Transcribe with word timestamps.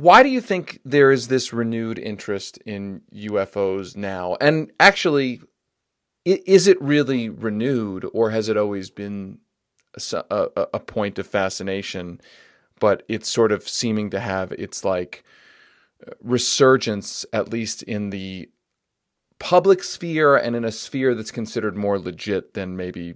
why 0.00 0.22
do 0.22 0.28
you 0.30 0.40
think 0.40 0.80
there 0.84 1.10
is 1.10 1.28
this 1.28 1.52
renewed 1.52 1.98
interest 1.98 2.56
in 2.64 3.02
UFOs 3.14 3.96
now? 3.96 4.36
And 4.40 4.72
actually, 4.80 5.42
is 6.24 6.66
it 6.66 6.80
really 6.80 7.28
renewed, 7.28 8.06
or 8.14 8.30
has 8.30 8.48
it 8.48 8.56
always 8.56 8.88
been 8.88 9.38
a, 9.94 10.24
a, 10.30 10.66
a 10.74 10.80
point 10.80 11.18
of 11.18 11.26
fascination? 11.26 12.20
But 12.78 13.02
it's 13.08 13.28
sort 13.28 13.52
of 13.52 13.68
seeming 13.68 14.08
to 14.10 14.20
have 14.20 14.52
its 14.52 14.84
like 14.84 15.22
resurgence, 16.22 17.26
at 17.32 17.50
least 17.50 17.82
in 17.82 18.08
the 18.08 18.48
public 19.38 19.82
sphere 19.82 20.36
and 20.36 20.56
in 20.56 20.64
a 20.64 20.72
sphere 20.72 21.14
that's 21.14 21.30
considered 21.30 21.76
more 21.76 21.98
legit 21.98 22.54
than 22.54 22.76
maybe 22.76 23.14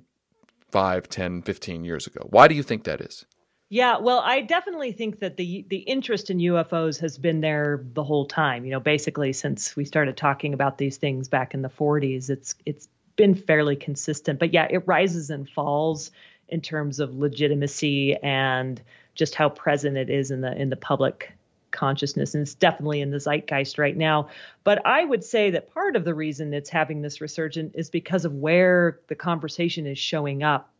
5, 0.70 1.08
10, 1.08 1.42
15 1.42 1.84
years 1.84 2.06
ago. 2.06 2.26
Why 2.28 2.46
do 2.46 2.54
you 2.54 2.62
think 2.62 2.84
that 2.84 3.00
is? 3.00 3.24
Yeah, 3.70 3.98
well, 3.98 4.20
I 4.20 4.42
definitely 4.42 4.92
think 4.92 5.18
that 5.20 5.36
the 5.36 5.64
the 5.68 5.78
interest 5.78 6.30
in 6.30 6.38
UFOs 6.38 7.00
has 7.00 7.18
been 7.18 7.40
there 7.40 7.84
the 7.94 8.04
whole 8.04 8.26
time. 8.26 8.64
You 8.64 8.72
know, 8.72 8.80
basically 8.80 9.32
since 9.32 9.74
we 9.74 9.84
started 9.84 10.16
talking 10.16 10.54
about 10.54 10.78
these 10.78 10.96
things 10.96 11.28
back 11.28 11.54
in 11.54 11.62
the 11.62 11.70
40s, 11.70 12.30
it's 12.30 12.54
it's 12.66 12.88
been 13.16 13.34
fairly 13.34 13.76
consistent. 13.76 14.38
But 14.38 14.52
yeah, 14.52 14.66
it 14.70 14.86
rises 14.86 15.30
and 15.30 15.48
falls 15.48 16.10
in 16.48 16.60
terms 16.60 17.00
of 17.00 17.14
legitimacy 17.14 18.16
and 18.22 18.80
just 19.14 19.34
how 19.34 19.48
present 19.48 19.96
it 19.96 20.10
is 20.10 20.30
in 20.30 20.40
the 20.42 20.54
in 20.60 20.68
the 20.70 20.76
public 20.76 21.32
consciousness 21.70 22.34
and 22.34 22.42
it's 22.42 22.54
definitely 22.54 23.00
in 23.00 23.10
the 23.10 23.18
zeitgeist 23.18 23.78
right 23.78 23.96
now 23.96 24.28
but 24.62 24.84
i 24.86 25.04
would 25.04 25.24
say 25.24 25.50
that 25.50 25.72
part 25.74 25.96
of 25.96 26.04
the 26.04 26.14
reason 26.14 26.54
it's 26.54 26.70
having 26.70 27.02
this 27.02 27.20
resurgence 27.20 27.74
is 27.74 27.90
because 27.90 28.24
of 28.24 28.32
where 28.34 29.00
the 29.08 29.14
conversation 29.16 29.84
is 29.84 29.98
showing 29.98 30.44
up 30.44 30.70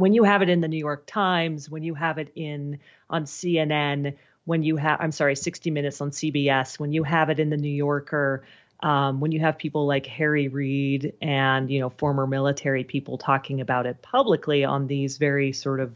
when 0.00 0.14
you 0.14 0.24
have 0.24 0.40
it 0.40 0.48
in 0.48 0.62
the 0.62 0.68
New 0.68 0.78
York 0.78 1.04
Times, 1.06 1.68
when 1.68 1.82
you 1.82 1.92
have 1.94 2.16
it 2.16 2.32
in 2.34 2.78
on 3.10 3.24
CNN, 3.24 4.16
when 4.46 4.62
you 4.62 4.76
have 4.76 4.98
I'm 4.98 5.12
sorry, 5.12 5.36
60 5.36 5.70
Minutes 5.70 6.00
on 6.00 6.10
CBS, 6.10 6.78
when 6.78 6.92
you 6.92 7.02
have 7.02 7.28
it 7.28 7.38
in 7.38 7.50
the 7.50 7.58
New 7.58 7.68
Yorker, 7.68 8.42
um, 8.80 9.20
when 9.20 9.30
you 9.30 9.40
have 9.40 9.58
people 9.58 9.86
like 9.86 10.06
Harry 10.06 10.48
Reid 10.48 11.12
and 11.20 11.70
you 11.70 11.80
know 11.80 11.90
former 11.90 12.26
military 12.26 12.82
people 12.82 13.18
talking 13.18 13.60
about 13.60 13.84
it 13.84 14.00
publicly 14.00 14.64
on 14.64 14.86
these 14.86 15.18
very 15.18 15.52
sort 15.52 15.80
of 15.80 15.92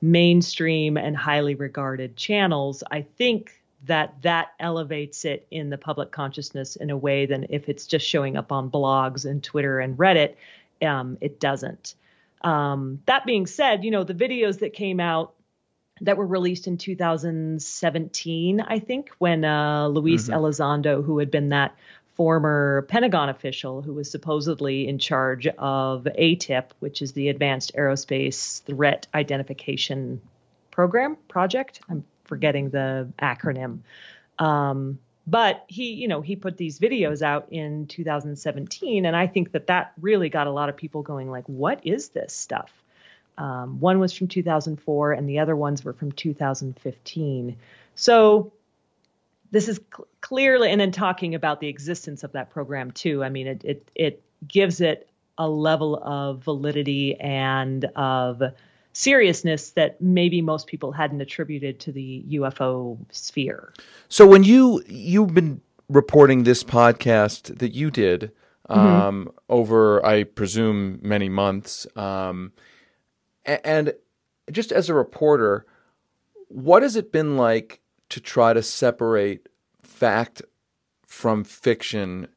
mainstream 0.00 0.96
and 0.96 1.14
highly 1.14 1.54
regarded 1.54 2.16
channels, 2.16 2.82
I 2.90 3.02
think 3.02 3.62
that 3.84 4.14
that 4.22 4.52
elevates 4.58 5.26
it 5.26 5.46
in 5.50 5.68
the 5.68 5.76
public 5.76 6.10
consciousness 6.10 6.76
in 6.76 6.88
a 6.88 6.96
way 6.96 7.26
than 7.26 7.44
if 7.50 7.68
it's 7.68 7.86
just 7.86 8.06
showing 8.06 8.38
up 8.38 8.50
on 8.50 8.70
blogs 8.70 9.26
and 9.26 9.44
Twitter 9.44 9.78
and 9.78 9.98
Reddit. 9.98 10.36
Um, 10.80 11.18
it 11.20 11.38
doesn't. 11.38 11.94
Um, 12.42 13.00
that 13.06 13.24
being 13.26 13.46
said, 13.46 13.84
you 13.84 13.90
know, 13.90 14.04
the 14.04 14.14
videos 14.14 14.60
that 14.60 14.72
came 14.72 15.00
out 15.00 15.34
that 16.02 16.16
were 16.16 16.26
released 16.26 16.66
in 16.66 16.76
2017, 16.76 18.60
I 18.60 18.78
think, 18.78 19.10
when 19.18 19.44
uh, 19.44 19.88
Luis 19.88 20.28
mm-hmm. 20.28 20.34
Elizondo, 20.34 21.04
who 21.04 21.18
had 21.18 21.30
been 21.30 21.50
that 21.50 21.74
former 22.16 22.86
Pentagon 22.88 23.28
official 23.28 23.82
who 23.82 23.92
was 23.92 24.10
supposedly 24.10 24.88
in 24.88 24.98
charge 24.98 25.46
of 25.46 26.04
AATIP, 26.04 26.70
which 26.80 27.02
is 27.02 27.12
the 27.12 27.28
Advanced 27.28 27.74
Aerospace 27.74 28.62
Threat 28.62 29.06
Identification 29.14 30.20
Program 30.70 31.16
project. 31.28 31.80
I'm 31.88 32.04
forgetting 32.24 32.70
the 32.70 33.12
acronym. 33.20 33.80
Um, 34.38 34.98
but 35.26 35.64
he 35.68 35.92
you 35.92 36.08
know 36.08 36.20
he 36.20 36.36
put 36.36 36.56
these 36.56 36.78
videos 36.78 37.22
out 37.22 37.48
in 37.50 37.86
2017 37.86 39.04
and 39.04 39.16
i 39.16 39.26
think 39.26 39.52
that 39.52 39.66
that 39.66 39.92
really 40.00 40.28
got 40.28 40.46
a 40.46 40.50
lot 40.50 40.68
of 40.68 40.76
people 40.76 41.02
going 41.02 41.30
like 41.30 41.44
what 41.46 41.80
is 41.84 42.10
this 42.10 42.34
stuff? 42.34 42.72
Um, 43.38 43.80
one 43.80 43.98
was 43.98 44.14
from 44.14 44.28
2004 44.28 45.12
and 45.12 45.28
the 45.28 45.40
other 45.40 45.54
ones 45.54 45.84
were 45.84 45.92
from 45.92 46.12
2015 46.12 47.56
so 47.94 48.52
this 49.50 49.68
is 49.68 49.80
cl- 49.94 50.06
clearly 50.20 50.70
and 50.70 50.80
then 50.80 50.90
talking 50.90 51.34
about 51.34 51.60
the 51.60 51.68
existence 51.68 52.24
of 52.24 52.32
that 52.32 52.50
program 52.50 52.90
too. 52.90 53.22
I 53.22 53.28
mean 53.28 53.46
it 53.46 53.62
it, 53.64 53.90
it 53.94 54.22
gives 54.46 54.80
it 54.80 55.08
a 55.38 55.48
level 55.48 55.96
of 56.02 56.42
validity 56.42 57.14
and 57.20 57.84
of 57.96 58.42
seriousness 58.96 59.72
that 59.72 60.00
maybe 60.00 60.40
most 60.40 60.66
people 60.66 60.90
hadn't 60.90 61.20
attributed 61.20 61.78
to 61.78 61.92
the 61.92 62.24
UFO 62.30 62.98
sphere. 63.10 63.74
So 64.08 64.26
when 64.26 64.42
you 64.42 64.82
you've 64.88 65.34
been 65.34 65.60
reporting 65.90 66.44
this 66.44 66.64
podcast 66.64 67.58
that 67.58 67.74
you 67.74 67.90
did 67.90 68.32
mm-hmm. 68.68 68.80
um, 68.80 69.24
mm-hmm. 69.26 69.30
over, 69.50 70.04
I 70.04 70.24
presume, 70.24 70.98
many 71.02 71.28
months, 71.28 71.86
um, 71.94 72.52
and 73.44 73.92
just 74.50 74.72
as 74.72 74.88
a 74.88 74.94
reporter, 74.94 75.66
what 76.48 76.82
has 76.82 76.96
it 76.96 77.12
been 77.12 77.36
like 77.36 77.80
to 78.08 78.20
try 78.20 78.54
to 78.54 78.62
separate 78.62 79.48
fact 79.82 80.40
from 81.06 81.44
fiction 81.44 82.28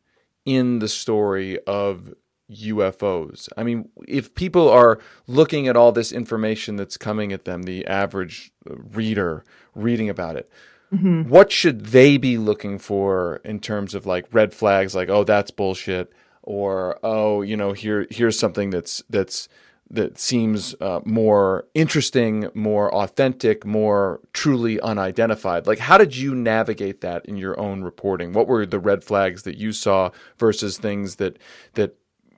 in 0.45 0.79
the 0.79 0.87
story 0.89 1.57
of 1.65 2.13
UFOs. 2.51 3.49
I 3.57 3.63
mean, 3.63 3.89
if 4.07 4.33
people 4.35 4.69
are 4.69 4.99
looking 5.27 5.67
at 5.67 5.75
all 5.75 5.91
this 5.91 6.11
information 6.11 6.75
that's 6.75 6.97
coming 6.97 7.31
at 7.31 7.45
them, 7.45 7.63
the 7.63 7.85
average 7.85 8.51
reader 8.65 9.43
reading 9.75 10.09
about 10.09 10.35
it, 10.35 10.49
mm-hmm. 10.93 11.29
what 11.29 11.51
should 11.51 11.87
they 11.87 12.17
be 12.17 12.37
looking 12.37 12.79
for 12.79 13.41
in 13.43 13.59
terms 13.59 13.93
of 13.93 14.05
like 14.05 14.25
red 14.31 14.53
flags 14.53 14.95
like 14.95 15.09
oh 15.09 15.23
that's 15.23 15.51
bullshit 15.51 16.11
or 16.49 16.99
oh, 17.03 17.43
you 17.43 17.55
know, 17.55 17.73
here 17.73 18.07
here's 18.09 18.37
something 18.37 18.71
that's 18.71 19.03
that's 19.07 19.47
that 19.91 20.19
seems 20.19 20.75
uh, 20.81 20.99
more 21.05 21.67
interesting, 21.73 22.49
more 22.53 22.93
authentic, 22.93 23.65
more 23.65 24.19
truly 24.33 24.79
unidentified. 24.81 25.65
Like, 25.65 25.79
how 25.79 25.97
did 25.97 26.15
you 26.15 26.35
navigate 26.35 27.01
that 27.01 27.25
in 27.25 27.37
your 27.37 27.59
own 27.59 27.83
reporting? 27.83 28.33
What 28.33 28.47
were 28.47 28.65
the 28.65 28.79
red 28.79 29.03
flags 29.03 29.43
that 29.43 29.57
you 29.57 29.71
saw 29.71 30.09
versus 30.37 30.77
things 30.79 31.15
that 31.17 31.37
that 31.75 31.95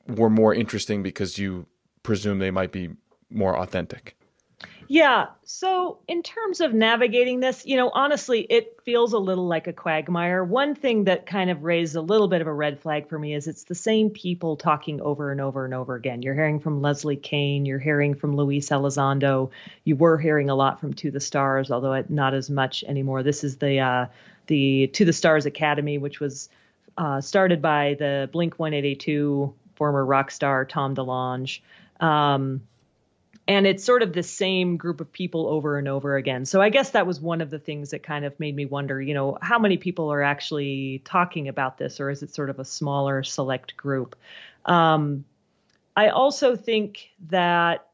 were 0.08 0.30
more 0.30 0.54
interesting 0.54 1.04
because 1.04 1.38
you 1.38 1.66
presume 2.04 2.40
they 2.40 2.52
might 2.52 2.72
be 2.72 2.90
more 3.30 3.58
authentic. 3.58 4.16
Yeah. 4.92 5.28
So, 5.46 6.00
in 6.10 6.22
terms 6.22 6.60
of 6.60 6.74
navigating 6.74 7.40
this, 7.40 7.66
you 7.66 7.78
know, 7.78 7.90
honestly, 7.94 8.42
it 8.42 8.78
feels 8.84 9.14
a 9.14 9.18
little 9.18 9.48
like 9.48 9.68
a 9.68 9.72
quagmire. 9.72 10.44
One 10.44 10.76
thing 10.76 11.06
that 11.06 11.26
kind 11.26 11.50
of 11.50 11.64
raised 11.64 11.96
a 11.96 12.02
little 12.02 12.28
bit 12.28 12.42
of 12.42 12.48
a 12.48 12.54
red 12.54 12.78
flag 12.82 13.08
for 13.08 13.18
me 13.18 13.34
is 13.34 13.48
it's 13.48 13.64
the 13.64 13.74
same 13.74 14.10
people 14.10 14.58
talking 14.58 15.00
over 15.00 15.32
and 15.32 15.40
over 15.40 15.64
and 15.64 15.74
over 15.74 15.96
again. 15.96 16.22
You're 16.22 16.36
hearing 16.36 16.60
from 16.60 16.82
Leslie 16.82 17.16
Kean, 17.16 17.66
you're 17.66 17.80
hearing 17.80 18.16
from 18.16 18.36
Luis 18.36 18.68
Elizondo, 18.68 19.52
you 19.86 19.96
were 19.96 20.18
hearing 20.18 20.50
a 20.50 20.56
lot 20.56 20.82
from 20.82 20.94
To 20.96 21.10
the 21.10 21.22
Stars, 21.22 21.72
although 21.72 22.04
not 22.10 22.34
as 22.34 22.50
much 22.50 22.84
anymore. 22.84 23.24
This 23.24 23.46
is 23.46 23.56
the 23.60 23.80
uh, 23.80 24.08
the 24.48 24.88
To 24.88 25.06
the 25.06 25.14
Stars 25.14 25.46
Academy, 25.46 26.00
which 26.00 26.20
was 26.20 26.50
uh, 26.98 27.22
started 27.22 27.62
by 27.62 27.96
the 27.98 28.30
Blink 28.34 28.60
182 28.60 29.54
former 29.82 30.06
rock 30.06 30.30
star 30.30 30.64
Tom 30.64 30.94
DeLonge. 30.94 31.62
Um, 32.00 32.62
and 33.48 33.66
it's 33.66 33.84
sort 33.84 34.04
of 34.04 34.14
the 34.14 34.22
same 34.22 34.78
group 34.78 35.02
of 35.02 35.12
people 35.12 35.48
over 35.48 35.80
and 35.80 35.88
over 35.88 36.18
again. 36.18 36.46
So 36.46 36.62
I 36.62 36.70
guess 36.70 36.92
that 36.92 37.08
was 37.08 37.20
one 37.20 37.42
of 37.42 37.50
the 37.50 37.58
things 37.58 37.90
that 37.90 38.04
kind 38.04 38.24
of 38.24 38.40
made 38.40 38.56
me 38.56 38.66
wonder, 38.66 39.02
you 39.02 39.16
know, 39.16 39.40
how 39.42 39.58
many 39.58 39.78
people 39.78 40.14
are 40.14 40.22
actually 40.22 41.02
talking 41.04 41.48
about 41.48 41.80
this, 41.80 42.00
or 42.00 42.12
is 42.12 42.22
it 42.22 42.32
sort 42.32 42.52
of 42.52 42.60
a 42.60 42.64
smaller 42.64 43.24
select 43.24 43.76
group? 43.76 44.16
Um, 44.66 45.26
I 45.96 46.10
also 46.10 46.56
think 46.56 47.10
that, 47.30 47.88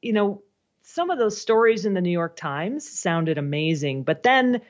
you 0.00 0.14
know, 0.14 0.40
some 0.80 1.10
of 1.10 1.18
those 1.18 1.38
stories 1.38 1.84
in 1.84 1.92
the 1.92 2.00
New 2.00 2.08
York 2.08 2.36
Times 2.36 2.88
sounded 2.88 3.36
amazing, 3.36 4.02
but 4.04 4.22
then 4.22 4.62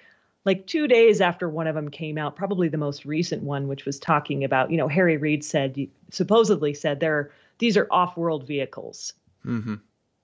like 0.44 0.66
two 0.66 0.87
days 0.87 1.21
after 1.21 1.49
one 1.49 1.66
of 1.66 1.75
them 1.75 1.91
came 1.91 2.16
out, 2.16 2.37
probably 2.37 2.69
the 2.69 2.78
most 2.78 3.04
recent 3.04 3.43
one, 3.43 3.69
which 3.69 3.84
was 3.84 3.99
talking 3.99 4.44
about, 4.44 4.71
you 4.71 4.76
know, 4.76 4.88
Harry 4.88 5.16
Reid 5.16 5.44
said, 5.44 5.76
supposedly 6.10 6.72
said, 6.75 7.00
there, 7.00 7.32
these 7.59 7.76
are 7.76 7.87
off-world 7.91 8.47
vehicles. 8.47 9.12
Mm-hmm. 9.44 9.75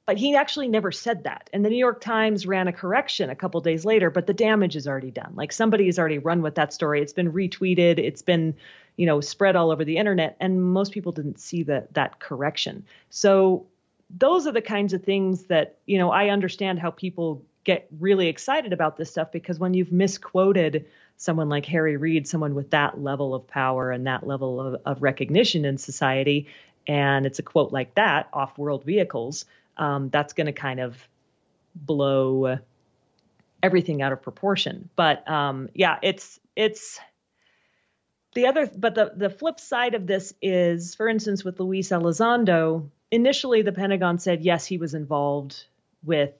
But 0.06 0.19
he 0.19 0.36
actually 0.36 0.69
never 0.69 0.92
said 0.92 1.25
that. 1.25 1.48
And 1.52 1.64
the 1.64 1.70
New 1.70 1.78
York 1.78 2.00
Times 2.00 2.47
ran 2.47 2.69
a 2.69 2.72
correction 2.72 3.30
a 3.30 3.34
couple 3.34 3.60
days 3.60 3.84
later, 3.86 4.10
but 4.10 4.26
the 4.26 4.34
damage 4.34 4.76
is 4.76 4.86
already 4.86 5.10
done. 5.10 5.32
Like 5.34 5.50
somebody 5.50 5.86
has 5.86 5.98
already 5.98 6.19
run 6.19 6.42
with 6.42 6.55
that 6.56 6.75
story. 6.75 7.00
It's 7.00 7.14
been 7.14 7.32
retweeted. 7.32 7.99
It's 7.99 8.20
been, 8.20 8.55
you 8.96 9.06
know, 9.06 9.22
spread 9.22 9.56
all 9.56 9.70
over 9.70 9.82
the 9.82 9.96
internet, 9.96 10.37
and 10.40 10.62
most 10.62 10.93
people 10.93 11.10
didn't 11.10 11.40
see 11.40 11.62
that 11.64 11.94
that 11.94 12.20
correction. 12.20 12.84
So 13.08 13.67
those 14.10 14.46
are 14.46 14.52
the 14.52 14.60
kinds 14.60 14.93
of 14.93 15.02
things 15.02 15.44
that, 15.44 15.78
you 15.87 15.96
know, 15.96 16.10
I 16.10 16.28
understand 16.28 16.78
how 16.78 16.90
people 16.90 17.43
get 17.64 17.88
really 17.99 18.28
excited 18.28 18.72
about 18.72 18.96
this 18.96 19.11
stuff 19.11 19.32
because 19.32 19.58
when 19.58 19.75
you've 19.75 19.93
misquoted 19.93 20.87
someone 21.16 21.49
like 21.49 21.66
Harry 21.66 21.96
Reid, 21.96 22.28
someone 22.28 22.55
with 22.55 22.70
that 22.70 23.00
level 23.00 23.34
of 23.34 23.46
power 23.46 23.90
and 23.90 24.06
that 24.06 24.26
level 24.26 24.61
of, 24.61 24.82
of 24.84 25.02
recognition 25.02 25.64
in 25.64 25.78
society, 25.78 26.49
and 26.87 27.25
it's 27.26 27.38
a 27.38 27.43
quote 27.43 27.72
like 27.72 27.94
that 27.94 28.28
off 28.32 28.58
world 28.58 28.84
vehicles, 28.84 29.46
um, 29.76 30.11
that's 30.11 30.34
going 30.34 30.46
to 30.46 30.52
kind 30.52 30.81
of 30.81 30.96
blow 31.75 32.58
everything 33.62 34.02
out 34.02 34.12
of 34.12 34.22
proportion. 34.22 34.90
But 34.94 35.28
um, 35.28 35.70
yeah, 35.75 35.99
it's, 36.02 36.38
it's, 36.55 37.00
the 38.34 38.46
other, 38.46 38.69
but 38.76 38.96
the, 38.96 39.12
the 39.14 39.31
flip 39.31 39.60
side 39.60 39.94
of 39.94 40.08
this 40.08 40.34
is, 40.43 40.96
for 40.96 41.08
instance, 41.08 41.44
with 41.44 41.60
Luis 41.60 41.90
Elizondo, 41.90 42.90
initially 43.10 43.62
the 43.62 43.72
Pentagon 43.72 44.19
said 44.19 44.43
yes, 44.43 44.67
he 44.67 44.76
was 44.76 44.93
involved 44.93 45.64
with 46.02 46.32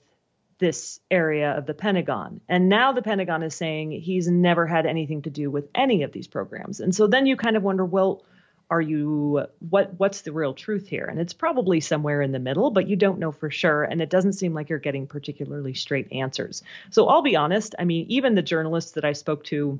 this 0.57 0.99
area 1.11 1.51
of 1.57 1.65
the 1.65 1.73
Pentagon. 1.73 2.41
And 2.47 2.69
now 2.69 2.93
the 2.93 3.01
Pentagon 3.01 3.43
is 3.43 3.55
saying 3.55 3.91
he's 3.91 4.27
never 4.27 4.65
had 4.65 4.85
anything 4.85 5.23
to 5.23 5.29
do 5.29 5.51
with 5.51 5.67
any 5.75 6.03
of 6.03 6.11
these 6.11 6.27
programs. 6.27 6.79
And 6.79 6.95
so 6.95 7.07
then 7.07 7.25
you 7.25 7.35
kind 7.35 7.57
of 7.57 7.63
wonder, 7.63 7.83
well, 7.83 8.23
are 8.69 8.81
you 8.81 9.45
what 9.59 9.93
what's 9.97 10.21
the 10.21 10.31
real 10.31 10.53
truth 10.53 10.87
here? 10.87 11.05
And 11.05 11.19
it's 11.19 11.33
probably 11.33 11.81
somewhere 11.81 12.21
in 12.21 12.31
the 12.31 12.39
middle, 12.39 12.71
but 12.71 12.87
you 12.87 12.95
don't 12.95 13.19
know 13.19 13.31
for 13.31 13.51
sure 13.51 13.83
and 13.83 14.01
it 14.01 14.09
doesn't 14.09 14.33
seem 14.33 14.53
like 14.53 14.69
you're 14.69 14.79
getting 14.79 15.05
particularly 15.05 15.75
straight 15.75 16.11
answers. 16.11 16.63
So 16.89 17.07
I'll 17.07 17.21
be 17.21 17.35
honest, 17.35 17.75
I 17.77 17.85
mean, 17.85 18.07
even 18.09 18.33
the 18.33 18.41
journalists 18.41 18.93
that 18.93 19.05
I 19.05 19.13
spoke 19.13 19.43
to 19.45 19.79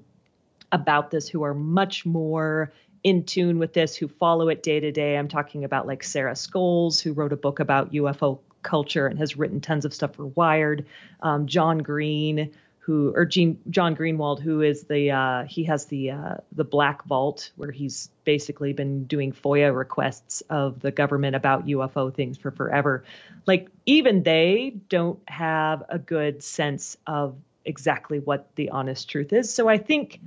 about 0.71 1.09
this 1.09 1.27
who 1.27 1.43
are 1.43 1.53
much 1.53 2.05
more 2.05 2.71
in 3.03 3.23
tune 3.23 3.59
with 3.59 3.73
this, 3.73 3.95
who 3.95 4.07
follow 4.07 4.49
it 4.49 4.63
day 4.63 4.79
to 4.79 4.91
day. 4.91 5.17
I'm 5.17 5.27
talking 5.27 5.63
about 5.63 5.87
like 5.87 6.03
Sarah 6.03 6.33
Scoles, 6.33 7.01
who 7.01 7.13
wrote 7.13 7.33
a 7.33 7.37
book 7.37 7.59
about 7.59 7.93
UFO 7.93 8.39
culture 8.65 9.07
and 9.07 9.17
has 9.19 9.37
written 9.37 9.61
tons 9.61 9.85
of 9.85 9.93
stuff 9.93 10.15
for 10.15 10.25
Wired. 10.25 10.85
Um, 11.21 11.47
John 11.47 11.77
Green, 11.77 12.51
who 12.79 13.13
or 13.15 13.25
Gene, 13.25 13.59
John 13.69 13.95
Greenewald, 13.95 14.41
who 14.41 14.61
is 14.61 14.83
the 14.83 15.11
uh, 15.11 15.43
he 15.45 15.63
has 15.63 15.85
the 15.85 16.11
uh, 16.11 16.35
the 16.51 16.65
Black 16.65 17.05
Vault, 17.05 17.51
where 17.55 17.71
he's 17.71 18.09
basically 18.25 18.73
been 18.73 19.05
doing 19.05 19.31
FOIA 19.31 19.75
requests 19.75 20.41
of 20.49 20.81
the 20.81 20.91
government 20.91 21.35
about 21.35 21.65
UFO 21.67 22.13
things 22.13 22.37
for 22.37 22.51
forever. 22.51 23.05
Like 23.45 23.69
even 23.85 24.23
they 24.23 24.75
don't 24.89 25.19
have 25.29 25.83
a 25.87 25.97
good 25.97 26.43
sense 26.43 26.97
of 27.07 27.37
exactly 27.63 28.19
what 28.19 28.53
the 28.55 28.69
honest 28.69 29.09
truth 29.09 29.31
is. 29.33 29.51
So 29.53 29.67
I 29.67 29.77
think 29.77 30.19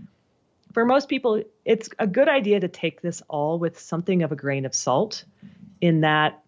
for 0.72 0.84
most 0.84 1.08
people, 1.08 1.42
it's 1.64 1.88
a 1.98 2.06
good 2.06 2.28
idea 2.28 2.60
to 2.60 2.68
take 2.68 3.00
this 3.00 3.22
all 3.28 3.58
with 3.58 3.78
something 3.78 4.22
of 4.22 4.32
a 4.32 4.36
grain 4.36 4.64
of 4.64 4.74
salt, 4.74 5.24
in 5.80 6.00
that 6.00 6.42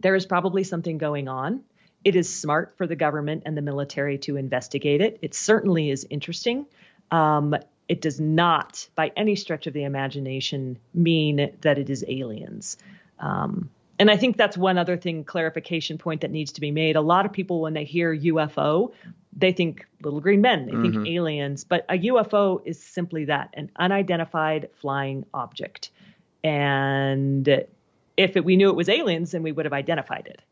there 0.00 0.14
is 0.14 0.26
probably 0.26 0.64
something 0.64 0.98
going 0.98 1.28
on. 1.28 1.62
It 2.04 2.16
is 2.16 2.32
smart 2.32 2.74
for 2.76 2.86
the 2.86 2.96
government 2.96 3.44
and 3.46 3.56
the 3.56 3.62
military 3.62 4.18
to 4.18 4.36
investigate 4.36 5.00
it. 5.00 5.18
It 5.22 5.34
certainly 5.34 5.90
is 5.90 6.06
interesting. 6.10 6.66
Um, 7.10 7.56
it 7.88 8.00
does 8.00 8.20
not, 8.20 8.88
by 8.94 9.12
any 9.16 9.36
stretch 9.36 9.66
of 9.66 9.72
the 9.72 9.84
imagination, 9.84 10.78
mean 10.92 11.50
that 11.60 11.78
it 11.78 11.90
is 11.90 12.04
aliens. 12.08 12.76
Um, 13.18 13.70
and 13.98 14.10
I 14.10 14.16
think 14.16 14.36
that's 14.36 14.56
one 14.56 14.76
other 14.76 14.96
thing, 14.96 15.24
clarification 15.24 15.98
point 15.98 16.22
that 16.22 16.30
needs 16.30 16.52
to 16.52 16.60
be 16.60 16.70
made. 16.70 16.96
A 16.96 17.00
lot 17.00 17.26
of 17.26 17.32
people, 17.32 17.60
when 17.60 17.74
they 17.74 17.84
hear 17.84 18.14
UFO, 18.14 18.92
they 19.36 19.52
think 19.52 19.86
little 20.02 20.20
green 20.20 20.40
men, 20.40 20.66
they 20.66 20.72
mm-hmm. 20.72 20.92
think 20.92 21.08
aliens, 21.08 21.64
but 21.64 21.84
a 21.88 21.98
UFO 21.98 22.60
is 22.64 22.82
simply 22.82 23.26
that 23.26 23.50
an 23.54 23.70
unidentified 23.76 24.70
flying 24.80 25.24
object. 25.32 25.90
And 26.42 27.64
if 28.16 28.36
it, 28.36 28.44
we 28.44 28.56
knew 28.56 28.68
it 28.68 28.76
was 28.76 28.88
aliens, 28.88 29.32
then 29.32 29.42
we 29.42 29.52
would 29.52 29.64
have 29.64 29.72
identified 29.72 30.26
it. 30.26 30.42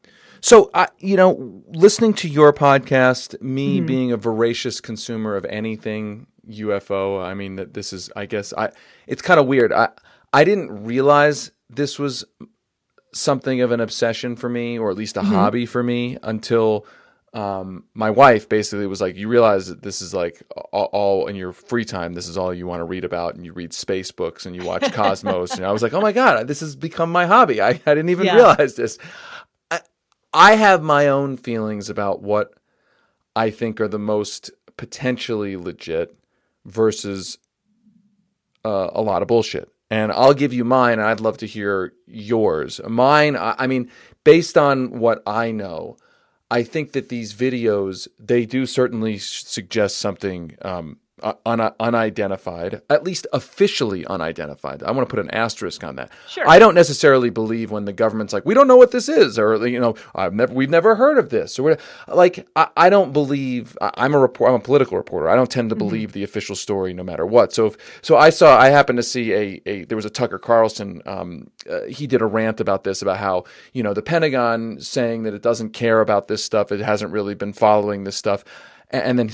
So, 0.40 0.70
uh, 0.74 0.86
you 0.98 1.16
know, 1.16 1.62
listening 1.68 2.14
to 2.14 2.28
your 2.28 2.52
podcast, 2.52 3.40
me 3.40 3.78
mm-hmm. 3.78 3.86
being 3.86 4.12
a 4.12 4.16
voracious 4.16 4.80
consumer 4.80 5.36
of 5.36 5.44
anything 5.44 6.26
UFO, 6.48 7.24
I 7.24 7.34
mean, 7.34 7.56
that 7.56 7.74
this 7.74 7.92
is, 7.92 8.10
I 8.16 8.26
guess, 8.26 8.52
I 8.56 8.70
it's 9.06 9.22
kind 9.22 9.38
of 9.38 9.46
weird. 9.46 9.72
I 9.72 9.90
I 10.32 10.42
didn't 10.44 10.84
realize 10.84 11.52
this 11.70 11.98
was 11.98 12.24
something 13.14 13.60
of 13.60 13.70
an 13.70 13.80
obsession 13.80 14.34
for 14.34 14.48
me, 14.48 14.78
or 14.78 14.90
at 14.90 14.96
least 14.96 15.16
a 15.16 15.20
mm-hmm. 15.20 15.32
hobby 15.32 15.66
for 15.66 15.82
me, 15.82 16.18
until 16.22 16.86
um, 17.34 17.84
my 17.94 18.10
wife 18.10 18.48
basically 18.48 18.86
was 18.86 19.00
like, 19.00 19.16
"You 19.16 19.28
realize 19.28 19.68
that 19.68 19.82
this 19.82 20.02
is 20.02 20.12
like 20.12 20.42
all, 20.72 20.90
all, 20.92 21.26
in 21.28 21.36
your 21.36 21.52
free 21.52 21.84
time. 21.84 22.12
This 22.12 22.28
is 22.28 22.36
all 22.36 22.52
you 22.52 22.66
want 22.66 22.80
to 22.80 22.84
read 22.84 23.04
about, 23.04 23.34
and 23.34 23.44
you 23.44 23.52
read 23.52 23.72
space 23.72 24.10
books 24.10 24.44
and 24.44 24.54
you 24.54 24.64
watch 24.64 24.82
Cosmos." 24.92 25.54
and 25.56 25.64
I 25.64 25.72
was 25.72 25.82
like, 25.82 25.94
"Oh 25.94 26.00
my 26.00 26.12
god, 26.12 26.46
this 26.46 26.60
has 26.60 26.76
become 26.76 27.10
my 27.10 27.26
hobby. 27.26 27.60
I, 27.62 27.70
I 27.70 27.74
didn't 27.94 28.10
even 28.10 28.26
yeah. 28.26 28.34
realize 28.34 28.74
this." 28.74 28.98
I, 29.70 29.80
I 30.34 30.56
have 30.56 30.82
my 30.82 31.08
own 31.08 31.38
feelings 31.38 31.88
about 31.88 32.22
what 32.22 32.52
I 33.34 33.50
think 33.50 33.80
are 33.80 33.88
the 33.88 33.98
most 33.98 34.50
potentially 34.76 35.56
legit 35.56 36.14
versus 36.66 37.38
uh, 38.64 38.90
a 38.92 39.00
lot 39.00 39.22
of 39.22 39.28
bullshit. 39.28 39.68
And 39.90 40.10
I'll 40.12 40.34
give 40.34 40.52
you 40.52 40.64
mine, 40.64 40.94
and 40.94 41.02
I'd 41.02 41.20
love 41.20 41.38
to 41.38 41.46
hear 41.46 41.92
yours. 42.06 42.80
Mine, 42.86 43.36
I, 43.36 43.54
I 43.58 43.66
mean, 43.66 43.90
based 44.24 44.56
on 44.56 44.98
what 44.98 45.22
I 45.26 45.50
know. 45.50 45.96
I 46.52 46.62
think 46.64 46.92
that 46.92 47.08
these 47.08 47.32
videos 47.32 48.08
they 48.18 48.44
do 48.44 48.66
certainly 48.66 49.16
suggest 49.16 49.96
something 49.96 50.54
um, 50.60 50.98
un- 51.46 51.72
unidentified, 51.80 52.82
at 52.90 53.04
least 53.04 53.26
officially 53.32 54.04
unidentified. 54.06 54.82
I 54.82 54.90
want 54.90 55.08
to 55.08 55.10
put 55.14 55.24
an 55.24 55.30
asterisk 55.30 55.84
on 55.84 55.96
that. 55.96 56.10
Sure. 56.28 56.48
I 56.48 56.58
don't 56.58 56.74
necessarily 56.74 57.30
believe 57.30 57.70
when 57.70 57.84
the 57.84 57.92
government's 57.92 58.32
like, 58.32 58.44
we 58.44 58.54
don't 58.54 58.68
know 58.68 58.76
what 58.76 58.90
this 58.90 59.08
is, 59.08 59.38
or 59.38 59.66
you 59.66 59.80
know, 59.80 59.94
I've 60.14 60.34
never, 60.34 60.52
we've 60.52 60.70
never 60.70 60.96
heard 60.96 61.18
of 61.18 61.30
this, 61.30 61.58
or 61.58 61.76
like, 62.08 62.46
I, 62.56 62.68
I 62.76 62.90
don't 62.90 63.12
believe. 63.12 63.76
I'm 63.80 64.14
a 64.14 64.18
report. 64.18 64.50
I'm 64.50 64.56
a 64.56 64.60
political 64.60 64.96
reporter. 64.96 65.28
I 65.28 65.36
don't 65.36 65.50
tend 65.50 65.70
to 65.70 65.74
mm-hmm. 65.74 65.86
believe 65.86 66.12
the 66.12 66.24
official 66.24 66.56
story, 66.56 66.92
no 66.92 67.02
matter 67.02 67.26
what. 67.26 67.52
So, 67.52 67.66
if, 67.66 68.00
so 68.02 68.16
I 68.16 68.30
saw. 68.30 68.58
I 68.58 68.68
happened 68.68 68.98
to 68.98 69.02
see 69.02 69.32
a, 69.32 69.62
a 69.66 69.84
there 69.84 69.96
was 69.96 70.04
a 70.04 70.10
Tucker 70.10 70.38
Carlson. 70.38 71.02
Um, 71.06 71.50
uh, 71.68 71.82
he 71.84 72.06
did 72.06 72.22
a 72.22 72.26
rant 72.26 72.60
about 72.60 72.84
this, 72.84 73.02
about 73.02 73.18
how 73.18 73.44
you 73.72 73.82
know 73.82 73.94
the 73.94 74.02
Pentagon 74.02 74.80
saying 74.80 75.22
that 75.24 75.34
it 75.34 75.42
doesn't 75.42 75.70
care 75.70 76.00
about 76.00 76.28
this 76.28 76.44
stuff. 76.44 76.72
It 76.72 76.80
hasn't 76.80 77.12
really 77.12 77.34
been 77.34 77.52
following 77.52 78.04
this 78.04 78.16
stuff 78.16 78.44
and 78.92 79.18
then 79.18 79.30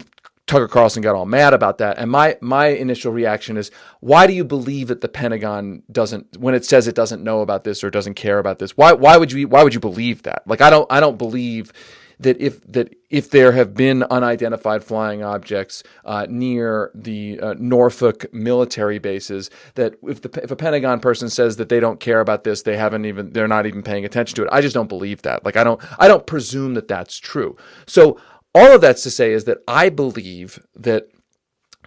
Tucker 0.49 0.67
Carlson 0.67 1.03
got 1.03 1.15
all 1.15 1.27
mad 1.27 1.55
about 1.55 1.79
that. 1.79 1.99
And 1.99 2.11
my 2.11 2.37
my 2.41 2.69
initial 2.69 3.13
reaction 3.13 3.57
is, 3.57 3.71
why 4.01 4.27
do 4.27 4.33
you 4.33 4.45
believe 4.45 4.89
that 4.89 5.01
the 5.01 5.09
Pentagon 5.09 5.83
doesn't 5.93 6.37
when 6.39 6.55
it 6.55 6.65
says 6.65 6.89
it 6.89 6.95
doesn't 6.95 7.23
know 7.23 7.41
about 7.41 7.65
this 7.65 7.85
or 7.85 7.91
doesn't 7.91 8.15
care 8.15 8.39
about 8.39 8.59
this? 8.59 8.77
Why 8.77 8.93
why 8.93 9.17
would 9.17 9.31
you 9.31 9.47
why 9.47 9.63
would 9.63 9.75
you 9.75 9.81
believe 9.81 10.23
that? 10.23 10.43
Like 10.47 10.61
I 10.61 10.71
don't 10.71 10.91
I 10.91 11.01
don't 11.01 11.19
believe 11.19 11.73
that 12.21 12.41
if 12.41 12.61
that 12.67 12.95
if 13.11 13.31
there 13.31 13.53
have 13.53 13.75
been 13.75 14.03
unidentified 14.05 14.83
flying 14.83 15.23
objects 15.23 15.83
uh, 16.05 16.27
near 16.29 16.91
the 16.95 17.39
uh, 17.41 17.55
Norfolk 17.59 18.33
military 18.33 18.99
bases, 18.99 19.51
that 19.75 19.95
if 20.03 20.23
the 20.23 20.41
if 20.43 20.51
a 20.51 20.57
Pentagon 20.57 21.01
person 21.01 21.29
says 21.31 21.57
that 21.57 21.69
they 21.69 21.81
don't 21.81 22.01
care 22.01 22.21
about 22.21 22.45
this, 22.45 22.63
they 22.63 22.77
haven't 22.77 23.05
even 23.05 23.33
they're 23.33 23.49
not 23.49 23.67
even 23.67 23.83
paying 23.83 24.05
attention 24.05 24.35
to 24.37 24.43
it. 24.43 24.49
I 24.51 24.61
just 24.61 24.75
don't 24.75 24.89
believe 24.89 25.23
that. 25.23 25.45
Like 25.45 25.57
I 25.57 25.65
don't 25.65 25.81
I 25.99 26.09
don't 26.09 26.27
presume 26.27 26.75
that 26.75 26.89
that's 26.89 27.19
true. 27.19 27.57
So 27.87 28.19
all 28.55 28.75
of 28.75 28.81
that's 28.81 29.03
to 29.03 29.11
say 29.11 29.33
is 29.33 29.45
that 29.45 29.59
I 29.67 29.89
believe 29.89 30.65
that 30.75 31.09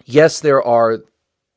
yes, 0.04 0.40
there 0.40 0.62
are 0.62 1.00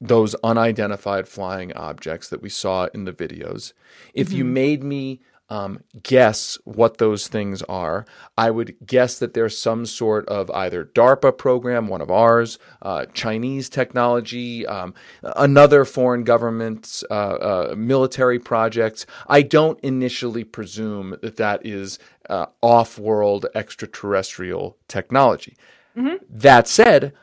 those 0.01 0.35
unidentified 0.43 1.27
flying 1.27 1.73
objects 1.73 2.29
that 2.29 2.41
we 2.41 2.49
saw 2.49 2.87
in 2.93 3.05
the 3.05 3.13
videos. 3.13 3.73
If 4.13 4.27
mm-hmm. 4.27 4.37
you 4.37 4.45
made 4.45 4.83
me 4.83 5.21
um, 5.47 5.81
guess 6.01 6.57
what 6.63 6.97
those 6.97 7.27
things 7.27 7.61
are, 7.63 8.05
I 8.37 8.49
would 8.49 8.75
guess 8.85 9.19
that 9.19 9.33
there's 9.33 9.57
some 9.57 9.85
sort 9.85 10.27
of 10.27 10.49
either 10.51 10.85
DARPA 10.85 11.37
program, 11.37 11.87
one 11.87 12.01
of 12.01 12.09
ours, 12.09 12.57
uh, 12.81 13.05
Chinese 13.13 13.69
technology, 13.69 14.65
um, 14.65 14.93
another 15.21 15.85
foreign 15.85 16.23
government's 16.23 17.03
uh, 17.11 17.13
uh, 17.13 17.75
military 17.77 18.39
projects. 18.39 19.05
I 19.27 19.43
don't 19.43 19.79
initially 19.81 20.43
presume 20.43 21.17
that 21.21 21.37
that 21.37 21.63
is 21.65 21.99
uh, 22.29 22.47
off 22.61 22.97
world 22.97 23.45
extraterrestrial 23.55 24.77
technology. 24.87 25.55
Mm-hmm. 25.97 26.15
That 26.29 26.67
said, 26.67 27.13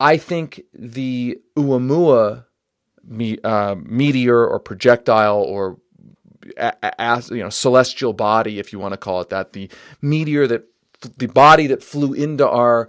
I 0.00 0.16
think 0.16 0.62
the 0.72 1.40
Oumuamua 1.56 2.44
me, 3.06 3.38
uh, 3.44 3.76
meteor 3.78 4.46
or 4.46 4.58
projectile 4.58 5.40
or 5.40 5.78
as 6.98 7.30
you 7.30 7.42
know 7.42 7.48
celestial 7.48 8.12
body 8.12 8.58
if 8.58 8.72
you 8.72 8.78
want 8.78 8.92
to 8.92 8.98
call 8.98 9.20
it 9.20 9.30
that 9.30 9.54
the 9.54 9.70
meteor 10.02 10.46
that 10.46 10.64
the 11.16 11.26
body 11.26 11.66
that 11.66 11.82
flew 11.82 12.12
into 12.12 12.46
our 12.46 12.88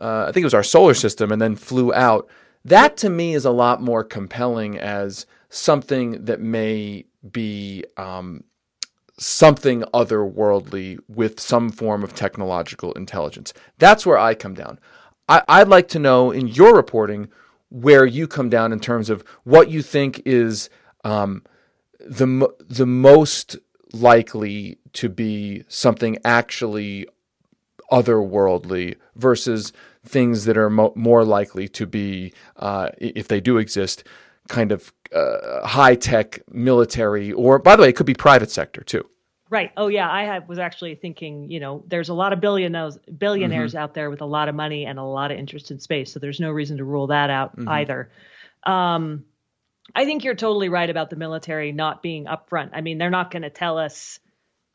uh, 0.00 0.26
I 0.28 0.32
think 0.32 0.42
it 0.42 0.46
was 0.46 0.54
our 0.54 0.64
solar 0.64 0.94
system 0.94 1.30
and 1.30 1.40
then 1.40 1.56
flew 1.56 1.94
out 1.94 2.28
that 2.64 2.96
to 2.98 3.10
me 3.10 3.34
is 3.34 3.44
a 3.44 3.50
lot 3.50 3.80
more 3.80 4.02
compelling 4.02 4.76
as 4.78 5.26
something 5.48 6.24
that 6.24 6.40
may 6.40 7.04
be 7.30 7.84
um, 7.96 8.42
something 9.18 9.82
otherworldly 9.94 10.98
with 11.08 11.40
some 11.40 11.70
form 11.70 12.04
of 12.04 12.14
technological 12.14 12.92
intelligence. 12.92 13.54
That's 13.78 14.04
where 14.04 14.18
I 14.18 14.34
come 14.34 14.54
down. 14.54 14.78
I, 15.28 15.60
would 15.60 15.68
like 15.68 15.88
to 15.88 15.98
know 15.98 16.30
in 16.30 16.46
your 16.46 16.76
reporting 16.76 17.28
where 17.68 18.06
you 18.06 18.28
come 18.28 18.48
down 18.48 18.72
in 18.72 18.78
terms 18.78 19.10
of 19.10 19.24
what 19.42 19.68
you 19.68 19.82
think 19.82 20.22
is 20.24 20.70
um, 21.04 21.42
the 21.98 22.48
the 22.60 22.86
most 22.86 23.56
likely 23.92 24.78
to 24.92 25.08
be 25.08 25.64
something 25.68 26.18
actually 26.24 27.06
otherworldly 27.90 28.96
versus 29.14 29.72
things 30.04 30.44
that 30.44 30.56
are 30.56 30.70
mo- 30.70 30.92
more 30.94 31.24
likely 31.24 31.68
to 31.68 31.86
be, 31.86 32.32
uh, 32.56 32.90
if 32.98 33.28
they 33.28 33.40
do 33.40 33.58
exist, 33.58 34.04
kind 34.48 34.72
of 34.72 34.92
uh, 35.14 35.66
high 35.66 35.94
tech 35.94 36.40
military, 36.50 37.32
or 37.32 37.58
by 37.58 37.76
the 37.76 37.82
way, 37.82 37.88
it 37.88 37.96
could 37.96 38.06
be 38.06 38.14
private 38.14 38.50
sector 38.50 38.82
too. 38.82 39.08
Right. 39.48 39.70
Oh 39.76 39.86
yeah, 39.86 40.10
I 40.10 40.24
had, 40.24 40.48
was 40.48 40.58
actually 40.58 40.96
thinking. 40.96 41.50
You 41.50 41.60
know, 41.60 41.84
there's 41.86 42.08
a 42.08 42.14
lot 42.14 42.32
of 42.32 42.40
billionaires 42.40 42.98
billionaires 43.18 43.72
mm-hmm. 43.72 43.82
out 43.82 43.94
there 43.94 44.10
with 44.10 44.20
a 44.20 44.26
lot 44.26 44.48
of 44.48 44.54
money 44.54 44.86
and 44.86 44.98
a 44.98 45.04
lot 45.04 45.30
of 45.30 45.38
interest 45.38 45.70
in 45.70 45.78
space, 45.78 46.12
so 46.12 46.18
there's 46.18 46.40
no 46.40 46.50
reason 46.50 46.78
to 46.78 46.84
rule 46.84 47.08
that 47.08 47.30
out 47.30 47.56
mm-hmm. 47.56 47.68
either. 47.68 48.10
Um, 48.64 49.24
I 49.94 50.04
think 50.04 50.24
you're 50.24 50.34
totally 50.34 50.68
right 50.68 50.90
about 50.90 51.10
the 51.10 51.16
military 51.16 51.70
not 51.70 52.02
being 52.02 52.24
upfront. 52.24 52.70
I 52.72 52.80
mean, 52.80 52.98
they're 52.98 53.10
not 53.10 53.30
going 53.30 53.42
to 53.42 53.50
tell 53.50 53.78
us 53.78 54.18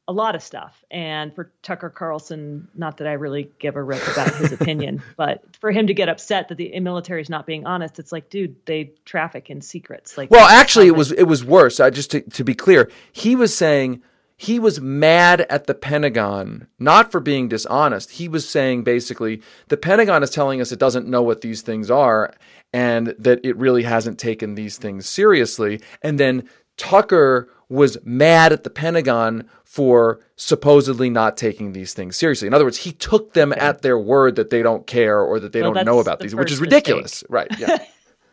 a 0.07 0.13
lot 0.13 0.35
of 0.35 0.43
stuff. 0.43 0.83
And 0.89 1.33
for 1.33 1.51
Tucker 1.61 1.89
Carlson, 1.89 2.67
not 2.75 2.97
that 2.97 3.07
I 3.07 3.13
really 3.13 3.51
give 3.59 3.75
a 3.75 3.83
rip 3.83 4.05
about 4.07 4.33
his 4.35 4.51
opinion, 4.51 5.01
but 5.17 5.43
for 5.59 5.71
him 5.71 5.87
to 5.87 5.93
get 5.93 6.09
upset 6.09 6.49
that 6.49 6.57
the 6.57 6.79
military 6.79 7.21
is 7.21 7.29
not 7.29 7.45
being 7.45 7.65
honest, 7.65 7.99
it's 7.99 8.11
like, 8.11 8.29
dude, 8.29 8.55
they 8.65 8.91
traffic 9.05 9.49
in 9.49 9.61
secrets. 9.61 10.17
Like, 10.17 10.31
well, 10.31 10.47
actually, 10.47 10.87
it 10.87 10.95
was 10.95 11.11
it 11.11 11.23
was 11.23 11.45
worse. 11.45 11.79
I 11.79 11.89
just 11.89 12.11
to, 12.11 12.21
to 12.21 12.43
be 12.43 12.55
clear, 12.55 12.89
he 13.11 13.35
was 13.35 13.55
saying 13.55 14.01
he 14.41 14.57
was 14.57 14.81
mad 14.81 15.41
at 15.51 15.67
the 15.67 15.75
Pentagon, 15.75 16.65
not 16.79 17.11
for 17.11 17.19
being 17.19 17.47
dishonest. 17.47 18.11
He 18.11 18.27
was 18.27 18.49
saying 18.49 18.83
basically 18.83 19.43
the 19.67 19.77
Pentagon 19.77 20.23
is 20.23 20.31
telling 20.31 20.59
us 20.59 20.71
it 20.71 20.79
doesn't 20.79 21.07
know 21.07 21.21
what 21.21 21.41
these 21.41 21.61
things 21.61 21.91
are 21.91 22.33
and 22.73 23.13
that 23.19 23.39
it 23.45 23.55
really 23.57 23.83
hasn't 23.83 24.17
taken 24.17 24.55
these 24.55 24.77
things 24.77 25.07
seriously. 25.07 25.79
And 26.01 26.19
then 26.19 26.49
Tucker 26.75 27.49
was 27.71 27.97
mad 28.03 28.51
at 28.51 28.65
the 28.65 28.69
Pentagon 28.69 29.49
for 29.63 30.19
supposedly 30.35 31.09
not 31.09 31.37
taking 31.37 31.71
these 31.71 31.93
things 31.93 32.17
seriously. 32.17 32.45
In 32.45 32.53
other 32.53 32.65
words, 32.65 32.79
he 32.79 32.91
took 32.91 33.33
them 33.33 33.53
at 33.53 33.81
their 33.81 33.97
word 33.97 34.35
that 34.35 34.49
they 34.49 34.61
don't 34.61 34.85
care 34.85 35.21
or 35.21 35.39
that 35.39 35.53
they 35.53 35.61
well, 35.61 35.71
don't 35.71 35.85
know 35.85 35.99
about 35.99 36.19
the 36.19 36.23
these, 36.23 36.35
which 36.35 36.51
is 36.51 36.59
ridiculous. 36.59 37.23
Mistake. 37.23 37.29
Right. 37.29 37.47
Yeah. 37.57 37.77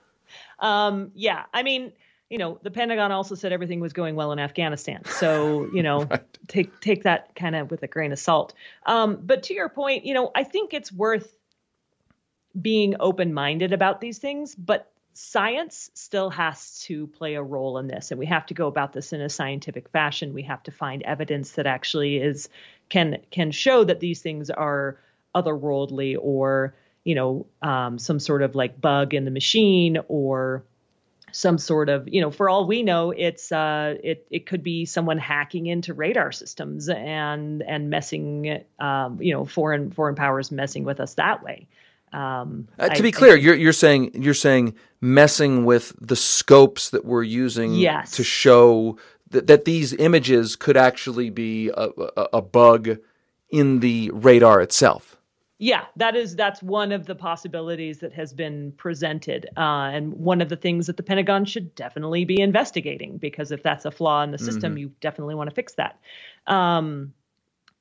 um, 0.58 1.12
yeah. 1.14 1.44
I 1.54 1.62
mean, 1.62 1.92
you 2.28 2.38
know, 2.38 2.58
the 2.64 2.72
Pentagon 2.72 3.12
also 3.12 3.36
said 3.36 3.52
everything 3.52 3.78
was 3.78 3.92
going 3.92 4.16
well 4.16 4.32
in 4.32 4.40
Afghanistan. 4.40 5.04
So, 5.04 5.70
you 5.72 5.84
know, 5.84 6.02
right. 6.10 6.38
take 6.48 6.80
take 6.80 7.04
that 7.04 7.36
kind 7.36 7.54
of 7.54 7.70
with 7.70 7.84
a 7.84 7.86
grain 7.86 8.10
of 8.10 8.18
salt. 8.18 8.54
Um, 8.86 9.20
but 9.22 9.44
to 9.44 9.54
your 9.54 9.68
point, 9.68 10.04
you 10.04 10.14
know, 10.14 10.32
I 10.34 10.42
think 10.42 10.74
it's 10.74 10.90
worth 10.90 11.32
being 12.60 12.96
open-minded 12.98 13.72
about 13.72 14.00
these 14.00 14.18
things, 14.18 14.56
but 14.56 14.90
science 15.20 15.90
still 15.94 16.30
has 16.30 16.78
to 16.78 17.08
play 17.08 17.34
a 17.34 17.42
role 17.42 17.78
in 17.78 17.88
this 17.88 18.12
and 18.12 18.20
we 18.20 18.26
have 18.26 18.46
to 18.46 18.54
go 18.54 18.68
about 18.68 18.92
this 18.92 19.12
in 19.12 19.20
a 19.20 19.28
scientific 19.28 19.88
fashion. 19.88 20.32
We 20.32 20.44
have 20.44 20.62
to 20.62 20.70
find 20.70 21.02
evidence 21.02 21.52
that 21.52 21.66
actually 21.66 22.18
is 22.18 22.48
can 22.88 23.18
can 23.32 23.50
show 23.50 23.82
that 23.82 23.98
these 23.98 24.22
things 24.22 24.48
are 24.48 25.00
otherworldly 25.34 26.16
or 26.20 26.76
you 27.02 27.16
know 27.16 27.46
um, 27.62 27.98
some 27.98 28.20
sort 28.20 28.42
of 28.42 28.54
like 28.54 28.80
bug 28.80 29.12
in 29.12 29.24
the 29.24 29.32
machine 29.32 29.98
or 30.06 30.62
some 31.32 31.58
sort 31.58 31.88
of 31.88 32.08
you 32.08 32.20
know 32.20 32.30
for 32.30 32.48
all 32.48 32.68
we 32.68 32.84
know 32.84 33.10
it's 33.10 33.50
uh 33.50 33.96
it 34.02 34.24
it 34.30 34.46
could 34.46 34.62
be 34.62 34.84
someone 34.84 35.18
hacking 35.18 35.66
into 35.66 35.92
radar 35.94 36.30
systems 36.30 36.88
and 36.88 37.62
and 37.62 37.90
messing 37.90 38.62
um 38.78 39.20
you 39.20 39.34
know 39.34 39.44
foreign 39.44 39.90
foreign 39.90 40.14
powers 40.14 40.52
messing 40.52 40.84
with 40.84 41.00
us 41.00 41.14
that 41.14 41.42
way 41.42 41.66
um, 42.12 42.68
uh, 42.78 42.88
to 42.88 42.98
I, 42.98 43.00
be 43.00 43.12
clear, 43.12 43.34
I, 43.34 43.36
you're 43.36 43.54
you're 43.54 43.72
saying 43.72 44.10
you're 44.14 44.34
saying 44.34 44.74
messing 45.00 45.64
with 45.64 45.94
the 46.00 46.16
scopes 46.16 46.90
that 46.90 47.04
we're 47.04 47.22
using 47.22 47.74
yes. 47.74 48.12
to 48.12 48.24
show 48.24 48.98
that, 49.30 49.46
that 49.46 49.64
these 49.64 49.92
images 49.94 50.56
could 50.56 50.76
actually 50.76 51.30
be 51.30 51.68
a, 51.68 51.88
a, 52.16 52.28
a 52.34 52.42
bug 52.42 52.98
in 53.50 53.80
the 53.80 54.10
radar 54.12 54.60
itself. 54.60 55.16
Yeah, 55.60 55.86
that 55.96 56.14
is 56.14 56.36
that's 56.36 56.62
one 56.62 56.92
of 56.92 57.06
the 57.06 57.16
possibilities 57.16 57.98
that 57.98 58.12
has 58.12 58.32
been 58.32 58.72
presented, 58.76 59.46
uh, 59.56 59.90
and 59.92 60.14
one 60.14 60.40
of 60.40 60.48
the 60.48 60.56
things 60.56 60.86
that 60.86 60.96
the 60.96 61.02
Pentagon 61.02 61.44
should 61.44 61.74
definitely 61.74 62.24
be 62.24 62.40
investigating 62.40 63.18
because 63.18 63.50
if 63.50 63.64
that's 63.64 63.84
a 63.84 63.90
flaw 63.90 64.22
in 64.22 64.30
the 64.30 64.38
system, 64.38 64.72
mm-hmm. 64.72 64.78
you 64.78 64.92
definitely 65.00 65.34
want 65.34 65.50
to 65.50 65.54
fix 65.54 65.74
that. 65.74 65.98
Um, 66.46 67.12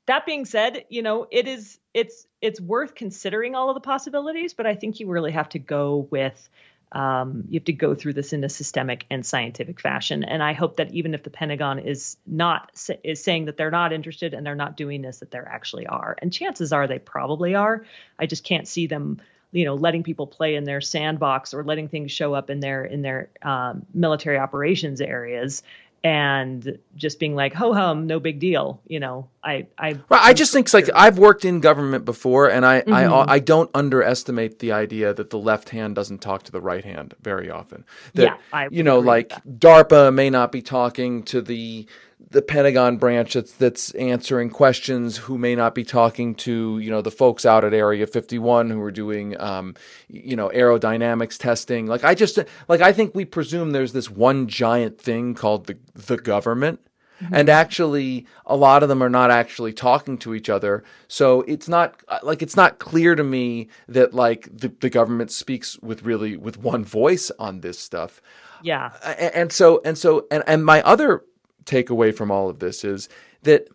that 0.07 0.25
being 0.25 0.45
said, 0.45 0.85
you 0.89 1.01
know, 1.01 1.27
it 1.31 1.47
is 1.47 1.79
it's 1.93 2.25
it's 2.41 2.59
worth 2.59 2.95
considering 2.95 3.55
all 3.55 3.69
of 3.69 3.75
the 3.75 3.81
possibilities, 3.81 4.53
but 4.53 4.65
I 4.65 4.75
think 4.75 4.99
you 4.99 5.07
really 5.07 5.31
have 5.31 5.49
to 5.49 5.59
go 5.59 6.07
with 6.09 6.49
um, 6.93 7.43
you 7.49 7.59
have 7.59 7.65
to 7.65 7.73
go 7.73 7.93
through 7.93 8.13
this 8.13 8.31
in 8.31 8.43
a 8.45 8.49
systemic 8.49 9.05
and 9.11 9.25
scientific 9.25 9.81
fashion. 9.81 10.23
And 10.23 10.41
I 10.41 10.53
hope 10.53 10.77
that 10.77 10.93
even 10.93 11.13
if 11.13 11.23
the 11.23 11.29
Pentagon 11.29 11.79
is 11.79 12.15
not 12.25 12.71
is 13.03 13.21
saying 13.21 13.45
that 13.45 13.57
they're 13.57 13.71
not 13.71 13.91
interested 13.91 14.33
and 14.33 14.45
they're 14.45 14.55
not 14.55 14.77
doing 14.77 15.01
this, 15.01 15.19
that 15.19 15.31
there 15.31 15.47
actually 15.47 15.85
are. 15.85 16.15
And 16.21 16.31
chances 16.31 16.71
are 16.71 16.87
they 16.87 16.99
probably 16.99 17.55
are. 17.55 17.85
I 18.17 18.25
just 18.25 18.45
can't 18.45 18.67
see 18.67 18.87
them, 18.87 19.19
you 19.51 19.65
know, 19.65 19.75
letting 19.75 20.03
people 20.03 20.27
play 20.27 20.55
in 20.55 20.63
their 20.63 20.79
sandbox 20.79 21.53
or 21.53 21.65
letting 21.65 21.89
things 21.89 22.13
show 22.13 22.33
up 22.33 22.49
in 22.49 22.61
their 22.61 22.85
in 22.85 23.01
their 23.01 23.29
um, 23.41 23.85
military 23.93 24.37
operations 24.37 25.01
areas 25.01 25.63
and 26.03 26.77
just 26.95 27.19
being 27.19 27.35
like 27.35 27.53
ho 27.53 27.73
hum 27.73 28.05
no 28.07 28.19
big 28.19 28.39
deal 28.39 28.79
you 28.87 28.99
know 28.99 29.27
i 29.43 29.65
i 29.77 29.93
right, 30.09 30.21
i 30.21 30.33
just 30.33 30.53
think 30.53 30.71
like 30.73 30.89
i've 30.93 31.17
worked 31.17 31.43
in 31.43 31.59
government 31.59 32.05
before 32.05 32.49
and 32.49 32.65
I, 32.65 32.81
mm-hmm. 32.81 32.93
I 32.93 33.33
i 33.33 33.39
don't 33.39 33.69
underestimate 33.73 34.59
the 34.59 34.71
idea 34.71 35.13
that 35.13 35.31
the 35.31 35.39
left 35.39 35.69
hand 35.69 35.95
doesn't 35.95 36.19
talk 36.19 36.43
to 36.43 36.51
the 36.51 36.61
right 36.61 36.85
hand 36.85 37.15
very 37.21 37.49
often 37.49 37.83
that 38.13 38.23
yeah, 38.23 38.37
I 38.53 38.67
you 38.69 38.83
know 38.83 38.99
like 38.99 39.29
darpa 39.45 40.13
may 40.13 40.29
not 40.29 40.51
be 40.51 40.61
talking 40.61 41.23
to 41.23 41.41
the 41.41 41.87
the 42.19 42.41
Pentagon 42.41 42.97
branch 42.97 43.33
that's 43.33 43.53
that's 43.53 43.91
answering 43.91 44.49
questions 44.49 45.17
who 45.17 45.37
may 45.37 45.55
not 45.55 45.75
be 45.75 45.83
talking 45.83 46.35
to 46.35 46.79
you 46.79 46.89
know 46.89 47.01
the 47.01 47.11
folks 47.11 47.45
out 47.45 47.63
at 47.63 47.73
Area 47.73 48.07
51 48.07 48.69
who 48.69 48.81
are 48.81 48.91
doing 48.91 49.39
um, 49.39 49.75
you 50.07 50.35
know 50.35 50.49
aerodynamics 50.49 51.37
testing. 51.37 51.87
Like 51.87 52.03
I 52.03 52.15
just 52.15 52.39
like 52.67 52.81
I 52.81 52.91
think 52.91 53.15
we 53.15 53.25
presume 53.25 53.71
there's 53.71 53.93
this 53.93 54.09
one 54.09 54.47
giant 54.47 54.99
thing 54.99 55.35
called 55.35 55.67
the 55.67 55.77
the 55.93 56.17
government. 56.17 56.81
Mm-hmm. 57.21 57.33
And 57.33 57.49
actually, 57.49 58.27
a 58.45 58.55
lot 58.55 58.83
of 58.83 58.89
them 58.89 59.01
are 59.01 59.09
not 59.09 59.31
actually 59.31 59.73
talking 59.73 60.19
to 60.19 60.35
each 60.35 60.49
other. 60.49 60.83
So 61.07 61.41
it's 61.41 61.67
not 61.67 61.99
like 62.21 62.43
it's 62.43 62.55
not 62.55 62.77
clear 62.77 63.15
to 63.15 63.23
me 63.23 63.69
that 63.87 64.13
like 64.13 64.47
the, 64.55 64.67
the 64.67 64.91
government 64.91 65.31
speaks 65.31 65.79
with 65.79 66.03
really 66.03 66.37
with 66.37 66.59
one 66.59 66.85
voice 66.85 67.31
on 67.39 67.61
this 67.61 67.79
stuff. 67.79 68.21
Yeah. 68.61 68.91
And 69.33 69.51
so 69.51 69.81
and 69.83 69.97
so 69.97 70.27
and 70.29 70.43
and 70.45 70.63
my 70.63 70.83
other 70.83 71.23
take 71.67 71.91
away 71.91 72.11
from 72.11 72.31
all 72.31 72.49
of 72.49 72.59
this 72.59 72.83
is 72.83 73.07
that, 73.43 73.67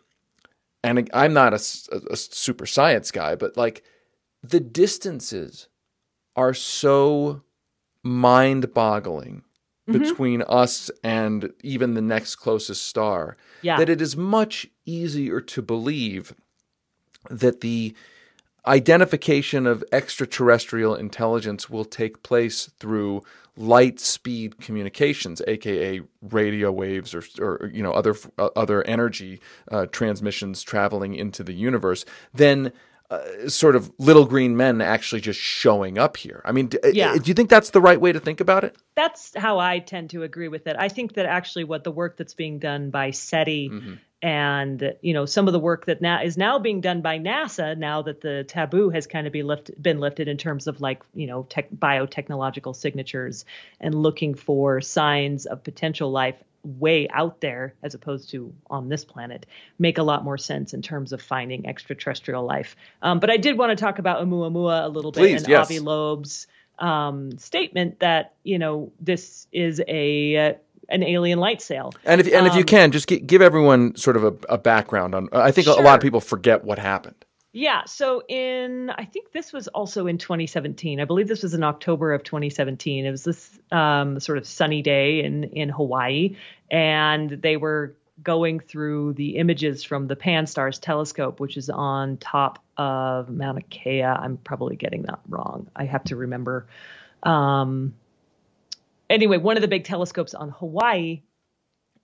and 0.82 1.08
I'm 1.14 1.32
not 1.32 1.52
a, 1.52 1.62
a 2.10 2.16
super 2.16 2.66
science 2.66 3.12
guy, 3.12 3.36
but 3.36 3.56
like 3.56 3.84
the 4.42 4.60
distances 4.60 5.68
are 6.34 6.54
so 6.54 7.42
mind 8.02 8.74
boggling 8.74 9.44
mm-hmm. 9.88 9.98
between 9.98 10.42
us 10.42 10.90
and 11.04 11.52
even 11.62 11.94
the 11.94 12.02
next 12.02 12.36
closest 12.36 12.84
star 12.86 13.36
yeah. 13.60 13.76
that 13.76 13.88
it 13.88 14.00
is 14.00 14.16
much 14.16 14.66
easier 14.84 15.40
to 15.40 15.62
believe 15.62 16.34
that 17.30 17.60
the 17.60 17.94
identification 18.66 19.66
of 19.66 19.84
extraterrestrial 19.92 20.94
intelligence 20.94 21.68
will 21.68 21.84
take 21.84 22.22
place 22.22 22.66
through 22.78 23.22
light 23.56 24.00
speed 24.00 24.58
communications, 24.60 25.42
aka 25.46 26.00
radio 26.22 26.72
waves 26.72 27.14
or, 27.14 27.22
or 27.38 27.70
you 27.72 27.82
know 27.82 27.92
other 27.92 28.14
uh, 28.38 28.48
other 28.56 28.82
energy 28.84 29.40
uh, 29.70 29.86
transmissions 29.86 30.62
traveling 30.62 31.14
into 31.14 31.44
the 31.44 31.52
universe, 31.52 32.04
then 32.32 32.72
uh, 33.12 33.48
sort 33.48 33.76
of 33.76 33.92
little 33.98 34.24
green 34.24 34.56
men 34.56 34.80
actually 34.80 35.20
just 35.20 35.38
showing 35.38 35.98
up 35.98 36.16
here. 36.16 36.40
I 36.44 36.52
mean, 36.52 36.68
d- 36.68 36.78
uh, 36.82 36.88
yeah. 36.88 37.14
do 37.16 37.28
you 37.28 37.34
think 37.34 37.50
that's 37.50 37.70
the 37.70 37.80
right 37.80 38.00
way 38.00 38.12
to 38.12 38.20
think 38.20 38.40
about 38.40 38.64
it? 38.64 38.76
That's 38.94 39.36
how 39.36 39.58
I 39.58 39.80
tend 39.80 40.10
to 40.10 40.22
agree 40.22 40.48
with 40.48 40.66
it. 40.66 40.76
I 40.78 40.88
think 40.88 41.14
that 41.14 41.26
actually 41.26 41.64
what 41.64 41.84
the 41.84 41.90
work 41.90 42.16
that's 42.16 42.34
being 42.34 42.58
done 42.58 42.90
by 42.90 43.10
SETI 43.10 43.68
mm-hmm 43.68 43.94
and 44.22 44.94
you 45.02 45.12
know 45.12 45.26
some 45.26 45.48
of 45.48 45.52
the 45.52 45.58
work 45.58 45.86
that 45.86 46.00
now 46.00 46.22
is 46.22 46.38
now 46.38 46.58
being 46.58 46.80
done 46.80 47.00
by 47.00 47.18
NASA 47.18 47.76
now 47.76 48.02
that 48.02 48.20
the 48.20 48.44
taboo 48.44 48.88
has 48.90 49.06
kind 49.06 49.26
of 49.26 49.32
be 49.32 49.42
lift, 49.42 49.70
been 49.82 49.98
lifted 49.98 50.28
in 50.28 50.36
terms 50.36 50.68
of 50.68 50.80
like 50.80 51.02
you 51.12 51.26
know 51.26 51.42
tech, 51.50 51.68
biotechnological 51.72 52.74
signatures 52.74 53.44
and 53.80 53.94
looking 53.94 54.34
for 54.34 54.80
signs 54.80 55.44
of 55.44 55.64
potential 55.64 56.10
life 56.10 56.36
way 56.64 57.08
out 57.10 57.40
there 57.40 57.74
as 57.82 57.94
opposed 57.94 58.30
to 58.30 58.52
on 58.70 58.88
this 58.88 59.04
planet 59.04 59.46
make 59.78 59.98
a 59.98 60.02
lot 60.02 60.24
more 60.24 60.38
sense 60.38 60.74
in 60.74 60.82
terms 60.82 61.12
of 61.12 61.20
finding 61.20 61.66
extraterrestrial 61.66 62.44
life. 62.44 62.76
Um, 63.02 63.18
but 63.18 63.30
I 63.30 63.36
did 63.36 63.58
want 63.58 63.70
to 63.70 63.76
talk 63.76 63.98
about 63.98 64.24
Oumuamua 64.24 64.84
a 64.84 64.88
little 64.88 65.12
bit 65.12 65.38
and 65.38 65.48
yes. 65.48 65.66
Avi 65.66 65.80
Loeb's 65.80 66.46
um, 66.78 67.36
statement 67.38 68.00
that 68.00 68.34
you 68.44 68.58
know 68.58 68.92
this 69.00 69.46
is 69.52 69.80
a 69.88 70.56
an 70.88 71.02
alien 71.02 71.38
light 71.38 71.62
sail. 71.62 71.92
And 72.04 72.20
if 72.20 72.26
and 72.26 72.36
um, 72.36 72.46
if 72.46 72.54
you 72.54 72.60
um, 72.60 72.66
can, 72.66 72.92
just 72.92 73.06
give 73.06 73.42
everyone 73.42 73.96
sort 73.96 74.16
of 74.16 74.24
a, 74.24 74.34
a 74.48 74.58
background 74.58 75.14
on. 75.14 75.28
I 75.32 75.50
think 75.50 75.66
sure. 75.66 75.78
a 75.78 75.82
lot 75.82 75.94
of 75.96 76.00
people 76.00 76.20
forget 76.20 76.64
what 76.64 76.78
happened. 76.78 77.24
Yeah. 77.52 77.84
So 77.84 78.22
in 78.28 78.90
I 78.90 79.04
think 79.04 79.32
this 79.32 79.52
was 79.52 79.68
also 79.68 80.06
in 80.06 80.16
2017. 80.16 81.00
I 81.00 81.04
believe 81.04 81.28
this 81.28 81.42
was 81.42 81.52
in 81.52 81.62
October 81.62 82.12
of 82.12 82.22
2017. 82.24 83.04
It 83.04 83.10
was 83.10 83.24
this 83.24 83.58
um, 83.70 84.20
sort 84.20 84.38
of 84.38 84.46
sunny 84.46 84.80
day 84.80 85.22
in 85.22 85.44
in 85.44 85.68
Hawaii, 85.68 86.36
and 86.70 87.30
they 87.30 87.58
were 87.58 87.94
going 88.22 88.60
through 88.60 89.14
the 89.14 89.36
images 89.36 89.82
from 89.82 90.06
the 90.06 90.16
Pan-STARRS 90.16 90.80
telescope, 90.80 91.40
which 91.40 91.56
is 91.56 91.68
on 91.68 92.16
top 92.18 92.62
of 92.76 93.28
Mauna 93.28 93.62
Kea. 93.62 94.02
I'm 94.02 94.36
probably 94.38 94.76
getting 94.76 95.02
that 95.02 95.18
wrong. 95.28 95.68
I 95.74 95.84
have 95.84 96.04
to 96.04 96.16
remember. 96.16 96.66
Um, 97.22 97.94
anyway, 99.10 99.38
one 99.38 99.56
of 99.56 99.62
the 99.62 99.68
big 99.68 99.84
telescopes 99.84 100.34
on 100.34 100.50
Hawaii, 100.50 101.22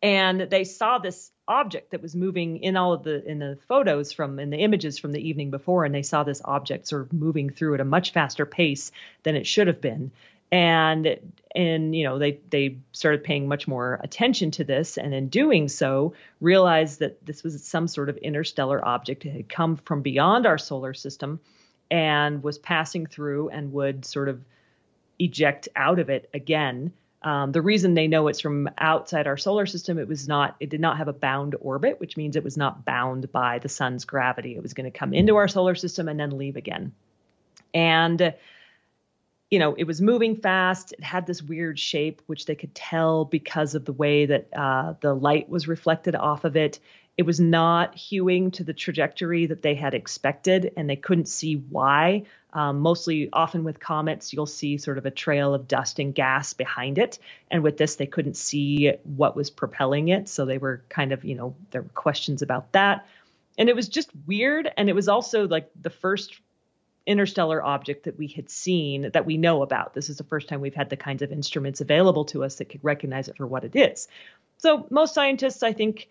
and 0.03 0.41
they 0.41 0.65
saw 0.65 0.99
this 0.99 1.31
object 1.47 1.91
that 1.91 2.03
was 2.03 2.15
moving 2.15 2.59
in 2.59 2.77
all 2.77 2.93
of 2.93 3.03
the 3.03 3.25
in 3.25 3.39
the 3.39 3.59
photos 3.69 4.13
from 4.13 4.39
in 4.39 4.51
the 4.51 4.59
images 4.59 4.99
from 4.99 5.13
the 5.13 5.29
evening 5.29 5.51
before, 5.51 5.85
and 5.85 5.95
they 5.95 6.03
saw 6.03 6.23
this 6.23 6.43
object 6.45 6.87
sort 6.87 7.03
of 7.03 7.13
moving 7.13 7.51
through 7.51 7.75
at 7.75 7.81
a 7.81 7.85
much 7.85 8.13
faster 8.13 8.47
pace 8.47 8.93
than 9.23 9.35
it 9.35 9.47
should 9.47 9.67
have 9.67 9.81
been. 9.81 10.11
and 10.51 11.19
and 11.55 11.95
you 11.95 12.05
know 12.05 12.19
they 12.19 12.39
they 12.51 12.79
started 12.93 13.25
paying 13.25 13.49
much 13.49 13.69
more 13.69 14.01
attention 14.03 14.51
to 14.51 14.65
this 14.65 14.97
and 14.97 15.13
in 15.13 15.29
doing 15.29 15.69
so 15.69 16.15
realized 16.41 17.01
that 17.01 17.25
this 17.25 17.43
was 17.43 17.63
some 17.65 17.87
sort 17.89 18.09
of 18.09 18.17
interstellar 18.19 18.83
object 18.87 19.25
that 19.25 19.33
had 19.33 19.49
come 19.49 19.77
from 19.77 20.01
beyond 20.03 20.47
our 20.47 20.59
solar 20.59 20.95
system 20.95 21.41
and 21.91 22.43
was 22.43 22.59
passing 22.59 23.07
through 23.07 23.49
and 23.51 23.73
would 23.73 24.05
sort 24.05 24.29
of 24.29 24.43
eject 25.19 25.69
out 25.75 25.99
of 25.99 26.09
it 26.11 26.31
again 26.33 26.93
um, 27.23 27.53
the 27.53 27.63
reason 27.63 27.95
they 27.95 28.07
know 28.07 28.29
it's 28.29 28.41
from 28.41 28.71
outside 28.79 29.27
our 29.27 29.37
solar 29.37 29.67
system, 29.67 29.99
it 29.99 30.07
was 30.07 30.29
not, 30.29 30.57
it 30.61 30.71
did 30.71 30.81
not 30.81 30.99
have 30.99 31.09
a 31.09 31.13
bound 31.13 31.57
orbit, 31.61 31.99
which 32.01 32.17
means 32.17 32.37
it 32.37 32.45
was 32.45 32.57
not 32.57 32.85
bound 32.85 33.33
by 33.33 33.59
the 33.59 33.69
sun's 33.69 34.05
gravity. 34.05 34.55
It 34.55 34.63
was 34.63 34.75
going 34.75 34.91
to 34.91 34.97
come 34.97 35.13
into 35.13 35.37
our 35.37 35.49
solar 35.49 35.75
system 35.75 36.09
and 36.09 36.19
then 36.19 36.39
leave 36.39 36.57
again. 36.57 36.93
And 37.75 38.35
you 39.51 39.59
know, 39.59 39.75
it 39.75 39.85
was 39.85 40.01
moving 40.01 40.37
fast. 40.37 40.93
It 40.93 41.03
had 41.03 41.27
this 41.27 41.43
weird 41.43 41.79
shape, 41.79 42.21
which 42.27 42.45
they 42.45 42.55
could 42.55 42.75
tell 42.75 43.25
because 43.25 43.75
of 43.75 43.85
the 43.85 43.93
way 43.93 44.27
that 44.27 44.49
uh, 44.55 44.95
the 45.01 45.15
light 45.15 45.49
was 45.49 45.67
reflected 45.67 46.15
off 46.15 46.45
of 46.45 46.57
it. 46.57 46.79
It 47.17 47.25
was 47.25 47.41
not 47.41 47.97
hewing 47.97 48.51
to 48.53 48.65
the 48.65 48.75
trajectory 48.75 49.47
that 49.47 49.63
they 49.63 49.75
had 49.75 49.95
expected, 49.95 50.73
and 50.77 50.89
they 50.89 50.97
couldn't 50.97 51.29
see 51.29 51.55
why. 51.55 52.25
Um, 52.53 52.81
mostly, 52.81 53.29
often 53.33 53.63
with 53.63 53.79
comets, 53.79 54.33
you'll 54.33 54.47
see 54.47 54.79
sort 54.79 54.99
of 54.99 55.07
a 55.07 55.11
trail 55.11 55.55
of 55.55 55.69
dust 55.69 55.99
and 55.99 56.15
gas 56.15 56.55
behind 56.55 56.99
it. 56.99 57.19
And 57.51 57.63
with 57.63 57.77
this, 57.77 57.97
they 57.97 58.07
couldn't 58.07 58.37
see 58.37 58.93
what 59.05 59.37
was 59.37 59.51
propelling 59.51 60.09
it. 60.09 60.29
So 60.29 60.47
they 60.47 60.59
were 60.59 60.83
kind 60.89 61.13
of, 61.13 61.25
you 61.25 61.35
know, 61.35 61.55
there 61.71 61.83
were 61.83 61.91
questions 61.91 62.41
about 62.43 62.73
that. 62.73 63.07
And 63.59 63.69
it 63.69 63.77
was 63.77 63.89
just 63.89 64.11
weird. 64.27 64.71
And 64.77 64.89
it 64.89 64.95
was 64.95 65.09
also 65.09 65.47
like 65.47 65.71
the 65.81 65.91
first 65.91 66.41
interstellar 67.07 67.63
object 67.65 68.05
that 68.05 68.19
we 68.19 68.29
had 68.29 68.51
seen 68.51 69.11
that 69.13 69.27
we 69.27 69.39
know 69.39 69.63
about. 69.63 69.95
This 69.95 70.11
is 70.11 70.19
the 70.19 70.25
first 70.25 70.49
time 70.49 70.61
we've 70.61 70.75
had 70.75 70.91
the 70.91 70.97
kinds 70.97 71.23
of 71.23 71.33
instruments 71.33 71.81
available 71.81 72.27
to 72.27 72.45
us 72.45 72.57
that 72.57 72.67
could 72.67 72.85
recognize 72.85 73.29
it 73.29 73.37
for 73.37 73.47
what 73.47 73.65
it 73.65 73.75
is. 73.75 74.09
So 74.59 74.87
most 74.91 75.15
scientists, 75.15 75.63
I 75.63 75.73
think, 75.73 76.09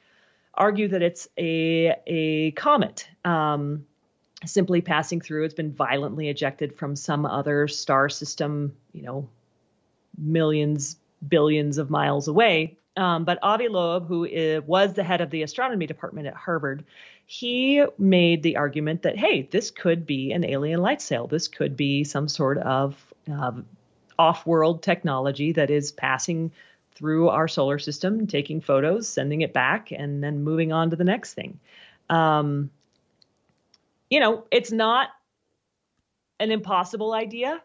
argue 0.53 0.87
that 0.87 1.03
it's 1.03 1.27
a 1.37 1.95
a 2.07 2.51
comet. 2.51 3.07
Um, 3.23 3.85
simply 4.45 4.81
passing 4.81 5.21
through. 5.21 5.45
It's 5.45 5.53
been 5.53 5.73
violently 5.73 6.29
ejected 6.29 6.75
from 6.75 6.95
some 6.95 7.25
other 7.25 7.67
star 7.67 8.09
system, 8.09 8.75
you 8.93 9.03
know, 9.03 9.29
millions, 10.17 10.97
billions 11.27 11.77
of 11.77 11.89
miles 11.89 12.27
away. 12.27 12.77
Um, 12.95 13.25
but 13.25 13.39
Avi 13.43 13.67
Loeb, 13.67 14.07
who 14.07 14.25
is, 14.25 14.63
was 14.63 14.93
the 14.93 15.03
head 15.03 15.21
of 15.21 15.29
the 15.29 15.43
astronomy 15.43 15.85
department 15.85 16.27
at 16.27 16.33
Harvard, 16.33 16.83
he 17.25 17.83
made 17.97 18.41
the 18.41 18.57
argument 18.57 19.03
that, 19.03 19.17
hey, 19.17 19.43
this 19.43 19.69
could 19.69 20.07
be 20.07 20.31
an 20.31 20.43
alien 20.43 20.81
light 20.81 21.01
sail. 21.01 21.27
This 21.27 21.47
could 21.47 21.77
be 21.77 22.03
some 22.03 22.27
sort 22.27 22.57
of 22.57 22.95
uh, 23.31 23.51
off 24.17 24.45
world 24.47 24.81
technology 24.81 25.51
that 25.51 25.69
is 25.69 25.91
passing 25.91 26.51
through 26.95 27.29
our 27.29 27.47
solar 27.47 27.77
system, 27.77 28.25
taking 28.25 28.61
photos, 28.61 29.07
sending 29.07 29.41
it 29.41 29.53
back, 29.53 29.91
and 29.91 30.23
then 30.23 30.43
moving 30.43 30.71
on 30.71 30.89
to 30.89 30.95
the 30.95 31.03
next 31.03 31.33
thing. 31.35 31.59
Um, 32.09 32.71
you 34.09 34.19
know, 34.19 34.45
it's 34.51 34.71
not 34.71 35.09
an 36.39 36.51
impossible 36.51 37.13
idea. 37.13 37.61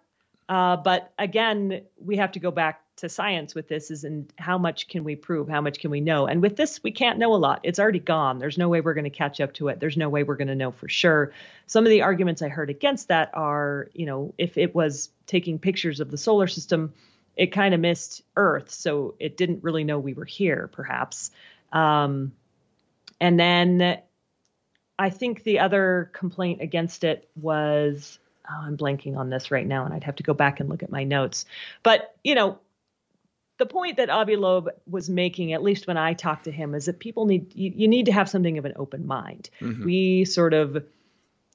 Uh, 0.49 0.77
but 0.77 1.13
again, 1.19 1.83
we 1.99 2.17
have 2.17 2.33
to 2.33 2.41
go 2.41 2.51
back 2.51 2.83
to 2.97 3.09
science 3.09 3.55
with 3.55 3.69
this 3.69 3.91
is 3.91 4.05
in 4.05 4.29
how 4.39 4.59
much 4.59 4.87
can 4.87 5.03
we 5.03 5.17
prove 5.17 5.49
how 5.49 5.61
much 5.61 5.79
can 5.81 5.91
we 5.91 6.01
know? 6.01 6.27
And 6.27 6.43
with 6.43 6.57
this 6.57 6.83
we 6.83 6.91
can't 6.91 7.19
know 7.19 7.35
a 7.35 7.37
lot. 7.37 7.61
It's 7.63 7.79
already 7.79 7.99
gone. 7.99 8.39
There's 8.39 8.59
no 8.59 8.69
way 8.69 8.81
we're 8.81 8.95
going 8.95 9.05
to 9.05 9.11
catch 9.11 9.41
up 9.41 9.55
to 9.55 9.69
it. 9.69 9.81
There's 9.81 9.97
no 9.97 10.09
way 10.09 10.25
we're 10.25 10.37
going 10.37 10.49
to 10.49 10.55
know 10.55 10.73
for 10.73 10.89
sure. 10.89 11.33
Some 11.67 11.85
of 11.85 11.91
the 11.91 12.03
arguments 12.03 12.43
i 12.43 12.49
heard 12.49 12.71
against 12.71 13.09
that 13.09 13.31
are 13.33 13.89
you 13.95 14.07
know 14.07 14.35
if 14.37 14.59
it 14.59 14.75
was 14.75 15.09
taking 15.27 15.59
pictures 15.59 16.01
of 16.01 16.11
the 16.11 16.19
solar 16.19 16.47
system 16.47 16.93
it 17.35 17.47
kind 17.47 17.73
of 17.73 17.81
missed 17.81 18.23
earth 18.37 18.71
so 18.71 19.15
it 19.19 19.39
didn't 19.39 19.65
really 19.65 19.85
know 19.85 19.99
we 19.99 20.15
were 20.15 20.27
here 20.27 20.69
perhaps. 20.73 21.31
Um, 21.73 22.33
and 23.21 23.41
then 23.41 24.01
i 24.99 25.11
think 25.11 25.43
the 25.45 25.59
other 25.59 26.11
complaint 26.13 26.61
against 26.61 27.05
it 27.05 27.29
was 27.37 28.19
oh, 28.51 28.63
I'm 28.67 28.77
blanking 28.77 29.17
on 29.17 29.31
this 29.31 29.51
right 29.51 29.67
now, 29.67 29.85
and 29.85 29.95
I'd 29.95 30.05
have 30.05 30.17
to 30.17 30.23
go 30.23 30.35
back 30.35 30.61
and 30.61 30.69
look 30.69 30.83
at 30.83 30.91
my 30.91 31.05
notes. 31.05 31.45
But 31.83 32.15
you 32.25 32.35
know, 32.35 32.59
the 33.59 33.67
point 33.67 33.99
that 33.99 34.11
Avi 34.11 34.37
Loeb 34.37 34.71
was 34.89 35.09
making, 35.09 35.53
at 35.53 35.63
least 35.63 35.87
when 35.87 35.97
I 35.97 36.15
talked 36.15 36.45
to 36.45 36.53
him, 36.53 36.75
is 36.75 36.87
that 36.87 36.99
people 36.99 37.27
need 37.27 37.55
you, 37.55 37.73
you 37.75 37.89
need 37.89 38.07
to 38.07 38.13
have 38.13 38.29
something 38.29 38.59
of 38.59 38.65
an 38.65 38.73
open 38.77 39.07
mind. 39.07 39.51
Mm-hmm. 39.61 39.85
We 39.85 40.25
sort 40.25 40.55
of 40.55 40.85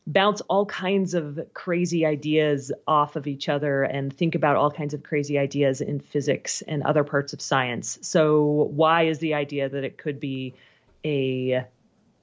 bounce 0.06 0.40
all 0.42 0.66
kinds 0.66 1.14
of 1.14 1.38
crazy 1.54 2.06
ideas 2.06 2.72
off 2.88 3.18
of 3.18 3.28
each 3.28 3.50
other 3.50 3.84
and 3.84 4.16
think 4.16 4.36
about 4.36 4.56
all 4.56 4.72
kinds 4.72 4.94
of 4.94 5.04
crazy 5.04 5.38
ideas 5.38 5.82
in 5.82 6.00
physics 6.00 6.62
and 6.62 6.82
other 6.84 7.04
parts 7.04 7.34
of 7.34 7.42
science. 7.42 8.00
So 8.02 8.70
why 8.74 9.04
is 9.04 9.20
the 9.20 9.34
idea 9.34 9.68
that 9.68 9.84
it 9.84 9.98
could 9.98 10.22
be 10.22 10.54
a 11.04 11.66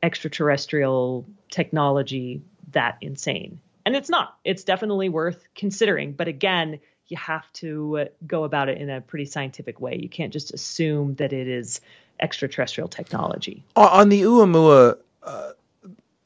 extraterrestrial 0.04 1.26
technology 1.50 2.42
that 2.72 2.96
insane? 3.00 3.58
And 3.86 3.96
it's 3.96 4.08
not. 4.08 4.38
It's 4.44 4.62
definitely 4.62 5.08
worth 5.08 5.46
considering, 5.54 6.12
but 6.12 6.28
again, 6.28 6.78
you 7.08 7.16
have 7.16 7.52
to 7.54 7.98
uh, 7.98 8.04
go 8.26 8.44
about 8.44 8.68
it 8.68 8.78
in 8.78 8.88
a 8.88 9.00
pretty 9.00 9.24
scientific 9.24 9.80
way. 9.80 9.98
You 10.00 10.08
can't 10.08 10.32
just 10.32 10.54
assume 10.54 11.14
that 11.16 11.32
it 11.32 11.48
is 11.48 11.80
extraterrestrial 12.20 12.88
technology. 12.88 13.64
On 13.76 14.08
the 14.08 14.22
Oumuamua 14.22 14.98
uh, 15.22 15.50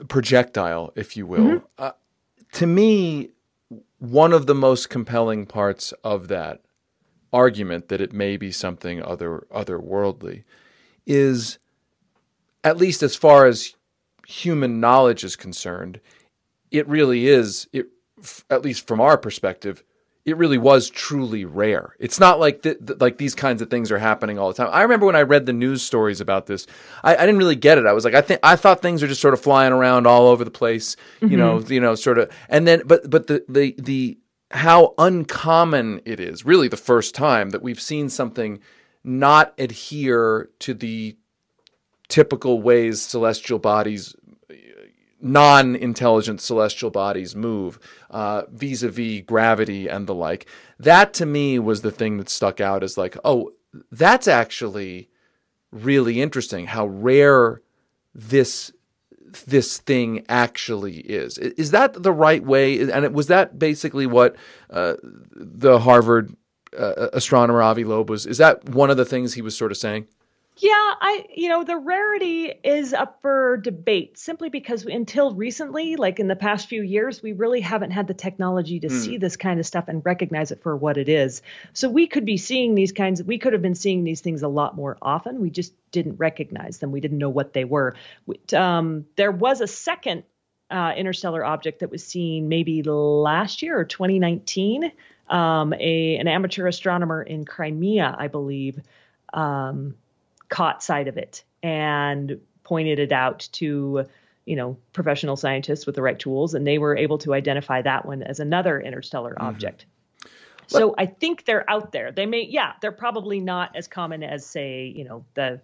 projectile, 0.08 0.92
if 0.94 1.16
you 1.16 1.26
will, 1.26 1.38
mm-hmm. 1.38 1.64
uh, 1.78 1.92
to 2.52 2.66
me, 2.66 3.30
one 3.98 4.32
of 4.32 4.46
the 4.46 4.54
most 4.54 4.88
compelling 4.88 5.46
parts 5.46 5.92
of 6.04 6.28
that 6.28 6.60
argument 7.32 7.88
that 7.88 8.00
it 8.00 8.12
may 8.12 8.36
be 8.36 8.50
something 8.50 9.02
other 9.02 9.46
otherworldly 9.52 10.44
is, 11.06 11.58
at 12.64 12.76
least 12.76 13.02
as 13.02 13.16
far 13.16 13.46
as 13.46 13.74
human 14.26 14.80
knowledge 14.80 15.24
is 15.24 15.36
concerned, 15.36 16.00
it 16.70 16.86
really 16.88 17.26
is. 17.26 17.68
It, 17.72 17.86
at 18.50 18.62
least 18.62 18.86
from 18.86 19.00
our 19.00 19.16
perspective, 19.16 19.84
it 20.24 20.36
really 20.36 20.58
was 20.58 20.90
truly 20.90 21.44
rare. 21.44 21.94
It's 21.98 22.20
not 22.20 22.38
like 22.38 22.62
th- 22.62 22.78
th- 22.86 23.00
like 23.00 23.18
these 23.18 23.34
kinds 23.34 23.62
of 23.62 23.70
things 23.70 23.90
are 23.90 23.98
happening 23.98 24.38
all 24.38 24.48
the 24.48 24.54
time. 24.54 24.68
I 24.72 24.82
remember 24.82 25.06
when 25.06 25.16
I 25.16 25.22
read 25.22 25.46
the 25.46 25.52
news 25.52 25.82
stories 25.82 26.20
about 26.20 26.46
this, 26.46 26.66
I, 27.02 27.16
I 27.16 27.20
didn't 27.20 27.38
really 27.38 27.56
get 27.56 27.78
it. 27.78 27.86
I 27.86 27.92
was 27.92 28.04
like, 28.04 28.14
I 28.14 28.20
think 28.20 28.40
I 28.42 28.56
thought 28.56 28.82
things 28.82 29.02
are 29.02 29.08
just 29.08 29.22
sort 29.22 29.34
of 29.34 29.40
flying 29.40 29.72
around 29.72 30.06
all 30.06 30.26
over 30.26 30.44
the 30.44 30.50
place, 30.50 30.96
you 31.20 31.28
mm-hmm. 31.28 31.36
know, 31.36 31.60
you 31.60 31.80
know, 31.80 31.94
sort 31.94 32.18
of. 32.18 32.30
And 32.48 32.66
then, 32.66 32.82
but 32.84 33.08
but 33.08 33.26
the 33.28 33.44
the 33.48 33.74
the 33.78 34.18
how 34.50 34.94
uncommon 34.98 36.00
it 36.04 36.20
is, 36.20 36.44
really, 36.44 36.68
the 36.68 36.76
first 36.76 37.14
time 37.14 37.50
that 37.50 37.62
we've 37.62 37.80
seen 37.80 38.08
something 38.08 38.60
not 39.04 39.54
adhere 39.58 40.50
to 40.58 40.74
the 40.74 41.16
typical 42.08 42.60
ways 42.60 43.00
celestial 43.00 43.58
bodies 43.58 44.14
non 45.20 45.74
intelligent 45.74 46.40
celestial 46.40 46.90
bodies 46.90 47.34
move 47.34 47.78
vis 48.50 48.82
a 48.82 48.88
vis 48.88 49.22
gravity 49.22 49.88
and 49.88 50.06
the 50.06 50.14
like. 50.14 50.46
That 50.78 51.12
to 51.14 51.26
me 51.26 51.58
was 51.58 51.82
the 51.82 51.90
thing 51.90 52.18
that 52.18 52.28
stuck 52.28 52.60
out 52.60 52.82
as 52.82 52.96
like, 52.96 53.16
oh, 53.24 53.52
that's 53.90 54.28
actually 54.28 55.08
really 55.70 56.20
interesting 56.20 56.66
how 56.66 56.86
rare 56.86 57.60
this 58.14 58.72
this 59.46 59.78
thing 59.78 60.24
actually 60.28 60.98
is. 61.00 61.36
Is 61.38 61.70
that 61.72 62.02
the 62.02 62.12
right 62.12 62.42
way? 62.42 62.80
And 62.80 63.04
it, 63.04 63.12
was 63.12 63.26
that 63.26 63.58
basically 63.58 64.06
what 64.06 64.36
uh, 64.70 64.94
the 65.02 65.80
Harvard 65.80 66.34
uh, 66.78 67.08
astronomer 67.12 67.62
Avi 67.62 67.84
Loeb 67.84 68.08
was? 68.08 68.24
Is 68.24 68.38
that 68.38 68.66
one 68.68 68.90
of 68.90 68.96
the 68.96 69.04
things 69.04 69.34
he 69.34 69.42
was 69.42 69.56
sort 69.56 69.70
of 69.70 69.76
saying? 69.76 70.06
Yeah, 70.60 70.70
I 70.72 71.26
you 71.36 71.48
know 71.48 71.62
the 71.62 71.76
rarity 71.76 72.52
is 72.64 72.92
up 72.92 73.22
for 73.22 73.58
debate 73.58 74.18
simply 74.18 74.48
because 74.48 74.84
until 74.84 75.32
recently, 75.32 75.94
like 75.94 76.18
in 76.18 76.26
the 76.26 76.34
past 76.34 76.68
few 76.68 76.82
years, 76.82 77.22
we 77.22 77.32
really 77.32 77.60
haven't 77.60 77.92
had 77.92 78.08
the 78.08 78.14
technology 78.14 78.80
to 78.80 78.88
mm. 78.88 78.90
see 78.90 79.18
this 79.18 79.36
kind 79.36 79.60
of 79.60 79.66
stuff 79.66 79.86
and 79.86 80.04
recognize 80.04 80.50
it 80.50 80.60
for 80.60 80.76
what 80.76 80.96
it 80.96 81.08
is. 81.08 81.42
So 81.74 81.88
we 81.88 82.08
could 82.08 82.24
be 82.24 82.36
seeing 82.38 82.74
these 82.74 82.90
kinds. 82.90 83.22
We 83.22 83.38
could 83.38 83.52
have 83.52 83.62
been 83.62 83.76
seeing 83.76 84.02
these 84.02 84.20
things 84.20 84.42
a 84.42 84.48
lot 84.48 84.74
more 84.74 84.98
often. 85.00 85.40
We 85.40 85.50
just 85.50 85.72
didn't 85.92 86.16
recognize 86.16 86.78
them. 86.78 86.90
We 86.90 87.00
didn't 87.00 87.18
know 87.18 87.30
what 87.30 87.52
they 87.52 87.64
were. 87.64 87.94
Um, 88.52 89.06
there 89.14 89.32
was 89.32 89.60
a 89.60 89.68
second 89.68 90.24
uh, 90.70 90.92
interstellar 90.96 91.44
object 91.44 91.80
that 91.80 91.90
was 91.90 92.04
seen 92.04 92.48
maybe 92.48 92.82
last 92.82 93.62
year 93.62 93.78
or 93.78 93.84
2019. 93.84 94.90
Um, 95.30 95.72
a 95.74 96.16
an 96.16 96.26
amateur 96.26 96.66
astronomer 96.66 97.22
in 97.22 97.44
Crimea, 97.44 98.16
I 98.18 98.26
believe. 98.26 98.80
Um, 99.32 99.94
caught 100.48 100.82
sight 100.82 101.08
of 101.08 101.16
it 101.16 101.44
and 101.62 102.40
pointed 102.64 102.98
it 102.98 103.12
out 103.12 103.48
to 103.52 104.04
you 104.44 104.56
know 104.56 104.76
professional 104.92 105.36
scientists 105.36 105.86
with 105.86 105.94
the 105.94 106.02
right 106.02 106.18
tools. 106.18 106.54
And 106.54 106.66
they 106.66 106.78
were 106.78 106.96
able 106.96 107.18
to 107.18 107.34
identify 107.34 107.82
that 107.82 108.06
one 108.06 108.22
as 108.22 108.40
another 108.40 108.80
interstellar 108.80 109.34
mm-hmm. 109.34 109.46
object. 109.46 109.86
So 110.70 110.94
i 110.98 111.06
think 111.06 111.46
they're 111.46 111.68
out 111.68 111.92
there. 111.92 112.12
They 112.12 112.26
may 112.26 112.42
yeah 112.42 112.74
they're 112.80 112.92
probably 112.92 113.40
not 113.40 113.74
as 113.74 113.88
common 113.88 114.22
as 114.22 114.44
say 114.44 114.86
you 114.86 115.04
know 115.04 115.24
the 115.34 115.60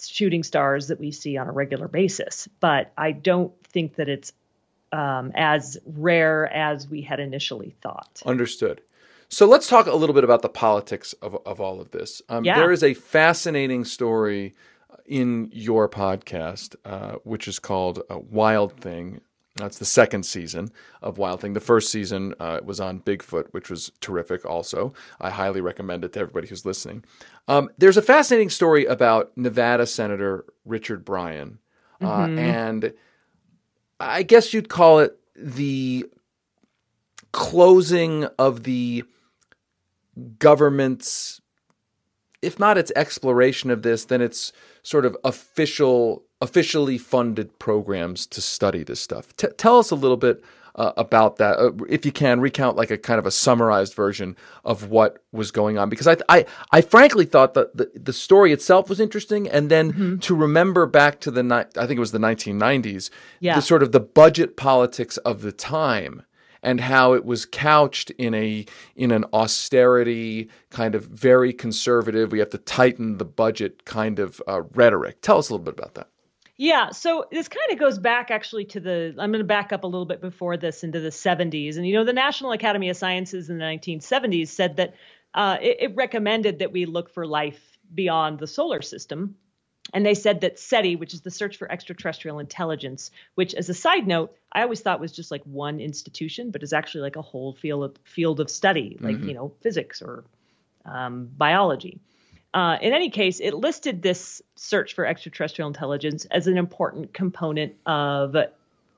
shooting 0.00 0.42
stars 0.42 0.88
that 0.88 0.98
we 0.98 1.12
see 1.12 1.36
on 1.36 1.48
a 1.48 1.52
regular 1.52 1.88
basis. 1.88 2.48
But 2.58 2.92
i 2.96 3.12
don't 3.12 3.52
think 3.66 3.96
that 3.96 4.08
it's 4.08 4.32
um, 4.92 5.30
as 5.36 5.78
rare 5.86 6.52
as 6.52 6.88
we 6.88 7.00
had 7.00 7.20
initially 7.20 7.76
thought. 7.80 8.22
Understood 8.26 8.80
So 9.30 9.46
let's 9.46 9.68
talk 9.68 9.86
a 9.86 9.94
little 9.94 10.14
bit 10.14 10.24
about 10.24 10.42
the 10.42 10.48
politics 10.48 11.12
of, 11.22 11.38
of 11.46 11.60
all 11.60 11.80
of 11.80 11.92
this. 11.92 12.20
Um, 12.28 12.44
Yeah. 12.44 12.56
There 12.58 12.72
is 12.72 12.82
a 12.82 12.94
fascinating 12.94 13.84
story 13.84 14.54
in 15.06 15.48
your 15.52 15.88
podcast, 15.88 16.74
uh, 16.84 17.12
which 17.24 17.46
is 17.48 17.58
called 17.58 18.02
uh, 18.10 18.18
Wild 18.18 18.72
Thing. 18.80 19.20
That's 19.56 19.78
the 19.78 19.84
second 19.84 20.24
season 20.24 20.70
of 21.02 21.16
Wild 21.18 21.40
Thing. 21.40 21.52
The 21.52 21.60
first 21.60 21.90
season 21.92 22.34
uh, 22.40 22.60
was 22.64 22.80
on 22.80 23.00
Bigfoot, 23.00 23.48
which 23.52 23.70
was 23.70 23.92
terrific 24.00 24.44
also. 24.44 24.94
I 25.20 25.30
highly 25.30 25.60
recommend 25.60 26.04
it 26.04 26.12
to 26.14 26.20
everybody 26.20 26.48
who's 26.48 26.64
listening. 26.66 27.04
Um, 27.46 27.70
there's 27.78 27.96
a 27.96 28.02
fascinating 28.02 28.50
story 28.50 28.84
about 28.86 29.36
Nevada 29.36 29.86
Senator 29.86 30.44
Richard 30.64 31.04
Bryan. 31.04 31.58
Uh, 32.02 32.28
And 32.28 32.94
I 34.00 34.22
guess 34.22 34.54
you'd 34.54 34.68
call 34.70 34.98
it 35.00 35.18
the 35.36 36.06
closing 37.32 38.24
of 38.38 38.62
the 38.64 39.04
government's 40.38 41.40
if 42.42 42.58
not 42.58 42.78
its 42.78 42.90
exploration 42.96 43.70
of 43.70 43.82
this 43.82 44.04
then 44.06 44.20
it's 44.22 44.52
sort 44.82 45.04
of 45.04 45.16
official 45.24 46.24
officially 46.40 46.96
funded 46.98 47.58
programs 47.58 48.26
to 48.26 48.40
study 48.40 48.82
this 48.82 48.98
stuff. 48.98 49.36
T- 49.36 49.48
tell 49.58 49.78
us 49.78 49.90
a 49.90 49.94
little 49.94 50.16
bit 50.16 50.42
uh, 50.74 50.92
about 50.96 51.36
that. 51.36 51.58
Uh, 51.58 51.72
if 51.90 52.06
you 52.06 52.12
can 52.12 52.40
recount 52.40 52.76
like 52.76 52.90
a 52.90 52.96
kind 52.96 53.18
of 53.18 53.26
a 53.26 53.30
summarized 53.30 53.92
version 53.92 54.34
of 54.64 54.88
what 54.88 55.18
was 55.32 55.50
going 55.50 55.76
on 55.76 55.90
because 55.90 56.06
i 56.06 56.16
i, 56.30 56.46
I 56.70 56.80
frankly 56.80 57.26
thought 57.26 57.54
that 57.54 57.76
the, 57.76 57.90
the 57.94 58.12
story 58.12 58.52
itself 58.52 58.88
was 58.88 59.00
interesting 59.00 59.48
and 59.48 59.68
then 59.70 60.18
to 60.20 60.34
remember 60.34 60.86
back 60.86 61.20
to 61.20 61.30
the 61.30 61.42
ni- 61.42 61.70
i 61.76 61.86
think 61.86 61.98
it 61.98 61.98
was 61.98 62.12
the 62.12 62.18
1990s 62.18 63.10
Yeah. 63.40 63.56
the 63.56 63.62
sort 63.62 63.82
of 63.82 63.92
the 63.92 64.00
budget 64.00 64.56
politics 64.56 65.16
of 65.18 65.42
the 65.42 65.52
time 65.52 66.22
and 66.62 66.80
how 66.80 67.12
it 67.12 67.24
was 67.24 67.46
couched 67.46 68.10
in 68.10 68.34
a 68.34 68.66
in 68.96 69.10
an 69.10 69.24
austerity 69.32 70.48
kind 70.70 70.94
of 70.94 71.04
very 71.06 71.52
conservative 71.52 72.32
we 72.32 72.38
have 72.38 72.50
to 72.50 72.58
tighten 72.58 73.18
the 73.18 73.24
budget 73.24 73.84
kind 73.84 74.18
of 74.18 74.42
uh, 74.46 74.62
rhetoric. 74.74 75.20
Tell 75.22 75.38
us 75.38 75.48
a 75.48 75.52
little 75.52 75.64
bit 75.64 75.74
about 75.78 75.94
that. 75.94 76.08
Yeah, 76.56 76.90
so 76.90 77.24
this 77.32 77.48
kind 77.48 77.72
of 77.72 77.78
goes 77.78 77.98
back 77.98 78.30
actually 78.30 78.66
to 78.66 78.80
the. 78.80 79.14
I'm 79.18 79.32
going 79.32 79.38
to 79.38 79.44
back 79.44 79.72
up 79.72 79.82
a 79.82 79.86
little 79.86 80.04
bit 80.04 80.20
before 80.20 80.58
this 80.58 80.84
into 80.84 81.00
the 81.00 81.08
70s, 81.08 81.78
and 81.78 81.86
you 81.86 81.94
know, 81.94 82.04
the 82.04 82.12
National 82.12 82.52
Academy 82.52 82.90
of 82.90 82.98
Sciences 82.98 83.48
in 83.48 83.56
the 83.56 83.64
1970s 83.64 84.48
said 84.48 84.76
that 84.76 84.94
uh, 85.32 85.56
it, 85.62 85.78
it 85.80 85.96
recommended 85.96 86.58
that 86.58 86.70
we 86.70 86.84
look 86.84 87.08
for 87.08 87.26
life 87.26 87.78
beyond 87.94 88.38
the 88.38 88.46
solar 88.46 88.82
system, 88.82 89.36
and 89.92 90.04
they 90.04 90.14
said 90.14 90.40
that 90.42 90.58
SETI, 90.58 90.96
which 90.96 91.14
is 91.14 91.22
the 91.22 91.30
Search 91.30 91.56
for 91.56 91.70
Extraterrestrial 91.70 92.38
Intelligence, 92.38 93.10
which, 93.34 93.54
as 93.54 93.68
a 93.68 93.74
side 93.74 94.06
note, 94.06 94.34
I 94.52 94.62
always 94.62 94.80
thought 94.80 95.00
was 95.00 95.12
just 95.12 95.30
like 95.30 95.42
one 95.44 95.80
institution, 95.80 96.50
but 96.50 96.62
is 96.62 96.72
actually 96.72 97.02
like 97.02 97.16
a 97.16 97.22
whole 97.22 97.54
field 97.54 97.84
of, 97.84 97.96
field 98.04 98.40
of 98.40 98.50
study, 98.50 98.96
like 99.00 99.20
you 99.20 99.34
know, 99.34 99.52
physics 99.60 100.02
or 100.02 100.24
um, 100.84 101.28
biology. 101.36 102.00
Uh, 102.52 102.78
in 102.80 102.92
any 102.92 103.10
case, 103.10 103.40
it 103.40 103.54
listed 103.54 104.02
this 104.02 104.42
search 104.56 104.94
for 104.94 105.06
extraterrestrial 105.06 105.68
intelligence 105.68 106.24
as 106.26 106.46
an 106.46 106.58
important 106.58 107.12
component 107.12 107.74
of 107.86 108.34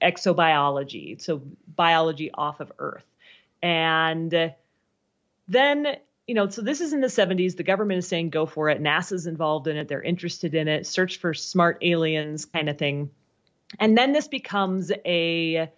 exobiology, 0.03 1.21
so 1.21 1.43
biology 1.77 2.31
off 2.33 2.61
of 2.61 2.73
Earth. 2.79 3.05
And 3.63 4.53
then, 5.49 5.97
you 6.27 6.35
know, 6.35 6.49
so 6.49 6.63
this 6.63 6.81
is 6.81 6.93
in 6.93 7.01
the 7.01 7.09
70s. 7.09 7.57
The 7.57 7.63
government 7.63 7.99
is 7.99 8.07
saying 8.07 8.31
go 8.31 8.47
for 8.47 8.69
it. 8.69 8.83
NASA's 8.83 9.27
involved 9.27 9.67
in 9.67 9.77
it. 9.77 9.89
They're 9.89 10.03
interested 10.03 10.55
in 10.55 10.69
it. 10.69 10.87
Search 10.87 11.19
for 11.19 11.35
smart 11.35 11.79
aliens 11.83 12.45
kind 12.45 12.69
of 12.69 12.79
thing. 12.79 13.11
And 13.81 13.97
then 13.97 14.13
this 14.13 14.29
becomes 14.29 14.93
a 15.05 15.71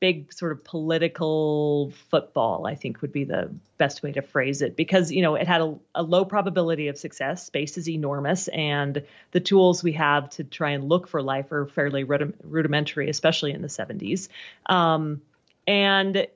big 0.00 0.32
sort 0.32 0.52
of 0.52 0.62
political 0.62 1.92
football, 2.10 2.66
I 2.66 2.74
think 2.74 3.00
would 3.00 3.12
be 3.12 3.24
the 3.24 3.50
best 3.78 4.02
way 4.02 4.12
to 4.12 4.22
phrase 4.22 4.62
it, 4.62 4.76
because 4.76 5.10
you 5.10 5.22
know 5.22 5.34
it 5.34 5.46
had 5.46 5.60
a, 5.60 5.74
a 5.94 6.02
low 6.02 6.24
probability 6.24 6.88
of 6.88 6.98
success. 6.98 7.44
Space 7.44 7.78
is 7.78 7.88
enormous, 7.88 8.48
and 8.48 9.02
the 9.32 9.40
tools 9.40 9.82
we 9.82 9.92
have 9.92 10.30
to 10.30 10.44
try 10.44 10.70
and 10.70 10.88
look 10.88 11.08
for 11.08 11.22
life 11.22 11.50
are 11.50 11.66
fairly 11.66 12.04
rudi- 12.04 12.34
rudimentary, 12.44 13.08
especially 13.08 13.52
in 13.52 13.62
the 13.62 13.68
70s. 13.68 14.28
Um, 14.66 15.22
and 15.66 16.26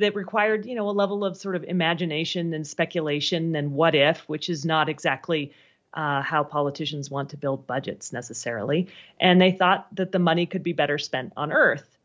that 0.00 0.14
required, 0.14 0.66
you 0.66 0.74
know, 0.74 0.88
a 0.88 0.92
level 0.92 1.24
of 1.24 1.36
sort 1.36 1.56
of 1.56 1.64
imagination 1.64 2.52
and 2.52 2.66
speculation 2.66 3.54
and 3.56 3.72
what 3.72 3.94
if, 3.94 4.20
which 4.28 4.50
is 4.50 4.64
not 4.64 4.88
exactly 4.88 5.52
uh, 5.94 6.22
how 6.22 6.44
politicians 6.44 7.10
want 7.10 7.30
to 7.30 7.36
build 7.36 7.66
budgets 7.66 8.12
necessarily. 8.12 8.88
And 9.20 9.40
they 9.40 9.52
thought 9.52 9.86
that 9.96 10.12
the 10.12 10.18
money 10.18 10.46
could 10.46 10.62
be 10.62 10.72
better 10.72 10.98
spent 10.98 11.32
on 11.36 11.52
Earth. 11.52 11.96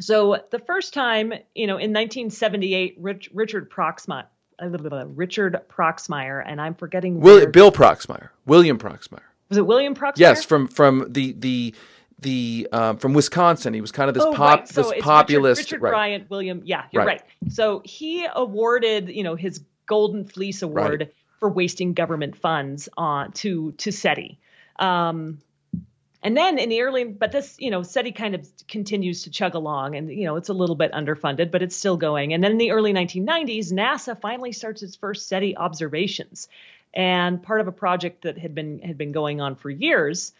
So 0.00 0.42
the 0.50 0.58
first 0.58 0.92
time, 0.92 1.32
you 1.54 1.66
know, 1.66 1.74
in 1.74 1.92
1978, 1.92 2.96
Rich, 2.98 3.30
Richard 3.32 3.70
Proxmire, 3.70 4.26
uh, 4.60 5.06
Richard 5.06 5.60
Proxmire, 5.68 6.42
and 6.44 6.60
I'm 6.60 6.74
forgetting 6.74 7.20
Will, 7.20 7.46
bill 7.46 7.72
proxmire 7.72 8.28
william 8.46 8.78
proxmire 8.78 9.22
was 9.48 9.58
it 9.58 9.66
William 9.66 9.94
Proxmire? 9.94 10.18
yes 10.18 10.44
from 10.44 10.68
from 10.68 11.06
the 11.08 11.32
the 11.32 11.74
the 12.24 12.68
um, 12.72 12.96
from 12.96 13.14
wisconsin 13.14 13.72
he 13.72 13.80
was 13.80 13.92
kind 13.92 14.08
of 14.08 14.14
this 14.14 14.24
Oh, 14.24 14.32
pop 14.32 14.58
right. 14.60 14.68
So 14.68 14.82
this 14.90 14.94
populist 15.00 15.60
Richard, 15.60 15.76
Richard 15.76 15.82
right. 15.82 15.90
Bryant, 15.90 16.30
William. 16.30 16.62
Yeah, 16.64 16.84
you're 16.90 17.04
Right. 17.04 17.20
right. 17.20 17.52
So 17.52 17.82
he 17.84 18.26
awarded, 18.34 19.08
you 19.08 19.22
know, 19.22 19.36
his 19.36 19.60
Golden 19.86 20.24
Fleece 20.24 20.62
Award 20.62 21.10
for 21.38 21.48
wasting 21.48 21.92
government 21.94 22.36
funds 22.36 22.88
on 22.96 23.32
to 23.32 23.72
to 23.72 23.92
SETI. 23.92 24.38
Um, 24.78 25.38
and 26.22 26.34
then 26.34 26.58
in 26.58 26.70
the 26.70 26.80
early, 26.80 27.04
but 27.04 27.32
this, 27.32 27.54
you 27.58 27.70
know, 27.70 27.82
SETI 27.82 28.12
kind 28.12 28.34
of 28.34 28.48
continues 28.66 29.24
to 29.24 29.30
chug 29.30 29.54
along, 29.54 29.94
and 29.94 30.10
you 30.10 30.24
know, 30.24 30.36
it's 30.36 30.48
a 30.48 30.54
little 30.54 30.74
bit 30.74 30.90
underfunded, 30.92 31.50
but 31.50 31.62
it's 31.62 31.76
still 31.76 31.98
going. 31.98 32.32
And 32.32 32.42
then 32.42 32.52
in 32.52 32.58
the 32.58 32.70
early 32.70 32.94
1990s, 32.94 33.72
NASA 33.72 34.18
finally 34.18 34.52
starts 34.52 34.82
its 34.82 34.96
first 34.96 35.28
SETI 35.28 35.54
observations, 35.56 36.48
and 36.94 37.42
part 37.42 37.60
of 37.60 37.68
a 37.68 37.72
project 37.72 38.22
that 38.22 38.38
had 38.38 38.54
been 38.54 38.78
had 38.80 38.96
been 38.96 39.12
going 39.12 39.42
on 39.42 39.54
for 39.54 39.68
years. 39.68 40.32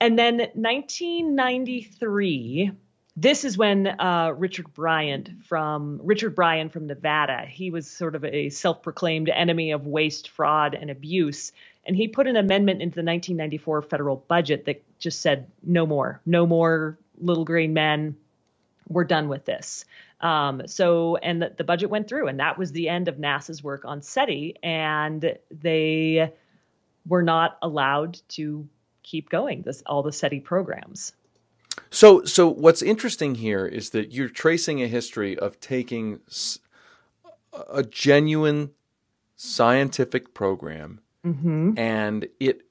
And 0.00 0.18
then 0.18 0.38
1993, 0.38 2.72
this 3.16 3.44
is 3.44 3.58
when 3.58 3.86
uh, 3.86 4.32
Richard 4.36 4.72
Bryant 4.72 5.30
from 5.44 6.00
Richard 6.02 6.34
Bryan 6.34 6.70
from 6.70 6.86
Nevada, 6.86 7.44
he 7.46 7.70
was 7.70 7.90
sort 7.90 8.14
of 8.14 8.24
a 8.24 8.48
self-proclaimed 8.48 9.28
enemy 9.28 9.72
of 9.72 9.86
waste, 9.86 10.30
fraud, 10.30 10.74
and 10.74 10.90
abuse, 10.90 11.52
and 11.84 11.94
he 11.94 12.08
put 12.08 12.26
an 12.26 12.36
amendment 12.36 12.80
into 12.80 12.94
the 12.94 13.04
1994 13.04 13.82
federal 13.82 14.16
budget 14.16 14.64
that 14.64 14.82
just 14.98 15.20
said 15.20 15.50
no 15.62 15.84
more, 15.86 16.22
no 16.24 16.46
more 16.46 16.96
little 17.18 17.44
green 17.44 17.74
men. 17.74 18.16
We're 18.88 19.04
done 19.04 19.28
with 19.28 19.44
this. 19.44 19.84
Um, 20.20 20.66
so, 20.66 21.16
and 21.16 21.42
the, 21.42 21.52
the 21.56 21.64
budget 21.64 21.90
went 21.90 22.08
through, 22.08 22.28
and 22.28 22.40
that 22.40 22.56
was 22.58 22.72
the 22.72 22.88
end 22.88 23.08
of 23.08 23.16
NASA's 23.16 23.62
work 23.62 23.84
on 23.84 24.00
SETI, 24.02 24.56
and 24.62 25.36
they 25.50 26.32
were 27.06 27.22
not 27.22 27.58
allowed 27.62 28.18
to 28.30 28.66
keep 29.10 29.28
going 29.28 29.62
this 29.62 29.82
all 29.86 30.02
the 30.02 30.12
SETI 30.12 30.40
programs. 30.40 31.12
So, 31.90 32.24
so 32.24 32.48
what's 32.48 32.82
interesting 32.82 33.36
here 33.36 33.66
is 33.66 33.90
that 33.90 34.12
you're 34.12 34.28
tracing 34.28 34.82
a 34.82 34.86
history 34.86 35.36
of 35.38 35.58
taking 35.60 36.20
a 37.68 37.82
genuine 37.82 38.70
scientific 39.36 40.34
program 40.34 41.00
and 41.76 42.28
it 42.38 42.62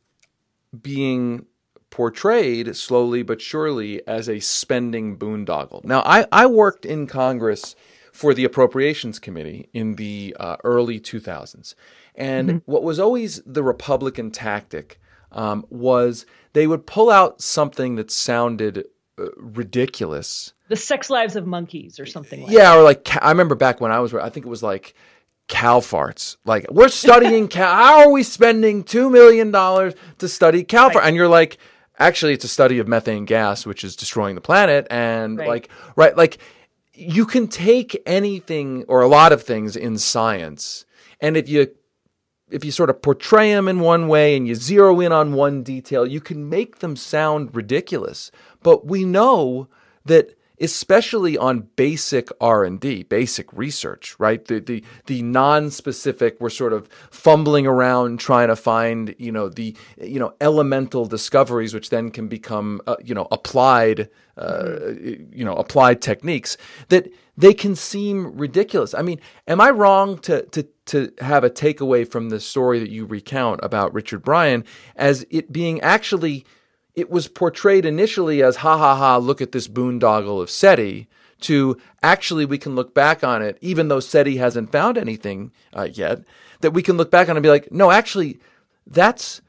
being 0.82 1.45
portrayed 1.89 2.75
slowly 2.75 3.23
but 3.23 3.41
surely 3.41 4.06
as 4.08 4.30
a 4.30 4.39
spending 4.39 5.17
boondoggle. 5.17 5.84
Now, 5.84 6.02
I, 6.06 6.25
I 6.32 6.45
worked 6.45 6.86
in 6.86 7.08
Congress 7.08 7.75
for 8.13 8.34
the 8.34 8.45
Appropriations 8.45 9.19
Committee 9.19 9.69
in 9.73 9.95
the 9.95 10.36
uh, 10.39 10.58
early 10.63 10.99
2000s. 10.99 11.73
And 12.15 12.62
what 12.65 12.84
was 12.84 12.99
always 12.99 13.41
the 13.45 13.63
Republican 13.63 14.32
tactic 14.32 14.99
um, 15.32 15.65
was 15.70 16.26
they 16.54 16.68
would 16.68 16.86
pull 16.86 17.10
out 17.10 17.42
something 17.42 17.96
that 17.96 18.12
sounded 18.12 18.86
uh, 19.18 19.26
ridiculous. 19.38 20.54
The 20.70 20.76
Sex 20.76 21.10
Lives 21.10 21.36
of 21.36 21.46
Monkeys 21.48 22.00
or 22.00 22.06
something 22.06 22.42
like 22.44 22.52
Yeah, 22.52 22.76
or 22.76 22.84
like 22.84 23.08
I 23.24 23.30
remember 23.30 23.56
back 23.56 23.82
when 23.82 23.92
I 23.92 24.00
was, 24.00 24.13
I 24.13 24.30
think 24.30 24.46
it 24.46 24.50
was 24.50 24.63
like 24.63 24.94
cow 25.48 25.80
farts. 25.80 26.38
Like 26.46 26.65
we're 26.70 26.89
studying 26.89 27.48
cow. 27.60 27.74
How 27.74 28.00
are 28.02 28.12
we 28.12 28.24
spending 28.24 28.84
two 28.84 29.10
million 29.10 29.52
dollars 29.52 29.94
to 30.20 30.28
study 30.28 30.63
cow 30.63 30.89
fart? 30.89 31.06
And 31.06 31.15
you're 31.15 31.28
like, 31.28 31.58
actually, 31.98 32.34
it's 32.34 32.46
a 32.46 32.50
study 32.50 32.80
of 32.80 32.88
methane 32.88 33.26
gas, 33.26 33.65
which 33.65 33.84
is 33.84 33.96
destroying 33.96 34.36
the 34.36 34.42
planet. 34.42 34.88
And 34.89 35.38
Right. 35.38 35.48
like, 35.48 35.70
right, 35.96 36.15
like 36.15 36.38
you 36.94 37.26
can 37.26 37.48
take 37.48 38.02
anything 38.06 38.84
or 38.88 39.02
a 39.02 39.08
lot 39.08 39.32
of 39.32 39.44
things 39.44 39.76
in 39.76 39.98
science, 39.98 40.86
and 41.22 41.36
if 41.38 41.48
you 41.50 41.68
if 42.51 42.65
you 42.65 42.71
sort 42.71 42.89
of 42.89 43.01
portray 43.01 43.53
them 43.53 43.67
in 43.67 43.79
one 43.79 44.07
way 44.07 44.35
and 44.35 44.47
you 44.47 44.55
zero 44.55 44.99
in 44.99 45.12
on 45.12 45.33
one 45.33 45.63
detail, 45.63 46.05
you 46.05 46.21
can 46.21 46.49
make 46.49 46.79
them 46.79 46.95
sound 46.95 47.55
ridiculous. 47.55 48.31
But 48.63 48.85
we 48.85 49.05
know 49.05 49.67
that 50.05 50.35
especially 50.60 51.38
on 51.38 51.69
basic 51.76 52.30
R&D, 52.41 53.04
basic 53.04 53.52
research, 53.54 54.15
right? 54.19 54.43
The 54.43 54.60
the 54.60 54.84
the 55.06 55.22
non-specific 55.22 56.38
we're 56.39 56.50
sort 56.50 56.74
of 56.74 56.88
fumbling 57.12 57.65
around 57.65 58.19
trying 58.19 58.50
to 58.50 58.56
find, 58.56 59.15
you 59.17 59.32
know, 59.32 59.50
the 59.50 59.76
you 60.02 60.19
know, 60.19 60.34
elemental 60.41 61.06
discoveries 61.06 61.74
which 61.74 61.89
then 61.89 62.12
can 62.12 62.28
become 62.28 62.82
uh, 62.88 62.95
you 63.04 63.15
know, 63.15 63.28
applied 63.32 64.10
uh, 64.38 64.93
you 65.32 65.43
know, 65.43 65.54
applied 65.56 66.02
techniques 66.02 66.58
that 66.88 67.12
they 67.38 67.54
can 67.54 67.76
seem 67.76 68.38
ridiculous. 68.38 68.93
I 68.93 69.02
mean, 69.02 69.19
am 69.48 69.62
I 69.62 69.69
wrong 69.69 70.17
to 70.19 70.43
to 70.48 70.67
to 70.88 71.13
have 71.19 71.43
a 71.43 71.50
takeaway 71.50 72.10
from 72.10 72.30
the 72.30 72.39
story 72.39 72.80
that 72.80 72.89
you 72.89 73.06
recount 73.06 73.60
about 73.63 73.93
Richard 73.93 74.24
Bryan 74.24 74.65
as 74.95 75.26
it 75.30 75.52
being 75.52 75.80
actually 75.82 76.45
it 76.99 77.09
was 77.09 77.27
portrayed 77.27 77.85
initially 77.85 78.43
as 78.43 78.57
ha 78.57 78.77
ha 78.77 78.95
ha, 78.95 79.17
look 79.17 79.41
at 79.41 79.51
this 79.51 79.67
boondoggle 79.67 80.41
of 80.41 80.49
SETI, 80.49 81.07
to 81.41 81.77
actually 82.03 82.45
we 82.45 82.57
can 82.57 82.75
look 82.75 82.93
back 82.93 83.23
on 83.23 83.41
it, 83.41 83.57
even 83.62 83.88
though 83.88 83.99
SETI 83.99 84.38
hasn't 84.38 84.71
found 84.71 84.97
anything 84.97 85.51
uh, 85.73 85.88
yet, 85.91 86.23
that 86.62 86.71
we 86.71 86.83
can 86.83 86.97
look 86.97 87.09
back 87.09 87.29
on 87.29 87.38
and 87.38 87.43
be 87.43 87.49
like, 87.49 87.71
no, 87.71 87.91
actually, 87.91 88.39
that's 88.85 89.41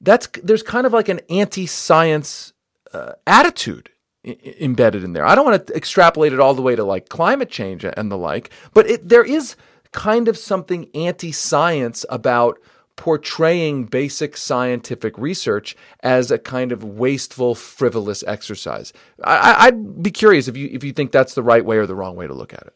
that's 0.00 0.28
there's 0.42 0.62
kind 0.62 0.86
of 0.86 0.92
like 0.92 1.08
an 1.08 1.20
anti-science 1.30 2.52
uh, 2.92 3.12
attitude 3.26 3.90
I- 4.26 4.54
embedded 4.60 5.04
in 5.04 5.12
there. 5.12 5.26
I 5.26 5.34
don't 5.34 5.44
want 5.44 5.66
to 5.66 5.74
extrapolate 5.74 6.32
it 6.32 6.40
all 6.40 6.54
the 6.54 6.62
way 6.62 6.76
to 6.76 6.84
like 6.84 7.08
climate 7.08 7.50
change 7.50 7.84
and 7.84 8.10
the 8.10 8.18
like, 8.18 8.50
but 8.72 8.88
it, 8.88 9.08
there 9.08 9.24
is 9.24 9.56
kind 9.92 10.28
of 10.28 10.36
something 10.36 10.88
anti-science 10.94 12.04
about 12.10 12.58
portraying 12.96 13.84
basic 13.84 14.36
scientific 14.36 15.16
research 15.18 15.76
as 16.00 16.30
a 16.30 16.38
kind 16.38 16.72
of 16.72 16.82
wasteful, 16.82 17.54
frivolous 17.54 18.24
exercise. 18.26 18.92
I, 19.22 19.70
would 19.70 20.02
be 20.02 20.10
curious 20.10 20.48
if 20.48 20.56
you 20.56 20.68
if 20.72 20.82
you 20.82 20.92
think 20.92 21.12
that's 21.12 21.34
the 21.34 21.42
right 21.42 21.64
way 21.64 21.76
or 21.76 21.86
the 21.86 21.94
wrong 21.94 22.16
way 22.16 22.26
to 22.26 22.34
look 22.34 22.54
at 22.54 22.62
it. 22.62 22.74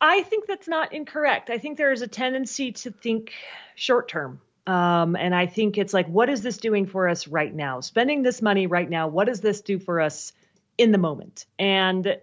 I 0.00 0.22
think 0.24 0.46
that's 0.46 0.66
not 0.66 0.92
incorrect. 0.92 1.48
I 1.48 1.58
think 1.58 1.78
there 1.78 1.92
is 1.92 2.02
a 2.02 2.08
tendency 2.08 2.72
to 2.72 2.90
think 2.90 3.32
short 3.76 4.08
term. 4.08 4.40
Um, 4.66 5.16
and 5.16 5.34
I 5.34 5.46
think 5.46 5.78
it's 5.78 5.94
like, 5.94 6.08
what 6.08 6.28
is 6.28 6.42
this 6.42 6.58
doing 6.58 6.86
for 6.86 7.08
us 7.08 7.28
right 7.28 7.54
now? 7.54 7.80
Spending 7.80 8.22
this 8.22 8.42
money 8.42 8.66
right 8.66 8.88
now, 8.88 9.08
what 9.08 9.26
does 9.26 9.40
this 9.40 9.60
do 9.60 9.78
for 9.78 10.00
us 10.00 10.32
in 10.76 10.90
the 10.90 10.98
moment? 10.98 11.46
And, 11.58 12.16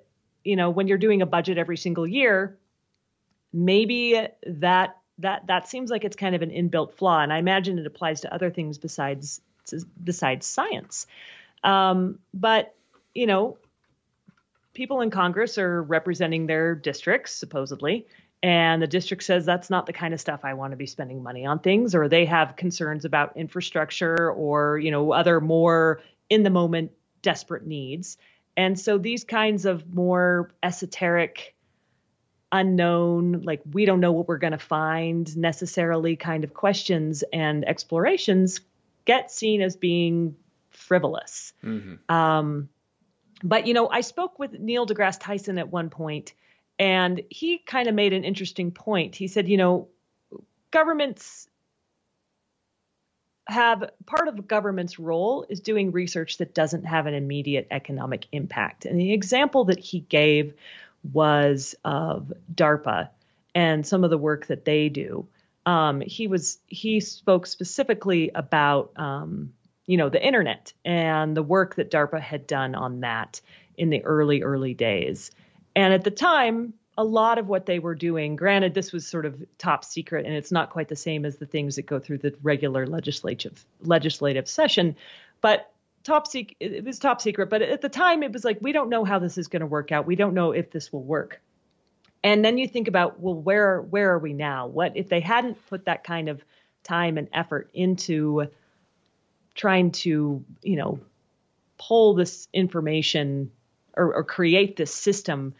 you 0.44 0.56
know, 0.58 0.70
when 0.70 0.88
you're 0.88 0.98
doing 0.98 1.22
a 1.22 1.26
budget 1.26 1.58
every 1.58 1.78
single 1.78 2.08
year, 2.08 2.58
maybe 3.54 4.28
that 4.46 4.98
that 5.20 5.48
that 5.48 5.68
seems 5.68 5.90
like 5.90 6.04
it's 6.04 6.16
kind 6.16 6.36
of 6.36 6.42
an 6.42 6.50
inbuilt 6.50 6.94
flaw, 6.94 7.22
and 7.22 7.32
I 7.32 7.38
imagine 7.38 7.78
it 7.78 7.86
applies 7.86 8.22
to 8.22 8.34
other 8.34 8.50
things 8.50 8.78
besides 8.78 9.42
besides 10.04 10.46
science. 10.46 11.08
Um, 11.64 12.20
but 12.34 12.76
you 13.14 13.28
know, 13.28 13.58
people 14.74 15.02
in 15.02 15.10
Congress 15.10 15.58
are 15.58 15.84
representing 15.84 16.48
their 16.48 16.76
districts 16.76 17.34
supposedly, 17.34 18.08
and 18.42 18.82
the 18.82 18.88
district 18.88 19.24
says 19.24 19.46
that's 19.46 19.70
not 19.70 19.86
the 19.86 19.94
kind 19.94 20.14
of 20.14 20.22
stuff 20.22 20.42
I 20.44 20.54
want 20.54 20.72
to 20.72 20.78
be 20.78 20.86
spending 20.86 21.22
money 21.22 21.46
on 21.46 21.60
things, 21.60 21.94
or 21.94 22.08
they 22.08 22.26
have 22.26 22.56
concerns 22.56 23.06
about 23.06 23.36
infrastructure 23.36 24.32
or 24.32 24.80
you 24.80 24.92
know 24.92 25.12
other 25.12 25.42
more 25.42 26.02
in 26.30 26.44
the 26.44 26.50
moment 26.50 26.92
desperate 27.22 27.66
needs. 27.66 28.18
And 28.56 28.80
so 28.80 28.98
these 28.98 29.24
kinds 29.24 29.66
of 29.66 29.94
more 29.94 30.52
esoteric 30.64 31.56
unknown, 32.52 33.42
like 33.44 33.62
we 33.72 33.86
don't 33.86 34.00
know 34.00 34.12
what 34.12 34.28
we're 34.28 34.38
going 34.38 34.54
to 34.54 34.58
find 34.58 35.36
necessarily 35.38 36.16
kind 36.16 36.44
of 36.44 36.54
questions 36.54 37.24
and 37.32 37.68
explorations 37.68 38.62
get 39.06 39.32
seen 39.32 39.62
as 39.62 39.76
being 39.76 40.36
frivolous. 40.70 41.54
Mm-hmm. 41.64 42.14
Um, 42.14 42.70
but, 43.44 43.68
you 43.68 43.74
know, 43.74 43.88
I 43.90 44.02
spoke 44.02 44.40
with 44.40 44.60
Neil 44.60 44.86
deGrasse 44.86 45.20
Tyson 45.20 45.58
at 45.58 45.70
one 45.70 45.90
point, 45.90 46.34
and 46.78 47.22
he 47.30 47.58
kind 47.60 47.88
of 47.88 47.96
made 47.96 48.14
an 48.14 48.24
interesting 48.24 48.72
point. 48.72 49.16
He 49.16 49.28
said, 49.28 49.48
you 49.48 49.58
know, 49.58 49.88
governments 50.72 51.48
have 53.48 53.90
part 54.06 54.28
of 54.28 54.48
government's 54.48 55.00
role 55.00 55.46
is 55.50 55.60
doing 55.60 55.92
research 55.92 56.38
that 56.38 56.54
doesn't 56.54 56.84
have 56.84 57.08
an 57.08 57.16
immediate 57.16 57.68
economic 57.72 58.28
impact. 58.32 58.86
And 58.86 59.00
the 59.00 59.12
example 59.14 59.66
that 59.66 59.80
he 59.80 60.02
gave 60.02 60.54
was 61.14 61.76
of 61.84 62.32
DARPA 62.54 63.10
and 63.56 63.86
some 63.86 64.04
of 64.04 64.10
the 64.10 64.18
work 64.18 64.48
that 64.48 64.66
they 64.66 64.90
do. 64.90 65.28
Um, 65.66 66.02
he 66.02 66.28
was 66.28 66.60
he 66.68 67.00
spoke 67.00 67.46
specifically 67.46 68.32
about 68.34 68.92
um, 68.96 69.54
you 69.86 69.98
know 69.98 70.10
the 70.10 70.26
internet 70.26 70.74
and 70.86 71.36
the 71.36 71.44
work 71.44 71.76
that 71.76 71.92
DARPA 71.92 72.20
had 72.22 72.48
done 72.48 72.76
on 72.76 73.02
that 73.02 73.42
in 73.78 73.90
the 73.90 74.04
early 74.04 74.42
early 74.42 74.74
days. 74.74 75.32
And 75.76 75.94
at 75.94 76.04
the 76.04 76.12
time, 76.12 76.74
a 76.98 77.04
lot 77.04 77.38
of 77.38 77.48
what 77.48 77.66
they 77.66 77.80
were 77.80 77.96
doing, 77.96 78.36
granted, 78.36 78.74
this 78.74 78.92
was 78.92 79.08
sort 79.08 79.26
of 79.26 79.42
top 79.58 79.86
secret, 79.86 80.26
and 80.26 80.36
it's 80.36 80.52
not 80.52 80.70
quite 80.70 80.90
the 80.90 80.96
same 80.96 81.24
as 81.26 81.38
the 81.38 81.46
things 81.46 81.76
that 81.76 81.86
go 81.86 82.00
through 82.00 82.18
the 82.18 82.36
regular 82.44 82.86
legislative 82.86 83.66
legislative 83.82 84.50
session, 84.50 84.96
but 85.42 85.72
top 86.04 86.28
secret 86.28 86.56
it 86.60 86.84
was 86.84 86.98
top 86.98 87.22
secret 87.22 87.50
but 87.50 87.62
at 87.62 87.82
the 87.82 87.90
time 87.90 88.24
it 88.24 88.32
was 88.32 88.46
like 88.46 88.58
we 88.62 88.72
don't 88.72 88.90
know 88.90 89.04
how 89.04 89.20
this 89.20 89.38
is 89.38 89.48
going 89.48 89.62
to 89.62 89.66
work 89.66 89.92
out. 89.92 90.06
We 90.06 90.16
don't 90.16 90.34
know 90.34 90.52
if 90.52 90.72
this 90.72 90.92
will 90.92 91.04
work. 91.04 91.42
And 92.24 92.44
then 92.44 92.58
you 92.58 92.68
think 92.68 92.88
about 92.88 93.20
well 93.20 93.36
where 93.36 93.82
where 93.82 94.14
are 94.14 94.20
we 94.20 94.34
now? 94.34 94.68
What 94.68 94.96
if 94.96 95.10
they 95.10 95.20
hadn't 95.20 95.66
put 95.68 95.86
that 95.86 96.04
kind 96.04 96.30
of 96.30 96.44
time 96.84 97.18
and 97.18 97.28
effort 97.34 97.70
into 97.74 98.48
trying 99.56 99.92
to 99.92 100.44
you 100.62 100.76
know 100.76 101.00
pull 101.78 102.14
this 102.14 102.48
information 102.54 103.52
or, 103.96 104.16
or 104.16 104.24
create 104.24 104.76
this 104.76 104.94
system 104.94 105.54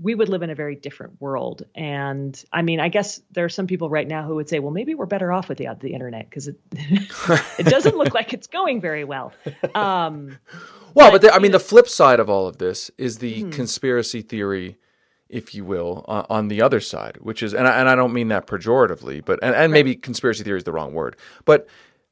we 0.00 0.14
would 0.14 0.28
live 0.28 0.42
in 0.42 0.50
a 0.50 0.54
very 0.54 0.76
different 0.76 1.20
world. 1.20 1.62
And 1.74 2.42
I 2.52 2.62
mean, 2.62 2.80
I 2.80 2.88
guess 2.88 3.20
there 3.32 3.44
are 3.44 3.48
some 3.48 3.66
people 3.66 3.90
right 3.90 4.06
now 4.06 4.24
who 4.24 4.36
would 4.36 4.48
say, 4.48 4.58
well, 4.58 4.70
maybe 4.70 4.94
we're 4.94 5.06
better 5.06 5.32
off 5.32 5.48
with 5.48 5.58
the, 5.58 5.68
the 5.80 5.92
internet 5.92 6.28
because 6.28 6.48
it, 6.48 6.56
it 7.58 7.66
doesn't 7.66 7.96
look 7.96 8.14
like 8.14 8.32
it's 8.32 8.46
going 8.46 8.80
very 8.80 9.04
well. 9.04 9.32
Um, 9.74 10.38
well, 10.94 11.10
but, 11.10 11.12
but 11.12 11.22
the, 11.22 11.34
I 11.34 11.38
mean, 11.38 11.52
the 11.52 11.60
flip 11.60 11.88
side 11.88 12.20
of 12.20 12.30
all 12.30 12.46
of 12.46 12.58
this 12.58 12.90
is 12.96 13.18
the 13.18 13.42
hmm. 13.42 13.50
conspiracy 13.50 14.22
theory, 14.22 14.76
if 15.28 15.54
you 15.54 15.64
will, 15.64 16.04
uh, 16.06 16.24
on 16.30 16.48
the 16.48 16.62
other 16.62 16.80
side, 16.80 17.18
which 17.20 17.42
is, 17.42 17.52
and 17.52 17.66
I, 17.66 17.80
and 17.80 17.88
I 17.88 17.94
don't 17.94 18.12
mean 18.12 18.28
that 18.28 18.46
pejoratively, 18.46 19.24
but, 19.24 19.40
and, 19.42 19.54
and 19.54 19.72
right. 19.72 19.84
maybe 19.84 19.96
conspiracy 19.96 20.44
theory 20.44 20.58
is 20.58 20.64
the 20.64 20.72
wrong 20.72 20.94
word, 20.94 21.16
but 21.44 21.66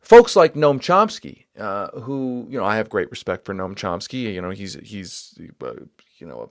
folks 0.07 0.37
like 0.37 0.55
Noam 0.55 0.79
Chomsky, 0.79 1.47
uh, 1.59 1.89
who 2.01 2.47
you 2.49 2.59
know 2.59 2.65
I 2.65 2.77
have 2.77 2.89
great 2.89 3.11
respect 3.11 3.45
for 3.45 3.55
Noam 3.55 3.75
Chomsky. 3.75 4.33
You 4.35 4.41
know 4.41 4.51
he's 4.51 4.75
he's 4.75 5.39
uh, 5.63 5.73
you 6.19 6.27
know 6.27 6.51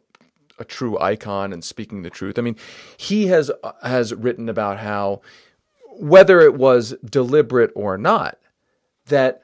a 0.57 0.65
true 0.65 0.97
icon 0.99 1.51
and 1.51 1.63
speaking 1.63 2.01
the 2.01 2.09
truth. 2.09 2.39
I 2.39 2.41
mean, 2.41 2.55
he 2.97 3.27
has 3.27 3.51
has 3.81 4.13
written 4.13 4.49
about 4.49 4.79
how 4.79 5.21
whether 5.97 6.41
it 6.41 6.55
was 6.55 6.95
deliberate 7.03 7.71
or 7.75 7.97
not, 7.97 8.37
that 9.07 9.43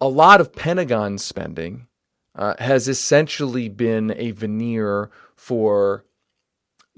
a 0.00 0.08
lot 0.08 0.40
of 0.40 0.52
Pentagon 0.52 1.18
spending 1.18 1.86
uh, 2.34 2.54
has 2.58 2.88
essentially 2.88 3.68
been 3.68 4.12
a 4.16 4.32
veneer 4.32 5.10
for 5.36 6.04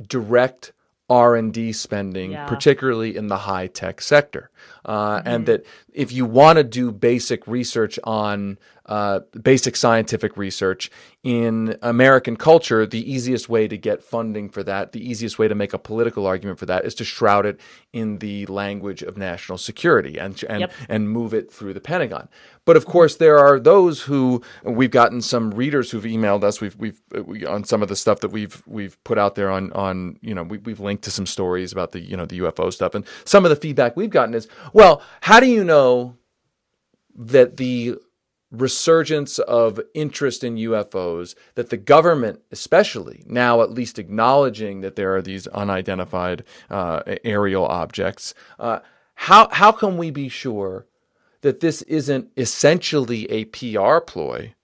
direct 0.01 0.73
R&D 1.09 1.73
spending, 1.73 2.33
yeah. 2.33 2.47
particularly 2.47 3.17
in 3.17 3.29
the 3.29 3.39
high 3.39 3.69
tech 3.69 4.01
sector. 4.01 4.51
Uh, 4.85 5.19
mm-hmm. 5.19 5.29
And 5.29 5.47
that 5.47 5.65
if 5.93 6.11
you 6.13 6.25
want 6.25 6.57
to 6.57 6.65
do 6.65 6.91
basic 6.91 7.47
research 7.47 7.99
on 8.05 8.59
uh, 8.87 9.21
basic 9.43 9.77
scientific 9.77 10.37
research 10.37 10.91
in 11.23 11.77
American 11.83 12.37
culture, 12.37 12.87
the 12.87 13.11
easiest 13.13 13.49
way 13.49 13.67
to 13.67 13.77
get 13.77 14.03
funding 14.03 14.49
for 14.49 14.63
that, 14.63 14.93
the 14.93 15.05
easiest 15.05 15.39
way 15.39 15.49
to 15.49 15.55
make 15.57 15.73
a 15.73 15.79
political 15.79 16.25
argument 16.25 16.59
for 16.59 16.67
that 16.67 16.85
is 16.85 16.95
to 16.95 17.05
shroud 17.05 17.45
it 17.45 17.61
in 17.93 18.19
the 18.19 18.47
language 18.47 19.03
of 19.03 19.17
national 19.17 19.59
security 19.59 20.19
and 20.19 20.45
and, 20.49 20.61
yep. 20.61 20.73
and 20.89 21.11
move 21.11 21.35
it 21.35 21.53
through 21.53 21.75
the 21.75 21.81
Pentagon. 21.81 22.29
But 22.65 22.77
of 22.77 22.87
course, 22.87 23.17
there 23.17 23.39
are 23.39 23.59
those 23.59 24.03
who 24.03 24.43
we've 24.63 24.91
gotten 24.91 25.21
some 25.21 25.53
readers 25.53 25.91
who've 25.91 26.05
emailed 26.05 26.45
us. 26.45 26.61
We've 26.61 26.77
we've 26.77 27.01
we, 27.25 27.45
on 27.45 27.65
some 27.65 27.83
of 27.83 27.89
the 27.89 27.97
stuff 27.97 28.21
that 28.21 28.31
we've 28.31 28.63
we've 28.67 29.03
put 29.03 29.19
out 29.19 29.35
there 29.35 29.51
on 29.51 29.73
on 29.73 30.19
you 30.21 30.35
know 30.35 30.45
we, 30.45 30.59
we've 30.59 30.81
linked 30.81 31.03
to 31.05 31.11
some 31.11 31.27
stories 31.27 31.73
about 31.73 31.91
the 31.91 32.01
you 32.01 32.17
know 32.17 32.27
the 32.27 32.39
UFO 32.41 32.73
stuff, 32.73 32.95
and 32.95 33.05
some 33.25 33.45
of 33.45 33.51
the 33.51 33.57
feedback 33.57 33.97
we've 33.97 34.11
gotten 34.11 34.35
is, 34.35 34.47
well, 34.73 35.03
how 35.23 35.41
do 35.41 35.47
you 35.47 35.65
know 35.65 36.17
that 37.17 37.57
the 37.57 37.97
resurgence 38.51 39.39
of 39.41 39.81
interest 39.95 40.45
in 40.45 40.57
UFOs 40.57 41.35
that 41.55 41.71
the 41.71 41.77
government, 41.77 42.41
especially 42.53 43.25
now 43.27 43.63
at 43.63 43.71
least 43.71 43.99
acknowledging 43.99 44.81
that 44.81 44.97
there 44.97 45.15
are 45.17 45.23
these 45.23 45.47
unidentified 45.49 46.45
uh, 46.71 47.03
aerial 47.25 47.67
objects, 47.67 48.35
uh, 48.59 48.81
how 49.15 49.49
how 49.51 49.73
can 49.73 49.97
we 49.97 50.11
be 50.11 50.29
sure 50.29 50.87
that 51.41 51.61
this 51.61 51.83
isn't 51.83 52.29
essentially 52.37 53.31
a 53.31 53.45
PR 53.47 53.99
ploy 54.01 54.55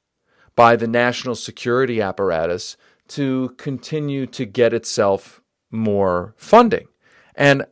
by 0.54 0.76
the 0.76 0.86
national 0.86 1.34
security 1.34 2.00
apparatus 2.00 2.76
to 3.08 3.54
continue 3.56 4.26
to 4.26 4.44
get 4.44 4.72
itself 4.72 5.40
more 5.70 6.34
funding. 6.36 6.88
And 7.34 7.64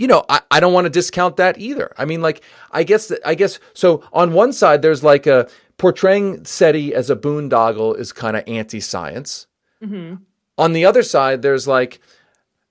you 0.00 0.06
know, 0.06 0.24
I, 0.30 0.40
I 0.50 0.60
don't 0.60 0.72
want 0.72 0.86
to 0.86 0.90
discount 0.90 1.36
that 1.36 1.58
either. 1.58 1.92
I 1.98 2.06
mean, 2.06 2.22
like, 2.22 2.42
I 2.70 2.84
guess, 2.84 3.12
I 3.22 3.34
guess, 3.34 3.58
so 3.74 4.02
on 4.14 4.32
one 4.32 4.54
side, 4.54 4.80
there's 4.80 5.04
like 5.04 5.26
a 5.26 5.46
portraying 5.76 6.46
SETI 6.46 6.94
as 6.94 7.10
a 7.10 7.16
boondoggle 7.16 7.98
is 7.98 8.10
kind 8.10 8.34
of 8.34 8.42
anti 8.46 8.80
science. 8.80 9.46
Mm-hmm. 9.84 10.22
On 10.56 10.72
the 10.72 10.86
other 10.86 11.02
side, 11.02 11.42
there's 11.42 11.68
like, 11.68 12.00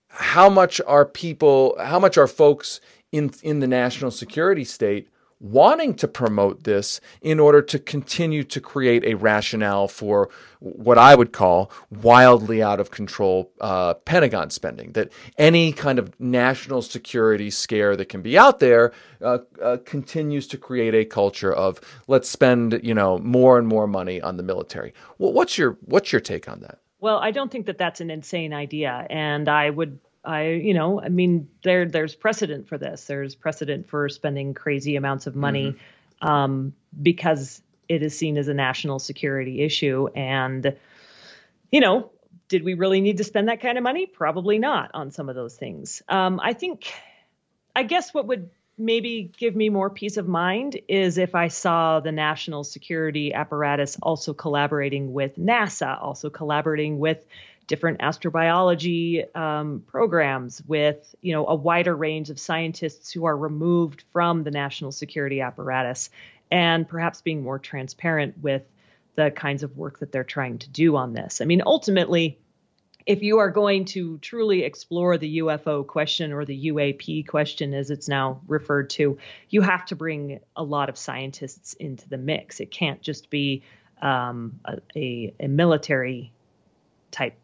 how 0.07 0.49
much 0.49 0.81
are 0.87 1.05
people, 1.05 1.75
how 1.79 1.99
much 1.99 2.17
are 2.17 2.25
folks 2.25 2.81
in 3.11 3.31
in 3.43 3.59
the 3.59 3.67
national 3.67 4.09
security 4.09 4.63
state 4.63 5.07
wanting 5.39 5.95
to 5.95 6.07
promote 6.07 6.63
this 6.63 6.99
in 7.21 7.39
order 7.39 7.61
to 7.61 7.79
continue 7.79 8.43
to 8.43 8.59
create 8.59 9.03
a 9.05 9.13
rationale 9.15 9.87
for 9.87 10.29
what 10.59 10.97
I 10.97 11.15
would 11.15 11.31
call 11.31 11.71
wildly 11.89 12.61
out 12.61 12.79
of 12.79 12.91
control 12.91 13.51
uh, 13.61 13.93
Pentagon 13.93 14.49
spending. 14.49 14.91
That 14.91 15.11
any 15.37 15.71
kind 15.71 15.99
of 15.99 16.19
national 16.19 16.81
security 16.81 17.49
scare 17.49 17.95
that 17.95 18.09
can 18.09 18.21
be 18.21 18.37
out 18.37 18.59
there 18.59 18.91
uh, 19.21 19.39
uh, 19.61 19.77
continues 19.85 20.47
to 20.47 20.57
create 20.57 20.93
a 20.93 21.05
culture 21.05 21.53
of 21.53 21.79
let's 22.07 22.29
spend 22.29 22.79
you 22.83 22.93
know 22.93 23.17
more 23.19 23.57
and 23.57 23.67
more 23.67 23.87
money 23.87 24.21
on 24.21 24.37
the 24.37 24.43
military. 24.43 24.93
Well, 25.17 25.31
what's 25.31 25.57
your 25.57 25.77
what's 25.81 26.11
your 26.11 26.21
take 26.21 26.49
on 26.49 26.59
that? 26.61 26.79
Well, 27.01 27.19
I 27.19 27.31
don't 27.31 27.49
think 27.49 27.67
that 27.67 27.77
that's 27.77 28.01
an 28.01 28.09
insane 28.09 28.53
idea, 28.53 29.07
and 29.09 29.47
I 29.47 29.69
would 29.69 29.99
I, 30.23 30.49
you 30.49 30.73
know, 30.73 31.01
I 31.01 31.09
mean, 31.09 31.49
there 31.63 31.85
there's 31.85 32.15
precedent 32.15 32.67
for 32.67 32.77
this. 32.77 33.05
There's 33.05 33.35
precedent 33.35 33.87
for 33.89 34.09
spending 34.09 34.53
crazy 34.53 34.95
amounts 34.95 35.27
of 35.27 35.35
money 35.35 35.71
mm-hmm. 36.21 36.27
um, 36.27 36.73
because 37.01 37.61
it 37.87 38.03
is 38.03 38.17
seen 38.17 38.37
as 38.37 38.47
a 38.47 38.53
national 38.53 38.99
security 38.99 39.61
issue. 39.61 40.07
And, 40.15 40.75
you 41.71 41.79
know, 41.79 42.11
did 42.49 42.63
we 42.63 42.73
really 42.73 43.01
need 43.01 43.17
to 43.17 43.23
spend 43.23 43.47
that 43.49 43.61
kind 43.61 43.77
of 43.77 43.83
money? 43.83 44.05
Probably 44.05 44.59
not 44.59 44.91
on 44.93 45.11
some 45.11 45.29
of 45.29 45.35
those 45.35 45.55
things. 45.55 46.01
Um, 46.09 46.39
I 46.43 46.53
think, 46.53 46.93
I 47.75 47.83
guess 47.83 48.13
what 48.13 48.27
would 48.27 48.49
maybe 48.77 49.31
give 49.37 49.55
me 49.55 49.69
more 49.69 49.89
peace 49.89 50.17
of 50.17 50.27
mind 50.27 50.79
is 50.87 51.17
if 51.17 51.35
I 51.35 51.49
saw 51.49 51.99
the 51.99 52.11
national 52.11 52.63
security 52.63 53.33
apparatus 53.33 53.97
also 54.01 54.33
collaborating 54.33 55.11
with 55.11 55.37
NASA, 55.37 56.01
also 56.01 56.29
collaborating 56.29 56.97
with 56.97 57.25
different 57.69 57.99
astrobiology 57.99 59.33
um, 59.37 59.83
programs 59.87 60.61
with 60.67 61.15
you 61.21 61.31
know 61.31 61.47
a 61.47 61.55
wider 61.55 61.95
range 61.95 62.29
of 62.29 62.39
scientists 62.39 63.11
who 63.11 63.23
are 63.23 63.37
removed 63.37 64.03
from 64.11 64.43
the 64.43 64.51
national 64.51 64.91
security 64.91 65.39
apparatus 65.39 66.09
and 66.51 66.89
perhaps 66.89 67.21
being 67.21 67.43
more 67.43 67.59
transparent 67.59 68.35
with 68.41 68.63
the 69.15 69.29
kinds 69.31 69.61
of 69.61 69.77
work 69.77 69.99
that 69.99 70.11
they're 70.11 70.23
trying 70.23 70.57
to 70.57 70.69
do 70.69 70.95
on 70.95 71.13
this. 71.13 71.41
I 71.41 71.45
mean, 71.45 71.61
ultimately, 71.63 72.39
if 73.05 73.21
you 73.21 73.37
are 73.37 73.51
going 73.51 73.85
to 73.85 74.17
truly 74.17 74.63
explore 74.63 75.17
the 75.17 75.39
UFO 75.39 75.85
question 75.85 76.33
or 76.33 76.45
the 76.45 76.71
UAP 76.71 77.27
question, 77.27 77.75
as 77.75 77.91
it's 77.91 78.07
now 78.07 78.41
referred 78.47 78.89
to, 78.91 79.19
you 79.49 79.61
have 79.61 79.85
to 79.87 79.95
bring 79.95 80.39
a 80.55 80.63
lot 80.63 80.89
of 80.89 80.97
scientists 80.97 81.73
into 81.73 82.09
the 82.09 82.17
mix. 82.17 82.59
It 82.59 82.71
can't 82.71 83.01
just 83.01 83.29
be 83.29 83.61
um, 84.01 84.59
a, 84.65 84.77
a, 84.95 85.33
a 85.41 85.47
military 85.47 86.31
type 87.11 87.35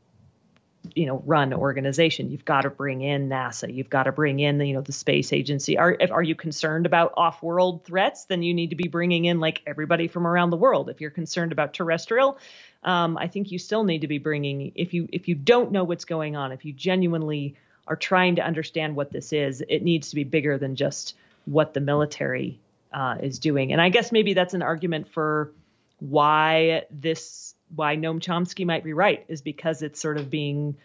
you 0.96 1.06
know 1.06 1.22
run 1.26 1.54
organization. 1.54 2.32
You've 2.32 2.46
got 2.46 2.62
to 2.62 2.70
bring 2.70 3.02
in 3.02 3.30
nasa. 3.30 3.74
You've 3.74 3.90
got 3.90 4.04
to 4.04 4.12
bring 4.12 4.40
in 4.40 4.58
the, 4.58 4.66
you 4.66 4.74
know 4.74 4.82
the 4.82 4.94
space 4.94 5.34
agency. 5.34 5.78
Are 5.78 5.92
if, 5.92 6.12
are 6.12 6.24
you 6.24 6.36
concerned 6.36 6.86
about 6.86 7.14
off-world 7.18 7.84
threats 7.84 8.26
then 8.26 8.42
you 8.42 8.54
need 8.54 8.72
to 8.72 8.76
be 8.76 8.88
bringing 8.88 9.26
in 9.26 9.40
like 9.40 9.62
everybody 9.68 10.08
from 10.08 10.26
around 10.26 10.50
the 10.50 10.58
world. 10.58 10.90
If 10.90 11.02
you're 11.02 11.12
concerned 11.12 11.52
about 11.52 11.74
terrestrial 11.74 12.38
um, 12.86 13.18
i 13.18 13.28
think 13.28 13.52
you 13.52 13.60
still 13.60 13.84
need 13.84 14.02
to 14.02 14.08
be 14.08 14.20
bringing 14.20 14.72
if 14.76 14.94
you 14.94 15.10
if 15.12 15.28
you 15.28 15.36
don't 15.36 15.72
know 15.72 15.84
what's 15.84 16.06
going 16.06 16.36
on 16.36 16.52
if 16.52 16.64
you 16.64 16.72
genuinely 16.72 17.56
are 17.88 17.96
trying 17.96 18.38
to 18.38 18.42
understand 18.42 18.96
what 18.96 19.12
this 19.12 19.34
is 19.34 19.62
it 19.68 19.84
needs 19.84 20.10
to 20.10 20.16
be 20.16 20.24
bigger 20.24 20.58
than 20.58 20.76
just 20.76 21.16
what 21.46 21.74
the 21.74 21.80
military 21.80 22.60
uh, 22.92 23.18
is 23.22 23.40
doing. 23.40 23.74
And 23.74 23.82
i 23.82 23.90
guess 23.90 24.12
maybe 24.12 24.34
that's 24.34 24.54
an 24.54 24.62
argument 24.62 25.10
for 25.10 25.52
why 26.00 26.84
this 26.92 27.55
why 27.74 27.96
Noam 27.96 28.20
Chomsky 28.20 28.66
might 28.66 28.84
be 28.84 28.94
right 28.94 29.26
is 29.28 29.42
because 29.42 29.82
it's 29.82 30.00
sort 30.00 30.18
of 30.18 30.30
being 30.30 30.76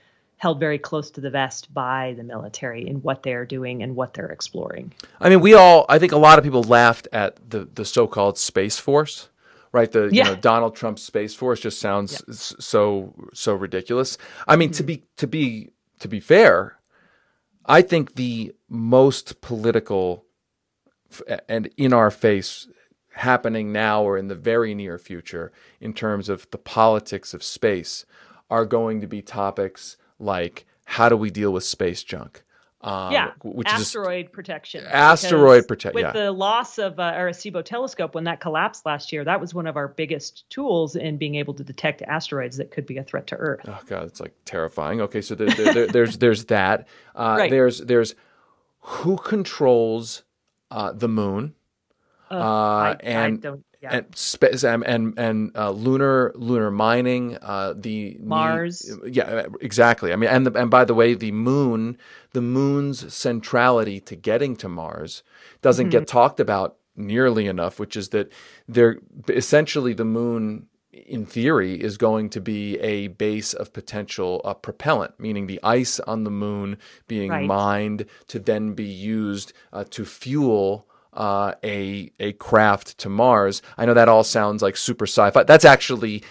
held 0.40 0.59
very 0.59 0.79
close 0.79 1.11
to 1.11 1.21
the 1.21 1.29
vest 1.29 1.73
by 1.75 2.14
the 2.16 2.23
military 2.23 2.88
in 2.88 2.97
what 3.03 3.23
they're 3.23 3.45
doing 3.45 3.83
and 3.83 3.95
what 3.95 4.14
they're 4.14 4.31
exploring. 4.31 4.90
I 5.21 5.29
mean, 5.29 5.40
we 5.40 5.53
all, 5.53 5.85
I 5.88 5.99
think 5.99 6.12
a 6.12 6.16
lot 6.16 6.38
of 6.38 6.45
people 6.45 6.62
laughed 6.62 7.07
at 7.12 7.51
the, 7.51 7.69
the 7.75 7.85
so 7.85 8.07
called 8.07 8.38
Space 8.38 8.79
Force. 8.79 9.29
Right, 9.73 9.93
the 9.93 10.11
yeah. 10.11 10.25
you 10.25 10.31
know 10.31 10.35
Donald 10.35 10.75
Trump 10.75 10.99
Space 10.99 11.33
Force 11.33 11.61
just 11.61 11.79
sounds 11.79 12.21
yeah. 12.27 12.35
so 12.35 13.14
so 13.33 13.55
ridiculous. 13.55 14.19
I 14.49 14.57
mean, 14.57 14.71
mm-hmm. 14.71 14.79
to 14.79 14.83
be 14.83 15.05
to 15.16 15.27
be 15.29 15.71
to 16.01 16.09
be 16.09 16.19
fair, 16.19 16.81
I 17.66 17.83
think 17.83 18.16
the 18.16 18.53
most 18.69 19.40
political 19.40 20.25
and 21.49 21.71
in 21.77 21.93
our 21.93 22.11
face 22.11 22.66
happening 23.14 23.73
now 23.73 24.03
or 24.03 24.16
in 24.16 24.29
the 24.29 24.35
very 24.35 24.75
near 24.75 24.99
future 24.99 25.53
in 25.81 25.92
terms 25.92 26.29
of 26.29 26.51
the 26.51 26.59
politics 26.59 27.35
of 27.35 27.42
space 27.42 28.05
are 28.51 28.64
going 28.64 29.01
to 29.01 29.07
be 29.07 29.23
topics 29.23 29.96
like 30.18 30.66
how 30.85 31.09
do 31.09 31.16
we 31.16 31.31
deal 31.31 31.53
with 31.53 31.64
space 31.64 32.03
junk? 32.03 32.42
Um, 32.83 33.12
yeah, 33.12 33.33
which 33.42 33.68
asteroid 33.68 34.27
is 34.27 34.33
protection. 34.33 34.87
Asteroid 34.87 35.68
protection. 35.68 35.94
With 35.94 36.14
yeah. 36.14 36.25
the 36.25 36.33
loss 36.33 36.79
of 36.79 36.99
uh, 36.99 37.12
Arecibo 37.12 37.62
telescope, 37.62 38.14
when 38.14 38.25
that 38.25 38.40
collapsed 38.40 38.87
last 38.87 39.12
year, 39.12 39.23
that 39.23 39.38
was 39.38 39.53
one 39.53 39.66
of 39.66 39.77
our 39.77 39.87
biggest 39.87 40.49
tools 40.49 40.96
in 40.96 41.18
being 41.18 41.35
able 41.35 41.53
to 41.55 41.62
detect 41.62 42.01
asteroids 42.03 42.57
that 42.57 42.70
could 42.70 42.87
be 42.87 42.96
a 42.96 43.05
threat 43.05 43.27
to 43.29 43.37
Earth. 43.37 43.61
Oh 43.68 43.79
god, 43.87 44.05
it's 44.05 44.18
like 44.18 44.35
terrifying. 44.46 45.03
Okay, 45.03 45.20
so 45.20 45.35
there, 45.35 45.51
there, 45.51 45.75
there, 45.75 45.87
there's 45.88 46.16
there's 46.18 46.46
that. 46.46 46.88
Uh, 47.14 47.37
right. 47.38 47.51
There's 47.51 47.81
there's 47.81 48.14
who 48.81 49.18
controls 49.18 50.23
uh, 50.70 50.92
the 50.92 51.09
moon. 51.09 51.55
Uh, 52.31 52.37
I, 52.37 52.97
and 53.03 53.45
I 53.45 53.53
yeah. 53.81 53.97
and 53.97 54.16
spe- 54.16 54.62
and 54.62 55.19
and 55.19 55.57
uh, 55.57 55.71
lunar 55.71 56.33
lunar 56.35 56.71
mining, 56.71 57.38
uh, 57.40 57.75
the 57.77 58.16
Mars. 58.21 58.81
The, 58.81 59.11
yeah, 59.11 59.47
exactly. 59.61 60.12
I 60.12 60.16
mean, 60.16 60.31
and 60.31 60.47
the, 60.47 60.53
and 60.53 60.71
by 60.71 60.85
the 60.85 60.95
way, 60.95 61.14
the 61.14 61.33
moon, 61.33 61.97
the 62.33 62.43
moon's 62.43 63.12
centrality 63.12 64.01
to 64.01 64.16
getting 64.16 64.57
to 64.57 64.69
Mars 64.69 65.23
doesn't 65.62 65.87
mm-hmm. 65.87 66.01
get 66.01 66.09
talked 66.09 66.40
about 66.40 66.77
nearly 66.95 67.47
enough. 67.47 67.81
Which 67.81 67.97
is 67.97 68.11
that 68.11 68.31
they're 68.69 68.99
essentially 69.29 69.95
the 69.95 70.05
moon. 70.05 70.66
In 70.93 71.25
theory, 71.25 71.81
is 71.81 71.97
going 71.97 72.31
to 72.31 72.40
be 72.40 72.79
a 72.79 73.09
base 73.09 73.53
of 73.53 73.73
potential 73.73 74.40
uh, 74.45 74.55
propellant, 74.55 75.19
meaning 75.19 75.47
the 75.47 75.59
ice 75.62 75.99
on 76.01 76.25
the 76.25 76.31
moon 76.31 76.79
being 77.09 77.31
right. 77.31 77.47
mined 77.47 78.07
to 78.29 78.38
then 78.38 78.75
be 78.75 78.85
used 78.85 79.53
uh, 79.73 79.85
to 79.90 80.05
fuel 80.05 80.87
uh, 81.12 81.55
a 81.64 82.11
a 82.20 82.33
craft 82.35 82.99
to 82.99 83.09
Mars. 83.09 83.62
I 83.77 83.87
know 83.87 83.94
that 83.94 84.09
all 84.09 84.25
sounds 84.25 84.62
like 84.62 84.77
super 84.77 85.07
sci-fi. 85.07 85.42
That's 85.44 85.64
actually 85.64 86.23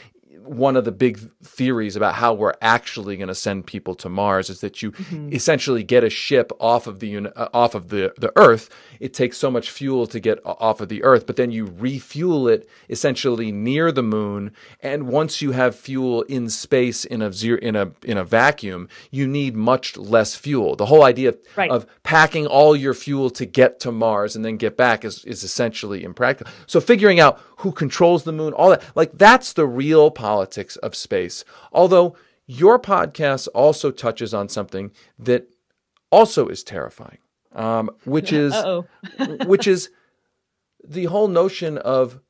one 0.50 0.76
of 0.76 0.84
the 0.84 0.92
big 0.92 1.20
theories 1.44 1.96
about 1.96 2.16
how 2.16 2.34
we're 2.34 2.56
actually 2.60 3.16
going 3.16 3.28
to 3.28 3.36
send 3.36 3.68
people 3.68 3.94
to 3.94 4.10
Mars 4.10 4.50
is 4.50 4.62
that 4.62 4.82
you 4.82 4.92
mm-hmm. 4.92 5.32
essentially 5.32 5.84
get 5.84 6.04
a 6.04 6.10
ship 6.10 6.52
off 6.60 6.88
of 6.88 7.00
the 7.00 7.28
uh, 7.28 7.50
off 7.54 7.76
of 7.76 7.90
the 7.90 8.14
the 8.18 8.32
Earth. 8.36 8.70
It 9.00 9.14
takes 9.14 9.38
so 9.38 9.52
much 9.52 9.70
fuel 9.70 10.08
to 10.08 10.20
get 10.20 10.40
off 10.44 10.82
of 10.82 10.90
the 10.90 11.04
Earth, 11.04 11.28
but 11.28 11.36
then 11.36 11.52
you 11.52 11.72
refuel 11.78 12.48
it 12.48 12.68
essentially 12.90 13.52
near 13.52 13.92
the 13.92 14.02
moon. 14.02 14.52
And 14.82 15.08
once 15.08 15.40
you 15.40 15.52
have 15.52 15.76
fuel 15.76 16.24
in 16.24 16.50
space 16.50 17.06
in 17.06 17.22
a 17.22 17.32
zero, 17.32 17.60
in 17.60 17.76
a 17.76 17.92
in 18.04 18.18
a 18.18 18.24
vacuum, 18.24 18.90
you 19.12 19.28
need 19.28 19.56
much 19.56 19.98
less 19.98 20.36
fuel. 20.36 20.76
The 20.76 20.88
whole 20.88 21.04
idea 21.04 21.36
right. 21.56 21.70
of 21.70 21.86
packing 22.02 22.48
all 22.48 22.76
your 22.76 22.96
fuel 22.96 23.30
to 23.32 23.46
get 23.46 23.80
to 23.82 23.92
Mars 23.92 24.36
and 24.36 24.44
then 24.44 24.58
get 24.58 24.76
back 24.76 25.06
is 25.06 25.24
is 25.26 25.44
essentially 25.44 26.04
impractical. 26.04 26.52
So 26.66 26.82
figuring 26.82 27.20
out 27.20 27.40
who 27.58 27.72
controls 27.72 28.24
the 28.24 28.32
moon, 28.32 28.54
all 28.54 28.72
that 28.72 28.84
like 28.96 29.12
that's 29.14 29.54
the 29.54 29.68
real 29.68 30.10
politics 30.10 30.39
politics 30.40 30.78
of 30.78 30.96
space. 30.96 31.44
Although 31.74 32.16
your 32.48 32.80
podcast 32.80 33.50
also 33.54 33.92
touches 33.92 34.34
on 34.34 34.48
something 34.48 34.92
that 35.18 35.48
also 36.12 36.48
is 36.48 36.64
terrifying, 36.64 37.18
um, 37.54 37.90
which 38.06 38.32
is 38.32 38.56
which 39.46 39.68
is 39.68 39.90
the 40.88 41.06
whole 41.06 41.28
notion 41.28 41.78
of 41.78 42.22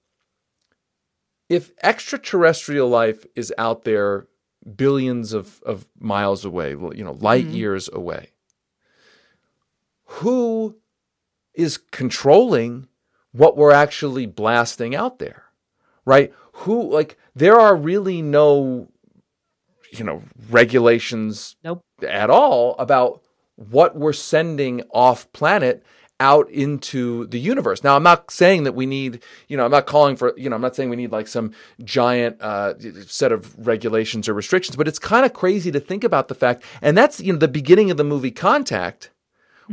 if 1.49 1.71
extraterrestrial 1.83 2.89
life 2.89 3.25
is 3.35 3.53
out 3.57 3.83
there 3.83 4.27
billions 4.75 5.33
of, 5.33 5.61
of 5.63 5.87
miles 5.99 6.43
away, 6.45 6.71
you 6.71 7.03
know, 7.03 7.17
light 7.19 7.45
mm-hmm. 7.45 7.55
years 7.55 7.89
away, 7.93 8.31
who 10.05 10.75
is 11.53 11.77
controlling 11.77 12.87
what 13.31 13.55
we're 13.55 13.71
actually 13.71 14.25
blasting 14.25 14.95
out 14.95 15.19
there? 15.19 15.43
Right? 16.05 16.33
Who 16.63 16.89
like 16.91 17.17
there 17.39 17.59
are 17.59 17.75
really 17.75 18.21
no 18.21 18.87
you 19.91 20.03
know 20.03 20.21
regulations 20.49 21.55
nope. 21.63 21.83
at 22.07 22.29
all 22.29 22.75
about 22.77 23.21
what 23.55 23.95
we're 23.95 24.13
sending 24.13 24.81
off 24.91 25.31
planet 25.33 25.83
out 26.19 26.49
into 26.49 27.25
the 27.27 27.39
universe. 27.39 27.83
Now, 27.83 27.95
I'm 27.95 28.03
not 28.03 28.29
saying 28.29 28.63
that 28.63 28.73
we 28.73 28.85
need, 28.85 29.23
you 29.47 29.55
know, 29.55 29.63
I'm 29.63 29.71
not 29.71 29.85
calling 29.85 30.17
for, 30.17 30.33
you 30.37 30.49
know, 30.49 30.55
I'm 30.57 30.61
not 30.61 30.75
saying 30.75 30.89
we 30.89 30.97
need 30.97 31.13
like 31.13 31.27
some 31.27 31.53
giant 31.83 32.41
uh, 32.41 32.73
set 33.07 33.31
of 33.31 33.65
regulations 33.65 34.27
or 34.27 34.33
restrictions, 34.33 34.75
but 34.75 34.87
it's 34.87 34.99
kind 34.99 35.25
of 35.25 35.33
crazy 35.33 35.71
to 35.71 35.79
think 35.79 36.03
about 36.03 36.27
the 36.27 36.35
fact, 36.35 36.63
and 36.81 36.97
that's, 36.97 37.21
you 37.21 37.31
know, 37.31 37.39
the 37.39 37.47
beginning 37.47 37.89
of 37.89 37.97
the 37.97 38.03
movie 38.03 38.31
Contact, 38.31 39.11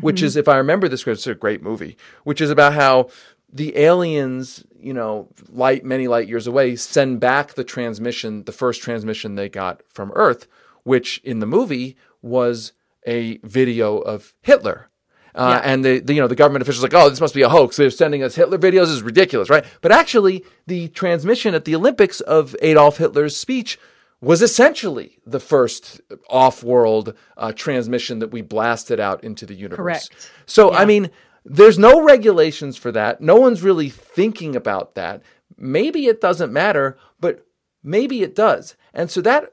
which 0.00 0.16
mm-hmm. 0.16 0.26
is, 0.26 0.36
if 0.36 0.46
I 0.46 0.56
remember 0.56 0.88
this, 0.88 1.06
it's 1.06 1.26
a 1.26 1.34
great 1.34 1.62
movie, 1.62 1.96
which 2.22 2.40
is 2.40 2.50
about 2.50 2.74
how 2.74 3.08
the 3.52 3.76
aliens, 3.78 4.64
you 4.78 4.92
know, 4.92 5.28
light 5.48 5.84
many 5.84 6.08
light 6.08 6.28
years 6.28 6.46
away, 6.46 6.76
send 6.76 7.20
back 7.20 7.54
the 7.54 7.64
transmission, 7.64 8.44
the 8.44 8.52
first 8.52 8.82
transmission 8.82 9.34
they 9.34 9.48
got 9.48 9.82
from 9.88 10.12
Earth, 10.14 10.46
which 10.82 11.18
in 11.24 11.38
the 11.38 11.46
movie 11.46 11.96
was 12.22 12.72
a 13.06 13.38
video 13.38 13.98
of 13.98 14.34
Hitler. 14.42 14.88
Uh, 15.34 15.60
yeah. 15.62 15.70
And 15.70 15.84
the, 15.84 16.00
the, 16.00 16.14
you 16.14 16.20
know 16.20 16.28
the 16.28 16.34
government 16.34 16.62
officials 16.62 16.82
like, 16.82 16.94
oh, 16.94 17.10
this 17.10 17.20
must 17.20 17.34
be 17.34 17.42
a 17.42 17.48
hoax. 17.48 17.76
They're 17.76 17.90
sending 17.90 18.22
us 18.22 18.34
Hitler 18.34 18.58
videos. 18.58 18.86
This 18.86 18.90
is 18.90 19.02
ridiculous, 19.02 19.50
right? 19.50 19.64
But 19.82 19.92
actually, 19.92 20.44
the 20.66 20.88
transmission 20.88 21.54
at 21.54 21.66
the 21.66 21.74
Olympics 21.74 22.20
of 22.20 22.56
Adolf 22.62 22.96
Hitler's 22.96 23.36
speech 23.36 23.78
was 24.22 24.40
essentially 24.40 25.18
the 25.26 25.38
first 25.38 26.00
off-world 26.30 27.12
uh, 27.36 27.52
transmission 27.52 28.18
that 28.20 28.28
we 28.28 28.40
blasted 28.40 28.98
out 28.98 29.22
into 29.22 29.44
the 29.44 29.54
universe. 29.54 29.76
Correct. 29.76 30.30
So 30.46 30.72
yeah. 30.72 30.78
I 30.78 30.84
mean, 30.86 31.10
there's 31.48 31.78
no 31.78 32.02
regulations 32.02 32.76
for 32.76 32.90
that. 32.92 33.20
No 33.20 33.36
one's 33.36 33.62
really 33.62 33.88
thinking 33.88 34.56
about 34.56 34.96
that. 34.96 35.22
Maybe 35.56 36.06
it 36.06 36.20
doesn't 36.20 36.52
matter, 36.52 36.98
but 37.20 37.46
maybe 37.82 38.22
it 38.22 38.34
does. 38.34 38.76
And 38.92 39.10
so 39.10 39.20
that 39.20 39.52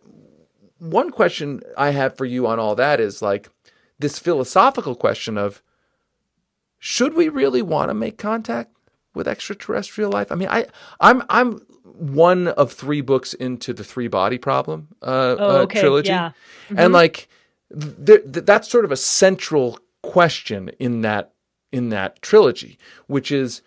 one 0.79 1.11
question 1.11 1.61
I 1.77 1.91
have 1.91 2.17
for 2.17 2.25
you 2.25 2.47
on 2.47 2.59
all 2.59 2.75
that 2.75 2.99
is 2.99 3.21
like 3.21 3.49
this 3.99 4.17
philosophical 4.17 4.95
question 4.95 5.37
of 5.37 5.61
should 6.79 7.13
we 7.13 7.29
really 7.29 7.61
want 7.61 7.89
to 7.89 7.93
make 7.93 8.17
contact 8.17 8.75
with 9.13 9.27
extraterrestrial 9.27 10.11
life? 10.11 10.31
I 10.31 10.35
mean, 10.35 10.49
I 10.49 10.65
I'm 10.99 11.23
I'm 11.29 11.59
one 11.83 12.47
of 12.47 12.73
three 12.73 13.01
books 13.01 13.33
into 13.35 13.71
the 13.71 13.83
three 13.83 14.07
body 14.07 14.39
problem 14.39 14.89
uh, 15.01 15.35
oh, 15.37 15.61
uh, 15.61 15.65
trilogy, 15.67 16.09
yeah. 16.09 16.31
mm-hmm. 16.67 16.79
and 16.79 16.91
like 16.91 17.29
th- 17.71 18.23
th- 18.33 18.45
that's 18.45 18.67
sort 18.67 18.83
of 18.83 18.91
a 18.91 18.97
central 18.97 19.79
question 20.01 20.69
in 20.79 21.01
that 21.01 21.32
in 21.73 21.89
that 21.89 22.21
trilogy, 22.21 22.77
which 23.07 23.31
is 23.31 23.61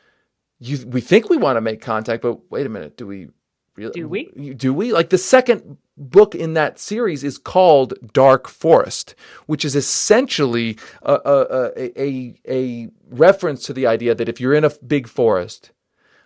you 0.59 0.87
we 0.87 1.03
think 1.03 1.29
we 1.29 1.37
want 1.37 1.57
to 1.57 1.61
make 1.61 1.83
contact, 1.83 2.23
but 2.23 2.51
wait 2.51 2.65
a 2.65 2.71
minute, 2.71 2.97
do 2.97 3.07
we 3.07 3.29
really 3.75 3.93
do 3.93 4.09
we? 4.09 4.55
Do 4.55 4.73
we? 4.73 4.93
Like 4.93 5.11
the 5.11 5.19
second 5.19 5.77
book 5.99 6.35
in 6.35 6.55
that 6.55 6.79
series 6.79 7.25
is 7.25 7.37
called 7.37 7.95
Dark 8.13 8.49
Forest, 8.49 9.15
which 9.47 9.65
is 9.65 9.75
essentially 9.75 10.79
a, 11.03 11.15
a, 11.25 11.73
a, 11.77 12.35
a 12.49 12.89
reference 13.11 13.65
to 13.65 13.73
the 13.73 13.87
idea 13.87 14.15
that 14.15 14.29
if 14.29 14.41
you're 14.41 14.55
in 14.55 14.65
a 14.65 14.71
big 14.87 15.09
forest, 15.09 15.73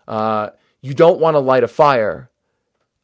uh, 0.07 0.51
you 0.83 0.93
don't 0.93 1.21
want 1.21 1.35
to 1.35 1.41
light 1.41 1.65
a 1.65 1.69
fire 1.69 2.31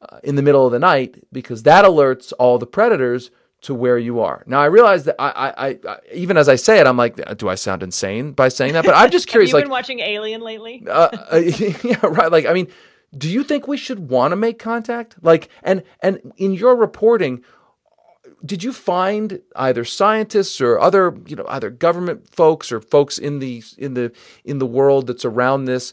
uh, 0.03 0.19
in 0.23 0.35
the 0.35 0.43
middle 0.43 0.67
of 0.67 0.73
the 0.73 0.79
night 0.79 1.25
because 1.33 1.63
that 1.63 1.85
alerts 1.85 2.33
all 2.39 2.59
the 2.59 2.67
predators 2.67 3.31
to 3.63 3.75
where 3.75 3.99
you 3.99 4.21
are. 4.21 4.45
Now 4.47 4.61
I 4.61 4.67
realize 4.67 5.05
that 5.05 5.17
I, 5.19 5.53
I, 5.57 5.79
I, 5.89 5.99
even 6.13 6.37
as 6.37 6.49
I 6.49 6.57
say 6.57 6.79
it, 6.79 6.87
I'm 6.87 6.97
like, 6.97 7.37
do 7.39 7.49
I 7.49 7.55
sound 7.55 7.83
insane 7.83 8.33
by 8.33 8.49
saying 8.49 8.75
that? 8.75 8.85
But 8.85 8.95
I'm 8.95 9.11
just 9.19 9.27
curious. 9.27 9.51
Have 9.51 9.59
you 9.59 9.61
like, 9.61 9.65
been 9.65 9.71
watching 9.71 10.01
Alien 10.01 10.41
lately? 10.41 10.85
uh, 10.89 11.09
uh, 11.33 11.37
yeah, 11.83 12.05
right. 12.05 12.31
Like, 12.31 12.47
I 12.47 12.53
mean, 12.53 12.69
do 13.17 13.29
you 13.29 13.43
think 13.43 13.67
we 13.67 13.77
should 13.77 14.11
want 14.11 14.33
to 14.33 14.37
make 14.37 14.59
contact? 14.59 15.17
Like, 15.23 15.49
and 15.63 15.83
and 16.01 16.33
in 16.37 16.53
your 16.53 16.77
reporting, 16.77 17.43
did 18.45 18.63
you 18.63 18.73
find 18.73 19.41
either 19.57 19.85
scientists 19.85 20.61
or 20.61 20.79
other, 20.79 21.17
you 21.27 21.37
know, 21.37 21.47
either 21.49 21.71
government 21.71 22.29
folks 22.29 22.71
or 22.71 22.81
folks 22.81 23.19
in 23.19 23.39
the 23.39 23.63
in 23.79 23.95
the 23.95 24.13
in 24.45 24.59
the 24.59 24.67
world 24.67 25.07
that's 25.07 25.25
around 25.25 25.65
this 25.65 25.93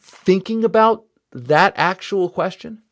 thinking 0.00 0.64
about 0.64 1.04
that 1.32 1.72
actual 1.76 2.30
question? 2.30 2.82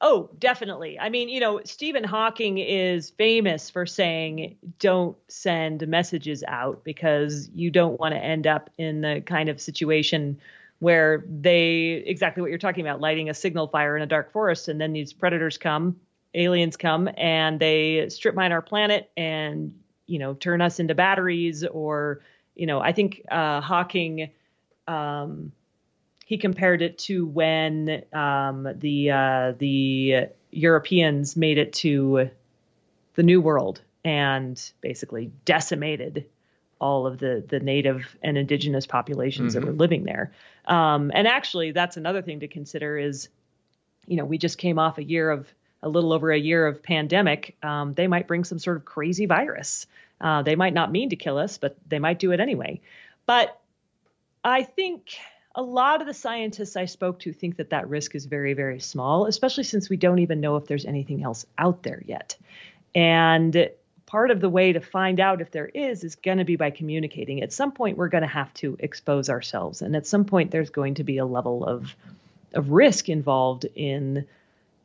Oh, 0.00 0.30
definitely. 0.38 0.98
I 0.98 1.08
mean, 1.08 1.28
you 1.28 1.40
know, 1.40 1.60
Stephen 1.64 2.04
Hawking 2.04 2.58
is 2.58 3.10
famous 3.10 3.70
for 3.70 3.86
saying 3.86 4.56
don't 4.78 5.16
send 5.28 5.86
messages 5.88 6.44
out 6.46 6.84
because 6.84 7.48
you 7.54 7.70
don't 7.70 7.98
want 7.98 8.14
to 8.14 8.18
end 8.22 8.46
up 8.46 8.70
in 8.78 9.00
the 9.00 9.22
kind 9.24 9.48
of 9.48 9.60
situation 9.60 10.38
where 10.80 11.24
they 11.28 12.02
exactly 12.06 12.40
what 12.40 12.50
you're 12.50 12.58
talking 12.58 12.84
about, 12.86 13.00
lighting 13.00 13.30
a 13.30 13.34
signal 13.34 13.68
fire 13.68 13.96
in 13.96 14.02
a 14.02 14.06
dark 14.06 14.32
forest, 14.32 14.68
and 14.68 14.80
then 14.80 14.92
these 14.92 15.12
predators 15.12 15.56
come, 15.56 15.96
aliens 16.34 16.76
come, 16.76 17.08
and 17.16 17.58
they 17.60 18.08
strip 18.08 18.34
mine 18.34 18.52
our 18.52 18.62
planet 18.62 19.10
and 19.16 19.78
you 20.06 20.18
know 20.18 20.34
turn 20.34 20.60
us 20.60 20.80
into 20.80 20.94
batteries, 20.94 21.64
or 21.64 22.20
you 22.54 22.66
know, 22.66 22.80
I 22.80 22.92
think 22.92 23.22
uh, 23.30 23.60
Hawking. 23.60 24.30
Um, 24.86 25.52
he 26.34 26.38
compared 26.38 26.82
it 26.82 26.98
to 26.98 27.24
when 27.26 28.02
um, 28.12 28.66
the 28.80 29.08
uh, 29.08 29.52
the 29.56 30.26
Europeans 30.50 31.36
made 31.36 31.58
it 31.58 31.72
to 31.74 32.28
the 33.14 33.22
New 33.22 33.40
World 33.40 33.80
and 34.04 34.60
basically 34.80 35.30
decimated 35.44 36.26
all 36.80 37.06
of 37.06 37.18
the 37.18 37.44
the 37.48 37.60
native 37.60 38.16
and 38.20 38.36
indigenous 38.36 38.84
populations 38.84 39.54
mm-hmm. 39.54 39.64
that 39.64 39.70
were 39.70 39.78
living 39.78 40.02
there. 40.02 40.32
Um, 40.64 41.12
and 41.14 41.28
actually, 41.28 41.70
that's 41.70 41.96
another 41.96 42.20
thing 42.20 42.40
to 42.40 42.48
consider 42.48 42.98
is, 42.98 43.28
you 44.08 44.16
know, 44.16 44.24
we 44.24 44.36
just 44.36 44.58
came 44.58 44.80
off 44.80 44.98
a 44.98 45.04
year 45.04 45.30
of 45.30 45.46
a 45.84 45.88
little 45.88 46.12
over 46.12 46.32
a 46.32 46.38
year 46.38 46.66
of 46.66 46.82
pandemic. 46.82 47.56
Um, 47.62 47.94
they 47.94 48.08
might 48.08 48.26
bring 48.26 48.42
some 48.42 48.58
sort 48.58 48.76
of 48.76 48.84
crazy 48.84 49.26
virus. 49.26 49.86
Uh, 50.20 50.42
they 50.42 50.56
might 50.56 50.74
not 50.74 50.90
mean 50.90 51.10
to 51.10 51.16
kill 51.16 51.38
us, 51.38 51.58
but 51.58 51.76
they 51.86 52.00
might 52.00 52.18
do 52.18 52.32
it 52.32 52.40
anyway. 52.40 52.80
But 53.24 53.60
I 54.42 54.64
think 54.64 55.16
a 55.54 55.62
lot 55.62 56.00
of 56.00 56.06
the 56.06 56.14
scientists 56.14 56.76
I 56.76 56.86
spoke 56.86 57.20
to 57.20 57.32
think 57.32 57.56
that 57.56 57.70
that 57.70 57.88
risk 57.88 58.14
is 58.14 58.26
very, 58.26 58.54
very 58.54 58.80
small, 58.80 59.26
especially 59.26 59.64
since 59.64 59.88
we 59.88 59.96
don't 59.96 60.18
even 60.18 60.40
know 60.40 60.56
if 60.56 60.66
there's 60.66 60.84
anything 60.84 61.22
else 61.22 61.46
out 61.58 61.82
there 61.82 62.02
yet. 62.06 62.36
And 62.94 63.70
part 64.06 64.30
of 64.30 64.40
the 64.40 64.48
way 64.48 64.72
to 64.72 64.80
find 64.80 65.20
out 65.20 65.40
if 65.40 65.50
there 65.50 65.66
is 65.66 66.04
is 66.04 66.16
going 66.16 66.38
to 66.38 66.44
be 66.44 66.56
by 66.56 66.70
communicating. 66.70 67.42
At 67.42 67.52
some 67.52 67.72
point, 67.72 67.96
we're 67.96 68.08
going 68.08 68.22
to 68.22 68.28
have 68.28 68.52
to 68.54 68.76
expose 68.78 69.30
ourselves, 69.30 69.82
and 69.82 69.96
at 69.96 70.06
some 70.06 70.24
point, 70.24 70.50
there's 70.50 70.70
going 70.70 70.94
to 70.94 71.04
be 71.04 71.18
a 71.18 71.26
level 71.26 71.64
of 71.64 71.94
of 72.52 72.70
risk 72.70 73.08
involved 73.08 73.66
in 73.74 74.26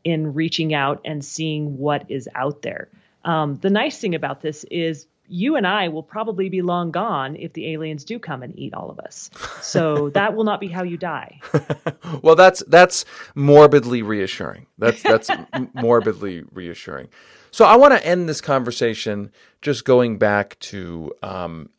in 0.03 0.33
reaching 0.33 0.73
out 0.73 1.01
and 1.05 1.23
seeing 1.23 1.77
what 1.77 2.09
is 2.09 2.29
out 2.33 2.61
there. 2.61 2.87
Um, 3.25 3.57
the 3.57 3.69
nice 3.69 3.99
thing 3.99 4.15
about 4.15 4.41
this 4.41 4.63
is 4.65 5.05
you 5.29 5.55
and 5.55 5.65
I 5.65 5.87
will 5.87 6.03
probably 6.03 6.49
be 6.49 6.61
long 6.61 6.91
gone 6.91 7.35
if 7.35 7.53
the 7.53 7.71
aliens 7.71 8.03
do 8.03 8.19
come 8.19 8.43
and 8.43 8.57
eat 8.57 8.73
all 8.73 8.89
of 8.89 8.99
us. 8.99 9.29
So 9.61 10.09
that 10.15 10.35
will 10.35 10.43
not 10.43 10.59
be 10.59 10.67
how 10.67 10.83
you 10.83 10.97
die. 10.97 11.39
well, 12.21 12.35
that's 12.35 12.63
that's 12.67 13.05
morbidly 13.35 14.01
reassuring. 14.01 14.65
That's 14.77 15.01
that's 15.03 15.29
morbidly 15.73 16.43
reassuring. 16.51 17.09
So 17.51 17.65
I 17.65 17.75
want 17.75 17.93
to 17.93 18.05
end 18.05 18.27
this 18.27 18.41
conversation 18.41 19.31
just 19.61 19.85
going 19.85 20.17
back 20.17 20.57
to 20.59 21.13
um, 21.23 21.69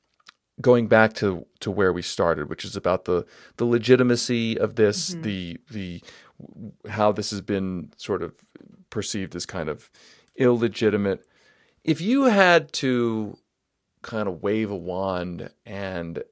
going 0.61 0.87
back 0.87 1.15
to 1.15 1.47
to 1.61 1.71
where 1.71 1.93
we 1.93 2.03
started, 2.03 2.49
which 2.49 2.65
is 2.65 2.77
about 2.77 3.05
the 3.05 3.27
the 3.57 3.65
legitimacy 3.65 4.59
of 4.59 4.77
this, 4.77 5.11
mm-hmm. 5.11 5.23
the 5.23 5.59
the 5.71 6.03
how 6.89 7.13
this 7.13 7.31
has 7.31 7.41
been 7.41 7.93
sort 7.97 8.23
of 8.23 8.35
perceived 8.91 9.35
as 9.35 9.47
kind 9.47 9.69
of 9.69 9.91
illegitimate. 10.37 11.27
If 11.85 12.01
you 12.01 12.25
had 12.25 12.73
to 12.75 13.39
kind 14.03 14.29
of 14.29 14.43
wave 14.43 14.71
a 14.71 14.77
wand 14.77 15.51
and 15.65 16.23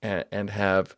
and, 0.00 0.50
have 0.50 0.94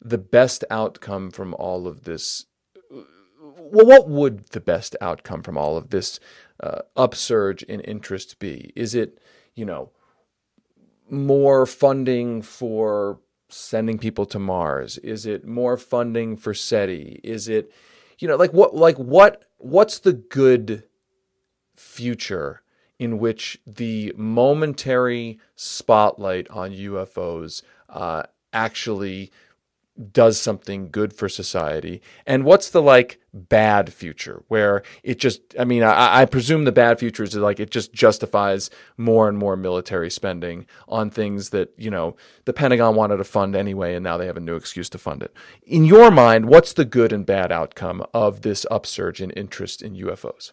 the 0.00 0.18
best 0.18 0.62
outcome 0.70 1.30
from 1.30 1.54
all 1.54 1.86
of 1.86 2.04
this 2.04 2.46
well, 2.90 3.86
what 3.86 4.08
would 4.08 4.50
the 4.50 4.60
best 4.60 4.94
outcome 5.00 5.42
from 5.42 5.56
all 5.56 5.76
of 5.76 5.90
this 5.90 6.20
uh, 6.60 6.82
upsurge 6.96 7.62
in 7.62 7.80
interest 7.80 8.38
be? 8.38 8.72
Is 8.76 8.94
it, 8.94 9.18
you 9.54 9.64
know, 9.64 9.90
more 11.10 11.66
funding 11.66 12.42
for 12.42 13.20
sending 13.48 13.98
people 13.98 14.26
to 14.26 14.38
Mars? 14.38 14.98
Is 14.98 15.26
it 15.26 15.46
more 15.46 15.76
funding 15.76 16.36
for 16.36 16.54
SETI? 16.54 17.20
Is 17.24 17.48
it, 17.48 17.72
you 18.18 18.28
know, 18.28 18.36
like 18.36 18.52
what, 18.52 18.74
like 18.74 18.98
what, 18.98 19.44
what's 19.58 19.98
the 19.98 20.12
good 20.12 20.84
future 21.76 22.61
in 23.02 23.18
which 23.18 23.58
the 23.66 24.14
momentary 24.16 25.36
spotlight 25.56 26.48
on 26.50 26.70
UFOs 26.70 27.60
uh, 27.88 28.22
actually 28.52 29.32
does 30.12 30.40
something 30.40 30.88
good 30.88 31.12
for 31.12 31.28
society. 31.28 32.00
And 32.26 32.44
what's 32.44 32.70
the 32.70 32.80
like 32.80 33.18
bad 33.34 33.92
future? 33.92 34.44
Where 34.46 34.84
it 35.02 35.18
just 35.18 35.40
i 35.58 35.64
mean 35.64 35.82
I, 35.82 36.20
I, 36.20 36.24
presume 36.26 36.64
the 36.64 36.70
bad 36.70 37.00
future 37.00 37.24
is 37.24 37.34
like 37.34 37.58
it 37.58 37.70
just 37.70 37.92
justifies 37.92 38.70
more 38.96 39.28
and 39.28 39.36
more 39.36 39.56
military 39.56 40.10
spending 40.10 40.66
on 40.86 41.10
things 41.10 41.50
that 41.50 41.74
you 41.76 41.90
know 41.90 42.14
the 42.44 42.52
pentagon 42.52 42.94
wanted 42.94 43.16
to 43.16 43.24
fund 43.24 43.56
anyway 43.56 43.94
and 43.96 44.04
now 44.04 44.16
they 44.16 44.26
have 44.26 44.36
a 44.36 44.40
new 44.48 44.54
excuse 44.54 44.88
to 44.90 44.98
fund 44.98 45.24
it. 45.24 45.34
In 45.64 45.84
your 45.84 46.12
mind 46.12 46.46
what's 46.46 46.72
the 46.72 46.84
good 46.84 47.12
and 47.12 47.26
bad 47.26 47.50
outcome 47.50 48.06
of 48.14 48.42
this 48.42 48.64
upsurge 48.70 49.20
in 49.20 49.32
interest 49.32 49.82
in 49.82 49.96
ufos 49.96 50.52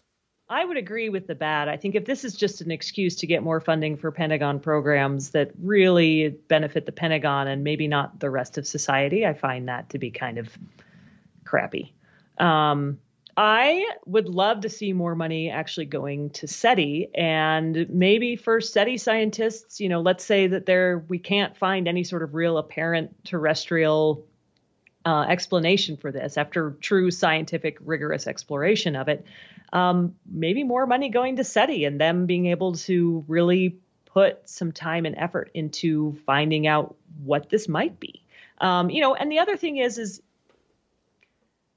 I 0.50 0.64
would 0.64 0.76
agree 0.76 1.08
with 1.10 1.28
the 1.28 1.36
bad. 1.36 1.68
I 1.68 1.76
think 1.76 1.94
if 1.94 2.04
this 2.04 2.24
is 2.24 2.34
just 2.34 2.60
an 2.60 2.72
excuse 2.72 3.14
to 3.16 3.26
get 3.28 3.44
more 3.44 3.60
funding 3.60 3.96
for 3.96 4.10
Pentagon 4.10 4.58
programs 4.58 5.30
that 5.30 5.52
really 5.62 6.30
benefit 6.48 6.86
the 6.86 6.92
Pentagon 6.92 7.46
and 7.46 7.62
maybe 7.62 7.86
not 7.86 8.18
the 8.18 8.28
rest 8.28 8.58
of 8.58 8.66
society, 8.66 9.24
I 9.24 9.32
find 9.32 9.68
that 9.68 9.90
to 9.90 9.98
be 9.98 10.10
kind 10.10 10.38
of 10.38 10.50
crappy. 11.44 11.94
Um, 12.38 12.98
I 13.36 13.88
would 14.06 14.28
love 14.28 14.62
to 14.62 14.68
see 14.68 14.92
more 14.92 15.14
money 15.14 15.50
actually 15.50 15.86
going 15.86 16.30
to 16.30 16.48
SETI 16.48 17.10
and 17.14 17.88
maybe 17.88 18.34
for 18.34 18.60
SETI 18.60 18.98
scientists, 18.98 19.80
you 19.80 19.88
know, 19.88 20.00
let's 20.00 20.24
say 20.24 20.48
that 20.48 20.66
there 20.66 21.04
we 21.08 21.20
can't 21.20 21.56
find 21.56 21.86
any 21.86 22.02
sort 22.02 22.24
of 22.24 22.34
real 22.34 22.58
apparent 22.58 23.24
terrestrial 23.24 24.26
uh, 25.06 25.26
explanation 25.28 25.96
for 25.96 26.12
this, 26.12 26.36
after 26.36 26.72
true 26.80 27.10
scientific, 27.10 27.78
rigorous 27.80 28.26
exploration 28.26 28.96
of 28.96 29.08
it, 29.08 29.24
um, 29.72 30.16
maybe 30.26 30.64
more 30.64 30.86
money 30.86 31.08
going 31.08 31.36
to 31.36 31.44
SETI 31.44 31.84
and 31.84 32.00
them 32.00 32.26
being 32.26 32.46
able 32.46 32.74
to 32.74 33.24
really 33.28 33.78
put 34.06 34.48
some 34.48 34.72
time 34.72 35.06
and 35.06 35.16
effort 35.16 35.50
into 35.54 36.18
finding 36.26 36.66
out 36.66 36.96
what 37.22 37.48
this 37.48 37.68
might 37.68 38.00
be. 38.00 38.22
Um, 38.58 38.90
you 38.90 39.00
know, 39.00 39.14
and 39.14 39.30
the 39.30 39.38
other 39.38 39.56
thing 39.56 39.76
is, 39.76 39.98
is 39.98 40.22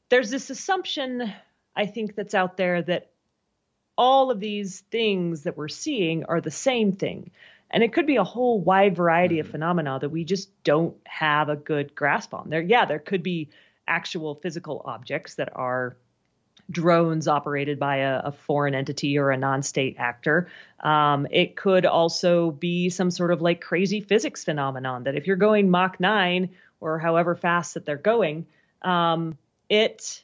there's 0.09 0.29
this 0.29 0.49
assumption 0.49 1.33
I 1.75 1.85
think 1.85 2.15
that's 2.15 2.33
out 2.33 2.57
there 2.57 2.81
that 2.83 3.11
all 3.97 4.31
of 4.31 4.39
these 4.39 4.81
things 4.91 5.43
that 5.43 5.57
we're 5.57 5.67
seeing 5.67 6.25
are 6.25 6.41
the 6.41 6.51
same 6.51 6.91
thing. 6.91 7.31
And 7.69 7.83
it 7.83 7.93
could 7.93 8.05
be 8.05 8.17
a 8.17 8.23
whole 8.23 8.59
wide 8.59 8.95
variety 8.95 9.39
of 9.39 9.47
mm-hmm. 9.47 9.53
phenomena 9.53 9.99
that 9.99 10.09
we 10.09 10.23
just 10.23 10.63
don't 10.63 10.95
have 11.05 11.49
a 11.49 11.55
good 11.55 11.95
grasp 11.95 12.33
on. 12.33 12.49
There, 12.49 12.61
yeah, 12.61 12.85
there 12.85 12.99
could 12.99 13.23
be 13.23 13.49
actual 13.87 14.35
physical 14.35 14.81
objects 14.85 15.35
that 15.35 15.49
are 15.55 15.97
drones 16.73 17.27
operated 17.27 17.79
by 17.79 17.97
a, 17.97 18.21
a 18.25 18.31
foreign 18.31 18.75
entity 18.75 19.17
or 19.17 19.31
a 19.31 19.37
non-state 19.37 19.95
actor. 19.97 20.49
Um, 20.79 21.27
it 21.31 21.55
could 21.55 21.85
also 21.85 22.51
be 22.51 22.89
some 22.89 23.11
sort 23.11 23.31
of 23.31 23.41
like 23.41 23.61
crazy 23.61 24.01
physics 24.01 24.43
phenomenon 24.43 25.03
that 25.03 25.15
if 25.15 25.27
you're 25.27 25.37
going 25.37 25.69
Mach 25.69 25.99
9 25.99 26.49
or 26.81 26.99
however 26.99 27.35
fast 27.35 27.75
that 27.75 27.85
they're 27.85 27.95
going, 27.95 28.45
um, 28.81 29.37
it 29.69 30.23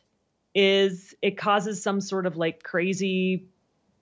is 0.56 1.16
it 1.22 1.38
causes 1.38 1.82
some 1.82 2.02
sort 2.02 2.26
of 2.26 2.36
like 2.36 2.64
crazy 2.64 3.46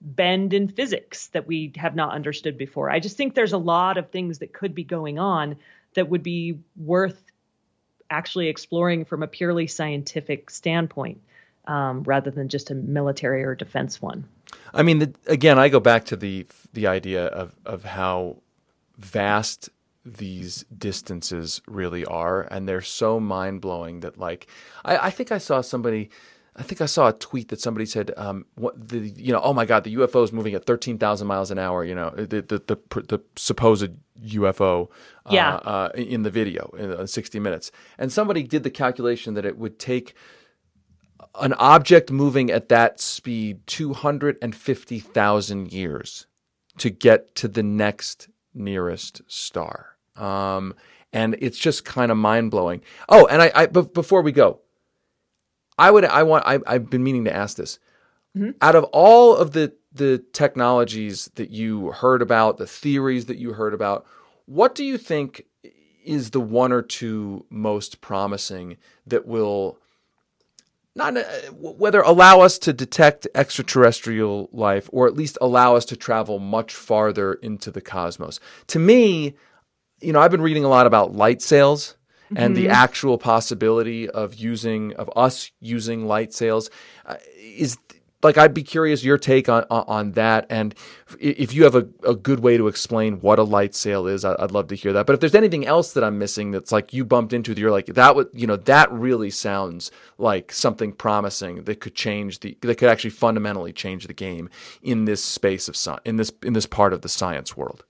bend 0.00 0.54
in 0.54 0.68
physics 0.68 1.28
that 1.28 1.46
we 1.46 1.72
have 1.76 1.94
not 1.94 2.12
understood 2.14 2.56
before. 2.56 2.90
I 2.90 3.00
just 3.00 3.16
think 3.16 3.34
there's 3.34 3.52
a 3.52 3.58
lot 3.58 3.98
of 3.98 4.10
things 4.10 4.38
that 4.38 4.52
could 4.52 4.74
be 4.74 4.84
going 4.84 5.18
on 5.18 5.56
that 5.94 6.08
would 6.08 6.22
be 6.22 6.60
worth 6.76 7.22
actually 8.10 8.48
exploring 8.48 9.04
from 9.04 9.22
a 9.22 9.26
purely 9.26 9.66
scientific 9.66 10.50
standpoint 10.50 11.20
um, 11.68 12.02
rather 12.02 12.30
than 12.30 12.48
just 12.48 12.70
a 12.70 12.74
military 12.74 13.44
or 13.44 13.54
defense 13.54 14.02
one. 14.02 14.26
I 14.74 14.82
mean, 14.82 14.98
the, 14.98 15.14
again, 15.26 15.58
I 15.58 15.68
go 15.68 15.80
back 15.80 16.04
to 16.06 16.16
the 16.16 16.46
the 16.72 16.86
idea 16.86 17.26
of 17.26 17.54
of 17.64 17.84
how 17.84 18.38
vast 18.96 19.70
these 20.04 20.64
distances 20.76 21.60
really 21.68 22.04
are, 22.04 22.42
and 22.42 22.68
they're 22.68 22.80
so 22.80 23.20
mind 23.20 23.60
blowing 23.60 24.00
that 24.00 24.18
like 24.18 24.48
I, 24.84 24.96
I 24.96 25.10
think 25.10 25.30
I 25.30 25.38
saw 25.38 25.60
somebody 25.60 26.10
I 26.58 26.64
think 26.64 26.80
I 26.80 26.86
saw 26.86 27.08
a 27.08 27.12
tweet 27.12 27.48
that 27.48 27.60
somebody 27.60 27.86
said, 27.86 28.12
um, 28.16 28.44
"What 28.56 28.88
the 28.88 28.98
you 28.98 29.32
know? 29.32 29.40
Oh 29.40 29.52
my 29.52 29.64
God, 29.64 29.84
the 29.84 29.94
UFO 29.94 30.24
is 30.24 30.32
moving 30.32 30.54
at 30.54 30.66
thirteen 30.66 30.98
thousand 30.98 31.28
miles 31.28 31.52
an 31.52 31.58
hour. 31.58 31.84
You 31.84 31.94
know, 31.94 32.10
the 32.10 32.42
the 32.42 32.58
the, 32.66 33.02
the 33.02 33.20
supposed 33.36 33.92
UFO, 34.20 34.90
uh, 35.26 35.30
yeah. 35.30 35.54
uh, 35.56 35.90
in 35.94 36.24
the 36.24 36.30
video 36.30 36.74
in 36.76 36.90
uh, 36.90 37.06
sixty 37.06 37.38
minutes." 37.38 37.70
And 37.96 38.12
somebody 38.12 38.42
did 38.42 38.64
the 38.64 38.70
calculation 38.70 39.34
that 39.34 39.44
it 39.44 39.56
would 39.56 39.78
take 39.78 40.14
an 41.40 41.52
object 41.54 42.10
moving 42.10 42.50
at 42.50 42.68
that 42.68 43.00
speed 43.00 43.66
two 43.66 43.92
hundred 43.92 44.38
and 44.42 44.54
fifty 44.54 44.98
thousand 44.98 45.72
years 45.72 46.26
to 46.78 46.90
get 46.90 47.34
to 47.34 47.48
the 47.48 47.62
next 47.62 48.28
nearest 48.54 49.22
star. 49.26 49.96
Um, 50.16 50.74
and 51.12 51.36
it's 51.40 51.58
just 51.58 51.84
kind 51.84 52.10
of 52.10 52.18
mind 52.18 52.50
blowing. 52.50 52.82
Oh, 53.08 53.26
and 53.26 53.42
I, 53.42 53.52
I 53.54 53.66
b- 53.66 53.82
before 53.92 54.22
we 54.22 54.32
go, 54.32 54.60
I 55.78 55.90
would 55.90 56.04
I 56.04 56.22
want 56.22 56.44
I, 56.46 56.58
I've 56.66 56.90
been 56.90 57.04
meaning 57.04 57.24
to 57.24 57.34
ask 57.34 57.56
this. 57.56 57.78
Mm-hmm. 58.36 58.50
Out 58.60 58.76
of 58.76 58.84
all 58.84 59.36
of 59.36 59.52
the 59.52 59.72
the 59.92 60.18
technologies 60.32 61.30
that 61.36 61.50
you 61.50 61.92
heard 61.92 62.22
about, 62.22 62.58
the 62.58 62.66
theories 62.66 63.26
that 63.26 63.38
you 63.38 63.54
heard 63.54 63.74
about, 63.74 64.06
what 64.46 64.74
do 64.74 64.84
you 64.84 64.98
think 64.98 65.46
is 66.04 66.30
the 66.30 66.40
one 66.40 66.72
or 66.72 66.82
two 66.82 67.44
most 67.50 68.00
promising 68.00 68.76
that 69.06 69.26
will 69.26 69.78
not 70.98 71.16
uh, 71.16 71.22
whether 71.52 72.00
allow 72.02 72.40
us 72.40 72.58
to 72.58 72.72
detect 72.72 73.26
extraterrestrial 73.34 74.50
life 74.52 74.90
or 74.92 75.06
at 75.06 75.14
least 75.14 75.38
allow 75.40 75.76
us 75.76 75.86
to 75.86 75.96
travel 75.96 76.38
much 76.38 76.74
farther 76.74 77.34
into 77.34 77.70
the 77.70 77.80
cosmos. 77.80 78.40
To 78.68 78.78
me, 78.78 79.34
you 80.00 80.12
know, 80.12 80.20
I've 80.20 80.30
been 80.30 80.42
reading 80.42 80.64
a 80.64 80.68
lot 80.68 80.86
about 80.86 81.14
light 81.14 81.40
sails 81.40 81.96
and 82.30 82.54
mm-hmm. 82.54 82.64
the 82.64 82.68
actual 82.68 83.16
possibility 83.16 84.10
of 84.10 84.34
using 84.34 84.92
of 84.94 85.10
us 85.16 85.50
using 85.60 86.06
light 86.06 86.34
sails 86.34 86.68
uh, 87.06 87.16
is 87.38 87.78
like 88.22 88.36
I'd 88.36 88.54
be 88.54 88.62
curious 88.62 89.04
your 89.04 89.18
take 89.18 89.48
on 89.48 89.64
on 89.70 90.12
that, 90.12 90.46
and 90.50 90.74
if 91.20 91.52
you 91.52 91.64
have 91.64 91.74
a, 91.74 91.88
a 92.04 92.14
good 92.14 92.40
way 92.40 92.56
to 92.56 92.66
explain 92.66 93.20
what 93.20 93.38
a 93.38 93.44
light 93.44 93.74
sail 93.74 94.06
is, 94.06 94.24
I'd 94.24 94.50
love 94.50 94.68
to 94.68 94.74
hear 94.74 94.92
that. 94.92 95.06
But 95.06 95.14
if 95.14 95.20
there's 95.20 95.34
anything 95.34 95.66
else 95.66 95.92
that 95.92 96.02
I'm 96.02 96.18
missing 96.18 96.50
that's 96.50 96.72
like 96.72 96.92
you 96.92 97.04
bumped 97.04 97.32
into, 97.32 97.54
that 97.54 97.60
you're 97.60 97.70
like 97.70 97.86
that 97.86 98.16
would 98.16 98.28
you 98.32 98.46
know 98.46 98.56
that 98.56 98.90
really 98.92 99.30
sounds 99.30 99.90
like 100.18 100.52
something 100.52 100.92
promising 100.92 101.64
that 101.64 101.80
could 101.80 101.94
change 101.94 102.40
the 102.40 102.58
that 102.62 102.76
could 102.76 102.88
actually 102.88 103.10
fundamentally 103.10 103.72
change 103.72 104.06
the 104.06 104.14
game 104.14 104.50
in 104.82 105.04
this 105.04 105.22
space 105.22 105.68
of 105.68 106.00
in 106.04 106.16
this 106.16 106.32
in 106.42 106.52
this 106.54 106.66
part 106.66 106.92
of 106.92 107.02
the 107.02 107.08
science 107.08 107.56
world. 107.56 107.84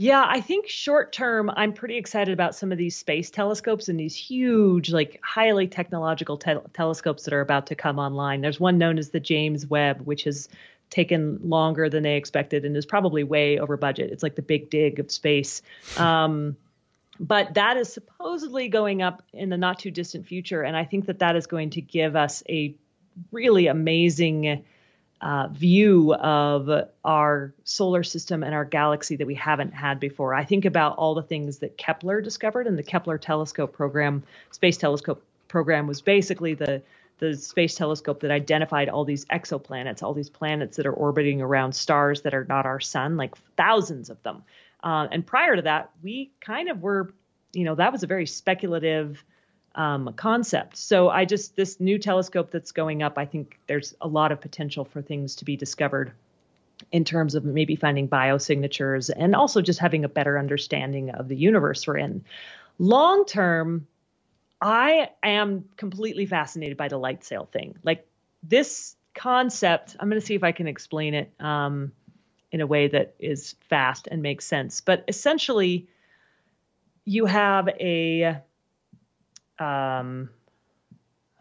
Yeah, 0.00 0.24
I 0.24 0.40
think 0.40 0.68
short 0.68 1.12
term, 1.12 1.50
I'm 1.56 1.72
pretty 1.72 1.96
excited 1.96 2.32
about 2.32 2.54
some 2.54 2.70
of 2.70 2.78
these 2.78 2.96
space 2.96 3.32
telescopes 3.32 3.88
and 3.88 3.98
these 3.98 4.14
huge, 4.14 4.92
like 4.92 5.18
highly 5.24 5.66
technological 5.66 6.36
te- 6.36 6.54
telescopes 6.72 7.24
that 7.24 7.34
are 7.34 7.40
about 7.40 7.66
to 7.66 7.74
come 7.74 7.98
online. 7.98 8.40
There's 8.40 8.60
one 8.60 8.78
known 8.78 8.98
as 8.98 9.10
the 9.10 9.18
James 9.18 9.66
Webb, 9.66 10.02
which 10.02 10.22
has 10.22 10.48
taken 10.88 11.40
longer 11.42 11.88
than 11.88 12.04
they 12.04 12.16
expected 12.16 12.64
and 12.64 12.76
is 12.76 12.86
probably 12.86 13.24
way 13.24 13.58
over 13.58 13.76
budget. 13.76 14.12
It's 14.12 14.22
like 14.22 14.36
the 14.36 14.42
big 14.42 14.70
dig 14.70 15.00
of 15.00 15.10
space. 15.10 15.62
Um, 15.96 16.56
but 17.18 17.54
that 17.54 17.76
is 17.76 17.92
supposedly 17.92 18.68
going 18.68 19.02
up 19.02 19.24
in 19.32 19.48
the 19.48 19.56
not 19.56 19.80
too 19.80 19.90
distant 19.90 20.28
future. 20.28 20.62
And 20.62 20.76
I 20.76 20.84
think 20.84 21.06
that 21.06 21.18
that 21.18 21.34
is 21.34 21.48
going 21.48 21.70
to 21.70 21.80
give 21.80 22.14
us 22.14 22.44
a 22.48 22.72
really 23.32 23.66
amazing 23.66 24.62
uh, 25.20 25.48
view 25.48 26.14
of 26.14 26.88
our 27.04 27.52
solar 27.64 28.02
system 28.02 28.42
and 28.42 28.54
our 28.54 28.64
galaxy 28.64 29.16
that 29.16 29.26
we 29.26 29.34
haven't 29.34 29.72
had 29.72 29.98
before. 29.98 30.34
I 30.34 30.44
think 30.44 30.64
about 30.64 30.96
all 30.96 31.14
the 31.14 31.22
things 31.22 31.58
that 31.58 31.76
Kepler 31.76 32.20
discovered, 32.20 32.66
and 32.66 32.78
the 32.78 32.82
Kepler 32.82 33.18
telescope 33.18 33.72
program, 33.72 34.22
space 34.50 34.76
telescope 34.76 35.22
program, 35.48 35.86
was 35.86 36.00
basically 36.00 36.54
the 36.54 36.82
the 37.18 37.34
space 37.34 37.74
telescope 37.74 38.20
that 38.20 38.30
identified 38.30 38.88
all 38.88 39.04
these 39.04 39.24
exoplanets, 39.24 40.04
all 40.04 40.14
these 40.14 40.30
planets 40.30 40.76
that 40.76 40.86
are 40.86 40.92
orbiting 40.92 41.42
around 41.42 41.72
stars 41.72 42.22
that 42.22 42.32
are 42.32 42.44
not 42.44 42.64
our 42.64 42.78
sun, 42.78 43.16
like 43.16 43.34
thousands 43.56 44.08
of 44.08 44.22
them. 44.22 44.44
Uh, 44.82 45.08
and 45.10 45.26
prior 45.26 45.56
to 45.56 45.62
that, 45.62 45.90
we 46.00 46.30
kind 46.40 46.68
of 46.68 46.80
were, 46.80 47.12
you 47.52 47.64
know, 47.64 47.74
that 47.74 47.90
was 47.90 48.04
a 48.04 48.06
very 48.06 48.26
speculative 48.26 49.24
um, 49.78 50.12
concept. 50.14 50.76
So 50.76 51.08
I 51.08 51.24
just 51.24 51.56
this 51.56 51.78
new 51.78 51.98
telescope 51.98 52.50
that's 52.50 52.72
going 52.72 53.02
up, 53.02 53.16
I 53.16 53.24
think 53.24 53.58
there's 53.68 53.94
a 54.00 54.08
lot 54.08 54.32
of 54.32 54.40
potential 54.40 54.84
for 54.84 55.00
things 55.00 55.36
to 55.36 55.44
be 55.44 55.56
discovered 55.56 56.12
in 56.90 57.04
terms 57.04 57.36
of 57.36 57.44
maybe 57.44 57.76
finding 57.76 58.08
biosignatures 58.08 59.08
and 59.14 59.34
also 59.34 59.62
just 59.62 59.78
having 59.78 60.04
a 60.04 60.08
better 60.08 60.36
understanding 60.38 61.10
of 61.10 61.28
the 61.28 61.36
universe 61.36 61.86
we're 61.86 61.96
in. 61.96 62.24
Long 62.80 63.24
term, 63.24 63.86
I 64.60 65.10
am 65.22 65.66
completely 65.76 66.26
fascinated 66.26 66.76
by 66.76 66.88
the 66.88 66.98
light 66.98 67.24
sail 67.24 67.48
thing. 67.50 67.78
Like 67.84 68.04
this 68.42 68.96
concept, 69.14 69.96
I'm 69.98 70.08
going 70.08 70.20
to 70.20 70.26
see 70.26 70.34
if 70.34 70.42
I 70.42 70.52
can 70.52 70.66
explain 70.66 71.14
it 71.14 71.32
um, 71.38 71.92
in 72.50 72.60
a 72.60 72.66
way 72.66 72.88
that 72.88 73.14
is 73.20 73.54
fast 73.70 74.08
and 74.10 74.22
makes 74.22 74.44
sense. 74.44 74.80
But 74.80 75.04
essentially, 75.06 75.88
you 77.04 77.26
have 77.26 77.68
a 77.68 78.42
um, 79.58 80.30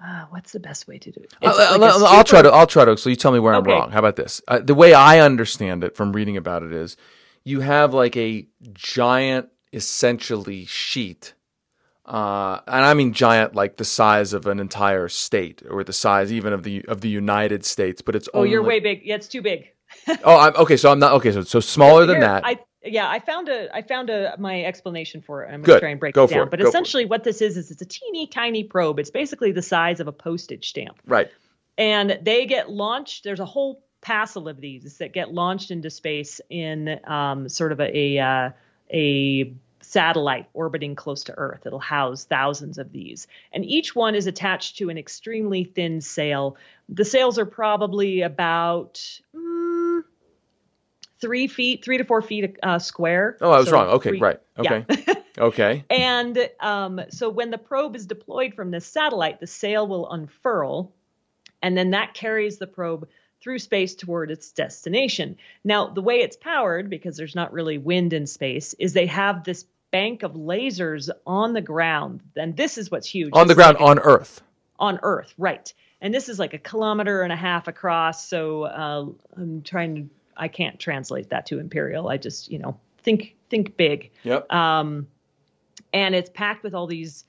uh, 0.03 0.26
what's 0.30 0.51
the 0.51 0.59
best 0.59 0.88
way 0.88 0.99
to 0.99 1.11
do 1.11 1.20
it? 1.20 1.34
Uh, 1.41 1.78
like 1.80 1.91
I'll, 1.91 1.99
super... 1.99 2.24
try 2.24 2.41
to. 2.43 2.49
I'll 2.49 2.68
try 2.68 2.86
to. 2.86 2.97
So 2.97 3.09
you 3.09 3.15
tell 3.15 3.32
me 3.32 3.39
where 3.39 3.55
okay. 3.55 3.72
I'm 3.72 3.78
wrong. 3.78 3.91
How 3.91 3.99
about 3.99 4.15
this? 4.15 4.41
Uh, 4.47 4.59
the 4.59 4.76
way 4.76 4.93
I 4.93 5.20
understand 5.20 5.84
it 5.84 5.95
from 5.95 6.13
reading 6.13 6.38
about 6.38 6.63
it 6.63 6.72
is, 6.72 6.97
you 7.43 7.61
have 7.61 7.93
like 7.93 8.15
a 8.15 8.47
giant, 8.74 9.49
essentially 9.74 10.65
sheet, 10.65 11.34
uh, 12.05 12.59
and 12.68 12.86
I 12.86 12.93
mean 12.93 13.13
giant, 13.13 13.55
like 13.55 13.78
the 13.78 13.86
size 13.86 14.34
of 14.34 14.45
an 14.45 14.59
entire 14.59 15.09
state, 15.09 15.63
or 15.68 15.84
the 15.84 15.93
size 15.93 16.32
even 16.32 16.53
of 16.53 16.61
the 16.61 16.86
of 16.86 17.01
the 17.01 17.09
United 17.09 17.65
States. 17.65 18.03
But 18.03 18.15
it's 18.15 18.30
oh, 18.34 18.39
only... 18.39 18.51
you're 18.51 18.63
way 18.63 18.80
big. 18.80 19.01
Yeah, 19.03 19.15
it's 19.15 19.28
too 19.28 19.41
big. 19.41 19.68
oh, 20.24 20.38
I'm 20.38 20.55
okay. 20.57 20.78
So 20.78 20.91
I'm 20.91 20.99
not 20.99 21.13
okay. 21.13 21.32
So 21.32 21.41
so 21.41 21.59
smaller 21.59 22.05
than 22.07 22.20
that. 22.20 22.45
I 22.45 22.59
yeah, 22.91 23.09
I 23.09 23.19
found 23.19 23.49
a 23.49 23.75
I 23.75 23.81
found 23.81 24.09
a 24.09 24.35
my 24.38 24.63
explanation 24.63 25.21
for 25.21 25.43
it. 25.43 25.47
I'm 25.47 25.61
going 25.61 25.77
to 25.77 25.79
try 25.79 25.89
and 25.89 25.99
break 25.99 26.15
Go 26.15 26.25
it 26.25 26.31
down. 26.31 26.47
It. 26.47 26.51
But 26.51 26.59
Go 26.59 26.67
essentially, 26.67 27.05
what 27.05 27.23
this 27.23 27.41
is 27.41 27.57
is 27.57 27.71
it's 27.71 27.81
a 27.81 27.85
teeny 27.85 28.27
tiny 28.27 28.63
probe. 28.63 28.99
It's 28.99 29.11
basically 29.11 29.51
the 29.51 29.61
size 29.61 29.99
of 29.99 30.07
a 30.07 30.11
postage 30.11 30.69
stamp. 30.69 30.99
Right. 31.05 31.29
And 31.77 32.19
they 32.21 32.45
get 32.45 32.69
launched. 32.69 33.23
There's 33.23 33.39
a 33.39 33.45
whole 33.45 33.83
passel 34.01 34.47
of 34.47 34.61
these 34.61 34.97
that 34.97 35.13
get 35.13 35.33
launched 35.33 35.71
into 35.71 35.89
space 35.89 36.39
in 36.49 36.99
um, 37.05 37.49
sort 37.49 37.71
of 37.71 37.79
a 37.79 37.97
a, 37.97 38.19
uh, 38.19 38.49
a 38.91 39.53
satellite 39.81 40.47
orbiting 40.53 40.95
close 40.95 41.23
to 41.23 41.33
Earth. 41.38 41.65
It'll 41.65 41.79
house 41.79 42.25
thousands 42.25 42.77
of 42.77 42.91
these. 42.91 43.27
And 43.53 43.63
each 43.65 43.95
one 43.95 44.15
is 44.15 44.27
attached 44.27 44.77
to 44.77 44.89
an 44.89 44.97
extremely 44.97 45.63
thin 45.63 46.01
sail. 46.01 46.57
The 46.89 47.05
sails 47.05 47.39
are 47.39 47.45
probably 47.45 48.21
about. 48.21 49.21
Three 51.20 51.47
feet, 51.47 51.84
three 51.84 51.97
to 51.97 52.03
four 52.03 52.22
feet 52.22 52.57
uh, 52.61 52.80
square. 52.80 53.38
Oh, 53.41 53.51
I 53.51 53.57
was 53.57 53.68
so 53.68 53.74
wrong. 53.74 53.88
Okay, 53.89 54.09
three, 54.09 54.20
right. 54.20 54.39
Okay. 54.57 54.86
Yeah. 54.89 55.13
Okay. 55.39 55.86
And 55.91 56.49
um, 56.59 56.99
so 57.09 57.30
when 57.30 57.51
the 57.51 57.59
probe 57.59 57.95
is 57.95 58.07
deployed 58.07 58.55
from 58.55 58.72
this 58.72 58.88
satellite, 58.88 59.39
the 59.39 59.45
sail 59.45 59.88
will 59.88 60.09
unfurl, 60.09 60.91
and 61.61 61.78
then 61.78 61.91
that 61.91 62.15
carries 62.15 62.57
the 62.57 62.65
probe 62.65 63.07
through 63.39 63.59
space 63.59 63.93
toward 63.93 64.32
its 64.32 64.51
destination. 64.51 65.38
Now, 65.63 65.88
the 65.89 66.01
way 66.01 66.22
it's 66.22 66.36
powered, 66.36 66.89
because 66.89 67.18
there's 67.18 67.36
not 67.36 67.53
really 67.53 67.78
wind 67.78 68.13
in 68.13 68.26
space, 68.26 68.74
is 68.80 68.93
they 68.93 69.05
have 69.05 69.43
this 69.43 69.65
bank 69.91 70.24
of 70.24 70.34
lasers 70.34 71.09
on 71.26 71.53
the 71.53 71.61
ground. 71.61 72.22
And 72.36 72.57
this 72.57 72.78
is 72.78 72.91
what's 72.91 73.07
huge. 73.07 73.30
On 73.34 73.47
the 73.47 73.55
ground, 73.55 73.78
like 73.80 73.89
on 73.89 73.99
Earth. 73.99 74.41
On 74.80 74.99
Earth, 75.03 75.34
right. 75.38 75.72
And 76.01 76.13
this 76.13 76.30
is 76.30 76.39
like 76.39 76.53
a 76.53 76.59
kilometer 76.59 77.22
and 77.22 77.34
a 77.34 77.38
half 77.38 77.68
across. 77.68 78.28
So 78.28 78.63
uh, 78.63 79.05
I'm 79.36 79.61
trying 79.61 79.95
to, 79.95 80.09
I 80.38 80.47
can't 80.47 80.79
translate 80.79 81.29
that 81.29 81.45
to 81.47 81.59
imperial. 81.59 82.09
I 82.09 82.17
just, 82.17 82.51
you 82.51 82.59
know, 82.59 82.79
think 82.99 83.35
think 83.49 83.77
big. 83.77 84.11
Yep. 84.23 84.51
Um, 84.51 85.07
and 85.93 86.15
it's 86.15 86.29
packed 86.29 86.63
with 86.63 86.73
all 86.73 86.88
these 86.88 87.25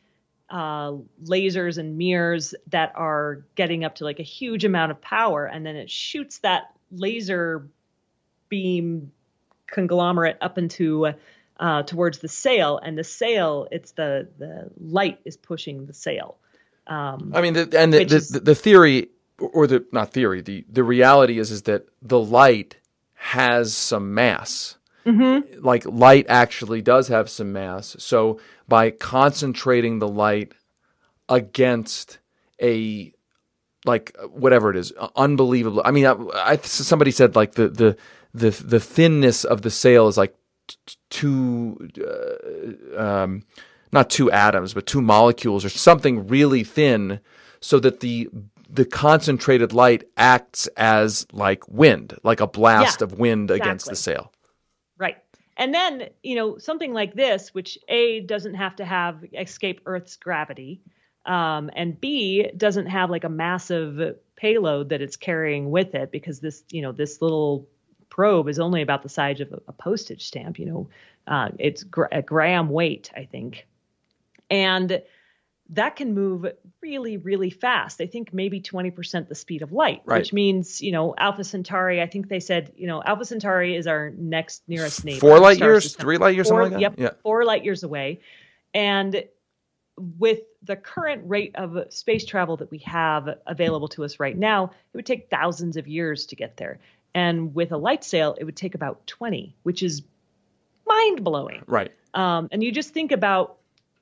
uh, 0.50 0.92
lasers 1.24 1.78
and 1.78 1.98
mirrors 1.98 2.54
that 2.68 2.92
are 2.94 3.44
getting 3.54 3.84
up 3.84 3.96
to 3.96 4.04
like 4.04 4.18
a 4.18 4.24
huge 4.24 4.64
amount 4.64 4.90
of 4.90 5.00
power, 5.00 5.46
and 5.46 5.64
then 5.64 5.76
it 5.76 5.90
shoots 5.90 6.38
that 6.38 6.72
laser 6.90 7.68
beam 8.48 9.12
conglomerate 9.66 10.38
up 10.40 10.59
into 10.59 11.12
uh, 11.61 11.82
towards 11.82 12.18
the 12.18 12.28
sail, 12.28 12.78
and 12.78 12.96
the 12.96 13.04
sail, 13.04 13.68
it's 13.70 13.92
the 13.92 14.28
the 14.38 14.70
light 14.80 15.20
is 15.24 15.36
pushing 15.36 15.86
the 15.86 15.92
sail. 15.92 16.36
Um, 16.86 17.32
I 17.34 17.42
mean, 17.42 17.52
the, 17.52 17.78
and 17.78 17.92
the, 17.92 18.04
the, 18.04 18.16
is, 18.16 18.30
the 18.30 18.54
theory, 18.54 19.09
or 19.38 19.66
the 19.66 19.84
not 19.92 20.12
theory, 20.12 20.40
the 20.40 20.64
the 20.70 20.82
reality 20.82 21.38
is 21.38 21.50
is 21.50 21.62
that 21.62 21.86
the 22.00 22.18
light 22.18 22.76
has 23.18 23.74
some 23.74 24.14
mass. 24.14 24.76
Mm-hmm. 25.04 25.64
Like 25.64 25.84
light 25.86 26.26
actually 26.28 26.82
does 26.82 27.08
have 27.08 27.28
some 27.28 27.52
mass. 27.52 27.96
So 27.98 28.40
by 28.68 28.90
concentrating 28.90 29.98
the 29.98 30.08
light 30.08 30.52
against 31.28 32.18
a 32.62 33.12
like 33.84 34.16
whatever 34.30 34.70
it 34.70 34.76
is, 34.76 34.92
unbelievable. 35.16 35.82
I 35.84 35.90
mean, 35.90 36.06
I, 36.06 36.14
I, 36.34 36.56
somebody 36.56 37.10
said 37.10 37.36
like 37.36 37.52
the 37.52 37.68
the 37.68 37.96
the 38.34 38.50
the 38.50 38.80
thinness 38.80 39.44
of 39.44 39.62
the 39.62 39.70
sail 39.70 40.08
is 40.08 40.16
like 40.18 40.34
two, 41.10 41.88
uh, 41.98 43.00
um, 43.00 43.44
not 43.92 44.10
two 44.10 44.30
atoms, 44.30 44.74
but 44.74 44.86
two 44.86 45.00
molecules 45.00 45.64
or 45.64 45.70
something 45.70 46.26
really 46.26 46.64
thin, 46.64 47.20
so 47.60 47.78
that 47.80 48.00
the 48.00 48.28
the 48.68 48.84
concentrated 48.84 49.72
light 49.72 50.04
acts 50.16 50.66
as 50.76 51.26
like 51.32 51.66
wind, 51.68 52.14
like 52.22 52.40
a 52.40 52.46
blast 52.46 53.00
yeah, 53.00 53.04
of 53.04 53.18
wind 53.18 53.50
exactly. 53.50 53.68
against 53.68 53.86
the 53.88 53.96
sail. 53.96 54.32
Right. 54.98 55.16
And 55.56 55.74
then, 55.74 56.08
you 56.22 56.36
know, 56.36 56.58
something 56.58 56.92
like 56.92 57.14
this, 57.14 57.54
which 57.54 57.78
A 57.88 58.20
doesn't 58.20 58.54
have 58.54 58.76
to 58.76 58.84
have 58.84 59.24
escape 59.36 59.80
Earth's 59.86 60.16
gravity, 60.16 60.80
um, 61.26 61.70
and 61.74 62.00
B 62.00 62.48
doesn't 62.56 62.86
have 62.86 63.10
like 63.10 63.24
a 63.24 63.28
massive 63.28 64.16
payload 64.36 64.88
that 64.90 65.02
it's 65.02 65.16
carrying 65.16 65.70
with 65.70 65.94
it 65.94 66.12
because 66.12 66.40
this, 66.40 66.62
you 66.70 66.80
know, 66.80 66.92
this 66.92 67.20
little 67.20 67.68
probe 68.08 68.48
is 68.48 68.58
only 68.58 68.82
about 68.82 69.02
the 69.02 69.08
size 69.08 69.40
of 69.40 69.52
a, 69.52 69.60
a 69.68 69.72
postage 69.72 70.26
stamp. 70.26 70.58
You 70.58 70.66
know, 70.66 70.88
uh, 71.26 71.48
it's 71.58 71.82
gr- 71.82 72.04
a 72.12 72.22
gram 72.22 72.70
weight, 72.70 73.10
I 73.16 73.24
think, 73.24 73.66
and 74.50 75.02
that 75.70 75.96
can 75.96 76.14
move 76.14 76.46
really, 76.80 77.18
really 77.18 77.50
fast. 77.50 78.00
I 78.00 78.06
think 78.06 78.32
maybe 78.32 78.60
20% 78.60 79.28
the 79.28 79.34
speed 79.34 79.62
of 79.62 79.72
light, 79.72 80.02
right. 80.06 80.18
which 80.18 80.32
means, 80.32 80.80
you 80.80 80.92
know, 80.92 81.14
Alpha 81.18 81.44
Centauri, 81.44 82.00
I 82.00 82.06
think 82.06 82.28
they 82.28 82.40
said, 82.40 82.72
you 82.76 82.86
know, 82.86 83.02
Alpha 83.02 83.24
Centauri 83.26 83.76
is 83.76 83.86
our 83.86 84.10
next 84.10 84.62
nearest 84.66 85.04
neighbor. 85.04 85.20
Four 85.20 85.40
light 85.40 85.58
years, 85.58 85.84
system. 85.84 86.02
three 86.02 86.16
light 86.16 86.34
years, 86.34 86.48
four, 86.48 86.62
something 86.62 86.80
like 86.80 86.96
that? 86.96 87.00
Yep, 87.02 87.14
yeah. 87.16 87.22
four 87.22 87.44
light 87.44 87.64
years 87.64 87.82
away. 87.82 88.20
And 88.72 89.24
with 89.98 90.40
the 90.62 90.76
current 90.76 91.22
rate 91.26 91.54
of 91.56 91.92
space 91.92 92.24
travel 92.24 92.56
that 92.58 92.70
we 92.70 92.78
have 92.78 93.28
available 93.46 93.88
to 93.88 94.04
us 94.04 94.18
right 94.18 94.36
now, 94.36 94.66
it 94.66 94.96
would 94.96 95.06
take 95.06 95.28
thousands 95.28 95.76
of 95.76 95.86
years 95.86 96.26
to 96.26 96.36
get 96.36 96.56
there. 96.56 96.78
And 97.14 97.54
with 97.54 97.72
a 97.72 97.76
light 97.76 98.04
sail, 98.04 98.36
it 98.38 98.44
would 98.44 98.56
take 98.56 98.74
about 98.74 99.06
20, 99.06 99.54
which 99.64 99.82
is 99.82 100.02
mind 100.86 101.24
blowing. 101.24 101.62
Right. 101.66 101.92
Um, 102.14 102.48
and 102.52 102.62
you 102.62 102.72
just 102.72 102.94
think 102.94 103.12
about 103.12 103.58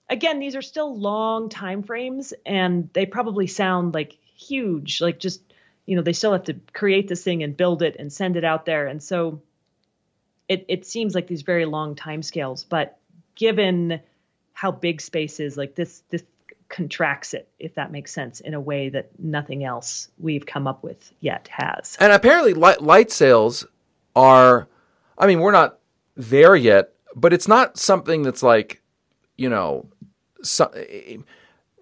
again, 0.09 0.39
these 0.39 0.57
are 0.57 0.63
still 0.63 0.97
long 0.97 1.49
time 1.49 1.83
frames 1.83 2.33
and 2.45 2.89
they 2.93 3.07
probably 3.07 3.47
sound 3.47 3.95
like 3.95 4.17
huge, 4.37 5.01
like 5.01 5.19
just, 5.19 5.41
you 5.85 5.97
know, 5.97 6.03
they 6.03 6.13
still 6.13 6.33
have 6.33 6.45
to 6.45 6.57
create 6.73 7.09
this 7.09 7.23
thing 7.23 7.43
and 7.43 7.57
build 7.57 7.83
it 7.83 7.97
and 7.99 8.13
send 8.13 8.37
it 8.37 8.45
out 8.45 8.67
there. 8.67 8.87
And 8.87 9.03
so 9.03 9.43
it, 10.49 10.65
it 10.69 10.87
seems 10.87 11.15
like 11.15 11.27
these 11.27 11.43
very 11.43 11.65
long 11.65 11.95
time 11.95 12.23
scales, 12.23 12.65
but 12.65 12.99
given 13.35 14.01
how 14.53 14.71
big 14.71 15.01
space 15.01 15.41
is, 15.41 15.57
like 15.57 15.75
this, 15.75 16.03
this 16.11 16.23
contracts 16.69 17.35
it, 17.35 17.49
if 17.59 17.75
that 17.75 17.93
makes 17.93 18.13
sense, 18.13 18.41
in 18.41 18.55
a 18.55 18.61
way 18.61 18.89
that 18.89 19.11
nothing 19.19 19.65
else 19.65 20.09
we've 20.19 20.47
come 20.47 20.67
up 20.67 20.83
with 20.83 21.13
yet 21.21 21.49
has. 21.49 21.97
And 22.01 22.13
apparently 22.13 22.55
light, 22.55 22.83
light 22.83 23.11
sails 23.11 23.67
are, 24.15 24.69
I 25.19 25.27
mean, 25.27 25.41
we're 25.41 25.53
not 25.53 25.79
there 26.17 26.57
yet, 26.57 26.93
but 27.15 27.33
it's 27.33 27.49
not 27.49 27.79
something 27.79 28.23
that's 28.23 28.43
like, 28.43 28.83
you 29.37 29.49
know, 29.49 29.87
so, 30.43 30.71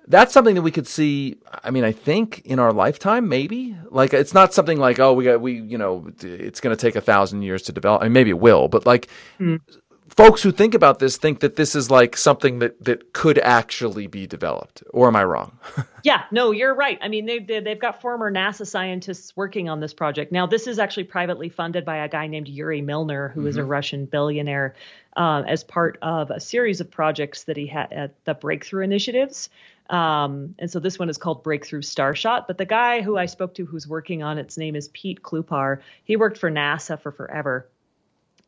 that's 0.07 0.33
something 0.33 0.55
that 0.55 0.63
we 0.63 0.71
could 0.71 0.87
see. 0.87 1.39
I 1.63 1.71
mean, 1.71 1.85
I 1.85 1.93
think 1.93 2.43
in 2.45 2.59
our 2.59 2.73
lifetime, 2.73 3.29
maybe. 3.29 3.77
Like, 3.91 4.13
it's 4.13 4.35
not 4.35 4.53
something 4.53 4.79
like, 4.79 4.99
oh, 4.99 5.13
we 5.15 5.25
got 5.25 5.41
we, 5.41 5.61
you 5.61 5.79
know, 5.79 6.11
it's 6.21 6.61
going 6.61 6.77
to 6.77 6.81
take 6.81 6.97
a 6.97 7.01
thousand 7.01 7.43
years 7.43 7.63
to 7.63 7.73
develop. 7.73 8.03
I 8.03 8.07
mean, 8.07 8.13
maybe 8.13 8.31
it 8.31 8.39
will, 8.39 8.69
but 8.69 8.85
like, 8.85 9.09
mm. 9.41 9.61
folks 10.09 10.43
who 10.43 10.53
think 10.53 10.75
about 10.75 10.99
this 10.99 11.17
think 11.17 11.41
that 11.41 11.57
this 11.57 11.75
is 11.75 11.91
like 11.91 12.17
something 12.17 12.59
that 12.59 12.85
that 12.85 13.13
could 13.15 13.39
actually 13.39 14.07
be 14.07 14.27
developed. 14.27 14.83
Or 14.91 15.09
am 15.09 15.17
I 15.17 15.25
wrong? 15.25 15.59
yeah, 16.03 16.25
no, 16.31 16.51
you're 16.51 16.75
right. 16.75 16.99
I 17.01 17.09
mean, 17.09 17.25
they, 17.25 17.39
they 17.39 17.61
they've 17.61 17.81
got 17.81 18.03
former 18.03 18.31
NASA 18.31 18.67
scientists 18.67 19.35
working 19.37 19.71
on 19.71 19.81
this 19.81 19.95
project. 19.95 20.33
Now, 20.33 20.47
this 20.47 20.67
is 20.67 20.79
actually 20.79 21.05
privately 21.05 21.49
funded 21.49 21.85
by 21.85 21.99
a 21.99 22.09
guy 22.09 22.27
named 22.27 22.49
Yuri 22.49 22.83
Milner, 22.83 23.29
who 23.29 23.41
mm-hmm. 23.41 23.49
is 23.49 23.57
a 23.57 23.61
mm-hmm. 23.61 23.71
Russian 23.71 24.07
billionaire 24.07 24.75
uh, 25.17 25.43
as 25.47 25.65
part 25.65 25.99
of 26.03 26.31
a 26.31 26.41
series 26.41 26.81
of 26.81 26.91
projects 26.91 27.45
that 27.45 27.57
he 27.57 27.67
had 27.67 27.93
at 27.93 28.25
the 28.25 28.35
Breakthrough 28.35 28.85
Initiatives. 28.85 29.49
Um, 29.91 30.55
and 30.59 30.71
so 30.71 30.81
this 30.81 30.99
one 30.99 31.09
is 31.09 31.19
called 31.19 31.43
Breakthrough 31.43 31.83
Starshot. 31.83 32.47
But 32.47 32.59
the 32.59 32.65
guy 32.65 33.03
who 33.03 33.17
I 33.19 33.27
spoke 33.27 33.55
to 33.55 33.67
who's 33.67 33.87
working 33.87 34.23
on 34.23 34.39
its 34.39 34.57
name 34.57 34.77
is 34.77 34.89
Pete 34.89 35.23
Klupar. 35.23 35.81
He 36.05 36.17
worked 36.17 36.39
for 36.39 36.51
NASA 36.51 37.01
for 37.01 37.13
forever. 37.13 37.69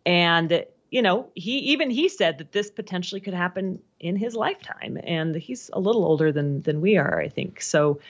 And 0.05 0.64
you 0.91 1.03
know, 1.03 1.29
he 1.35 1.59
even 1.59 1.91
he 1.91 2.09
said 2.09 2.39
that 2.39 2.53
this 2.53 2.71
potentially 2.71 3.21
could 3.21 3.35
happen 3.35 3.81
in 3.99 4.17
his 4.17 4.35
lifetime, 4.35 4.99
and 5.03 5.35
he's 5.35 5.69
a 5.73 5.81
little 5.81 6.05
older 6.05 6.33
than 6.33 6.62
than 6.62 6.81
we 6.81 6.97
are, 6.97 7.21
I 7.21 7.29
think. 7.29 7.61
So 7.61 8.01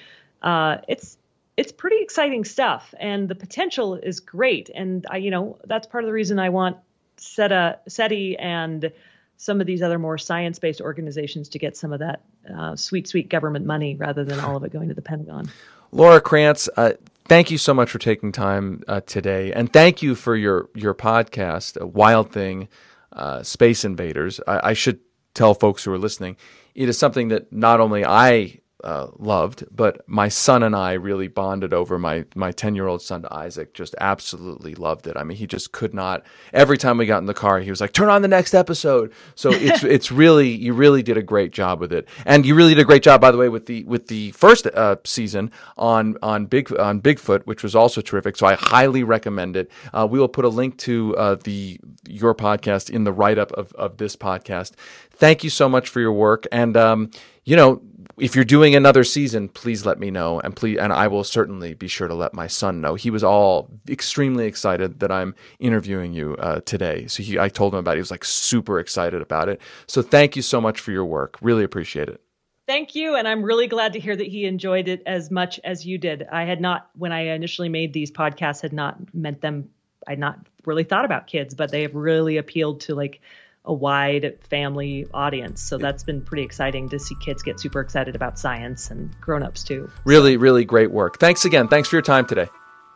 uh, 0.42 0.78
it's 0.86 1.16
it's 1.56 1.72
pretty 1.72 2.00
exciting 2.02 2.44
stuff, 2.44 2.94
and 3.00 3.28
the 3.28 3.34
potential 3.34 3.94
is 3.94 4.20
great. 4.20 4.70
And 4.74 5.06
I, 5.10 5.16
you 5.16 5.30
know, 5.30 5.58
that's 5.64 5.86
part 5.86 6.04
of 6.04 6.08
the 6.08 6.12
reason 6.12 6.38
I 6.38 6.50
want 6.50 6.76
SETA, 7.16 7.80
SETI 7.88 8.36
and 8.38 8.92
some 9.36 9.60
of 9.60 9.66
these 9.66 9.82
other 9.82 9.98
more 9.98 10.18
science-based 10.18 10.80
organizations 10.80 11.48
to 11.50 11.58
get 11.58 11.76
some 11.76 11.92
of 11.92 12.00
that 12.00 12.22
uh, 12.54 12.74
sweet, 12.74 13.06
sweet 13.06 13.28
government 13.28 13.66
money 13.66 13.94
rather 13.96 14.24
than 14.24 14.40
all 14.40 14.56
of 14.56 14.64
it 14.64 14.72
going 14.72 14.88
to 14.88 14.94
the 14.94 15.02
Pentagon. 15.02 15.50
Laura 15.92 16.20
Krantz, 16.20 16.68
uh, 16.76 16.92
thank 17.26 17.50
you 17.50 17.58
so 17.58 17.74
much 17.74 17.90
for 17.90 17.98
taking 17.98 18.32
time 18.32 18.82
uh, 18.88 19.00
today, 19.02 19.52
and 19.52 19.72
thank 19.72 20.02
you 20.02 20.14
for 20.14 20.34
your 20.34 20.68
your 20.74 20.94
podcast, 20.94 21.80
Wild 21.82 22.32
Thing, 22.32 22.68
uh, 23.12 23.42
Space 23.42 23.84
Invaders. 23.84 24.40
I, 24.46 24.70
I 24.70 24.72
should 24.72 25.00
tell 25.34 25.54
folks 25.54 25.84
who 25.84 25.92
are 25.92 25.98
listening, 25.98 26.36
it 26.74 26.88
is 26.88 26.98
something 26.98 27.28
that 27.28 27.52
not 27.52 27.78
only 27.78 28.04
I 28.04 28.60
uh, 28.84 29.08
loved, 29.18 29.64
but 29.74 30.06
my 30.06 30.28
son 30.28 30.62
and 30.62 30.76
I 30.76 30.92
really 30.92 31.28
bonded 31.28 31.72
over. 31.72 31.98
My 31.98 32.26
my 32.34 32.52
ten 32.52 32.74
year 32.74 32.86
old 32.86 33.00
son 33.00 33.24
Isaac 33.30 33.72
just 33.72 33.94
absolutely 34.00 34.74
loved 34.74 35.06
it. 35.06 35.16
I 35.16 35.24
mean, 35.24 35.38
he 35.38 35.46
just 35.46 35.72
could 35.72 35.94
not. 35.94 36.24
Every 36.52 36.76
time 36.76 36.98
we 36.98 37.06
got 37.06 37.18
in 37.18 37.26
the 37.26 37.34
car, 37.34 37.60
he 37.60 37.70
was 37.70 37.80
like, 37.80 37.92
"Turn 37.92 38.10
on 38.10 38.20
the 38.20 38.28
next 38.28 38.54
episode." 38.54 39.12
So 39.34 39.50
it's 39.52 39.82
it's 39.82 40.12
really 40.12 40.50
you 40.50 40.74
really 40.74 41.02
did 41.02 41.16
a 41.16 41.22
great 41.22 41.52
job 41.52 41.80
with 41.80 41.92
it, 41.92 42.06
and 42.26 42.44
you 42.44 42.54
really 42.54 42.74
did 42.74 42.82
a 42.82 42.84
great 42.84 43.02
job, 43.02 43.20
by 43.20 43.30
the 43.30 43.38
way, 43.38 43.48
with 43.48 43.64
the 43.64 43.82
with 43.84 44.08
the 44.08 44.32
first 44.32 44.66
uh, 44.66 44.96
season 45.04 45.50
on 45.78 46.18
on 46.22 46.44
big 46.44 46.70
on 46.78 47.00
Bigfoot, 47.00 47.44
which 47.46 47.62
was 47.62 47.74
also 47.74 48.02
terrific. 48.02 48.36
So 48.36 48.46
I 48.46 48.54
highly 48.54 49.02
recommend 49.02 49.56
it. 49.56 49.70
Uh, 49.94 50.06
we 50.08 50.18
will 50.18 50.28
put 50.28 50.44
a 50.44 50.50
link 50.50 50.76
to 50.78 51.16
uh, 51.16 51.36
the 51.36 51.80
your 52.06 52.34
podcast 52.34 52.90
in 52.90 53.04
the 53.04 53.12
write 53.12 53.38
up 53.38 53.52
of 53.52 53.72
of 53.72 53.96
this 53.96 54.16
podcast. 54.16 54.72
Thank 55.10 55.42
you 55.42 55.48
so 55.48 55.66
much 55.66 55.88
for 55.88 56.00
your 56.00 56.12
work, 56.12 56.46
and 56.52 56.76
um, 56.76 57.10
you 57.46 57.56
know 57.56 57.80
if 58.18 58.34
you're 58.34 58.44
doing 58.44 58.74
another 58.74 59.04
season, 59.04 59.48
please 59.48 59.84
let 59.84 59.98
me 59.98 60.10
know, 60.10 60.40
and 60.40 60.56
please, 60.56 60.78
and 60.78 60.92
I 60.92 61.06
will 61.06 61.24
certainly 61.24 61.74
be 61.74 61.86
sure 61.86 62.08
to 62.08 62.14
let 62.14 62.32
my 62.32 62.46
son 62.46 62.80
know. 62.80 62.94
He 62.94 63.10
was 63.10 63.22
all 63.22 63.68
extremely 63.88 64.46
excited 64.46 65.00
that 65.00 65.12
I'm 65.12 65.34
interviewing 65.58 66.14
you 66.14 66.34
uh, 66.38 66.60
today. 66.60 67.06
So 67.08 67.22
he, 67.22 67.38
I 67.38 67.48
told 67.48 67.74
him 67.74 67.78
about 67.80 67.92
it. 67.92 67.96
He 67.96 68.00
was 68.00 68.10
like 68.10 68.24
super 68.24 68.78
excited 68.78 69.20
about 69.20 69.48
it. 69.48 69.60
So 69.86 70.00
thank 70.00 70.34
you 70.34 70.42
so 70.42 70.60
much 70.60 70.80
for 70.80 70.92
your 70.92 71.04
work. 71.04 71.36
Really 71.42 71.62
appreciate 71.62 72.08
it. 72.08 72.22
Thank 72.66 72.94
you, 72.94 73.14
and 73.14 73.28
I'm 73.28 73.42
really 73.42 73.68
glad 73.68 73.92
to 73.92 74.00
hear 74.00 74.16
that 74.16 74.26
he 74.26 74.46
enjoyed 74.46 74.88
it 74.88 75.02
as 75.06 75.30
much 75.30 75.60
as 75.62 75.86
you 75.86 75.98
did. 75.98 76.26
I 76.32 76.44
had 76.44 76.60
not, 76.60 76.90
when 76.96 77.12
I 77.12 77.28
initially 77.34 77.68
made 77.68 77.92
these 77.92 78.10
podcasts, 78.10 78.62
had 78.62 78.72
not 78.72 78.96
meant 79.14 79.40
them. 79.40 79.68
I'd 80.08 80.18
not 80.18 80.38
really 80.64 80.84
thought 80.84 81.04
about 81.04 81.26
kids, 81.26 81.54
but 81.54 81.70
they 81.70 81.82
have 81.82 81.94
really 81.94 82.38
appealed 82.38 82.80
to 82.82 82.94
like 82.94 83.20
a 83.66 83.72
wide 83.72 84.38
family 84.48 85.06
audience. 85.12 85.60
So 85.60 85.78
that's 85.78 86.04
been 86.04 86.22
pretty 86.22 86.44
exciting 86.44 86.88
to 86.90 86.98
see 86.98 87.14
kids 87.20 87.42
get 87.42 87.58
super 87.60 87.80
excited 87.80 88.14
about 88.14 88.38
science 88.38 88.90
and 88.90 89.14
grown-ups 89.20 89.64
too. 89.64 89.90
Really, 90.04 90.36
really 90.36 90.64
great 90.64 90.90
work. 90.90 91.18
Thanks 91.18 91.44
again. 91.44 91.68
Thanks 91.68 91.88
for 91.88 91.96
your 91.96 92.02
time 92.02 92.26
today. 92.26 92.48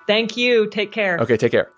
Thank 0.07 0.37
you. 0.37 0.69
Take 0.69 0.93
care. 0.93 1.19
Okay, 1.19 1.37
take 1.37 1.53
care. 1.53 1.71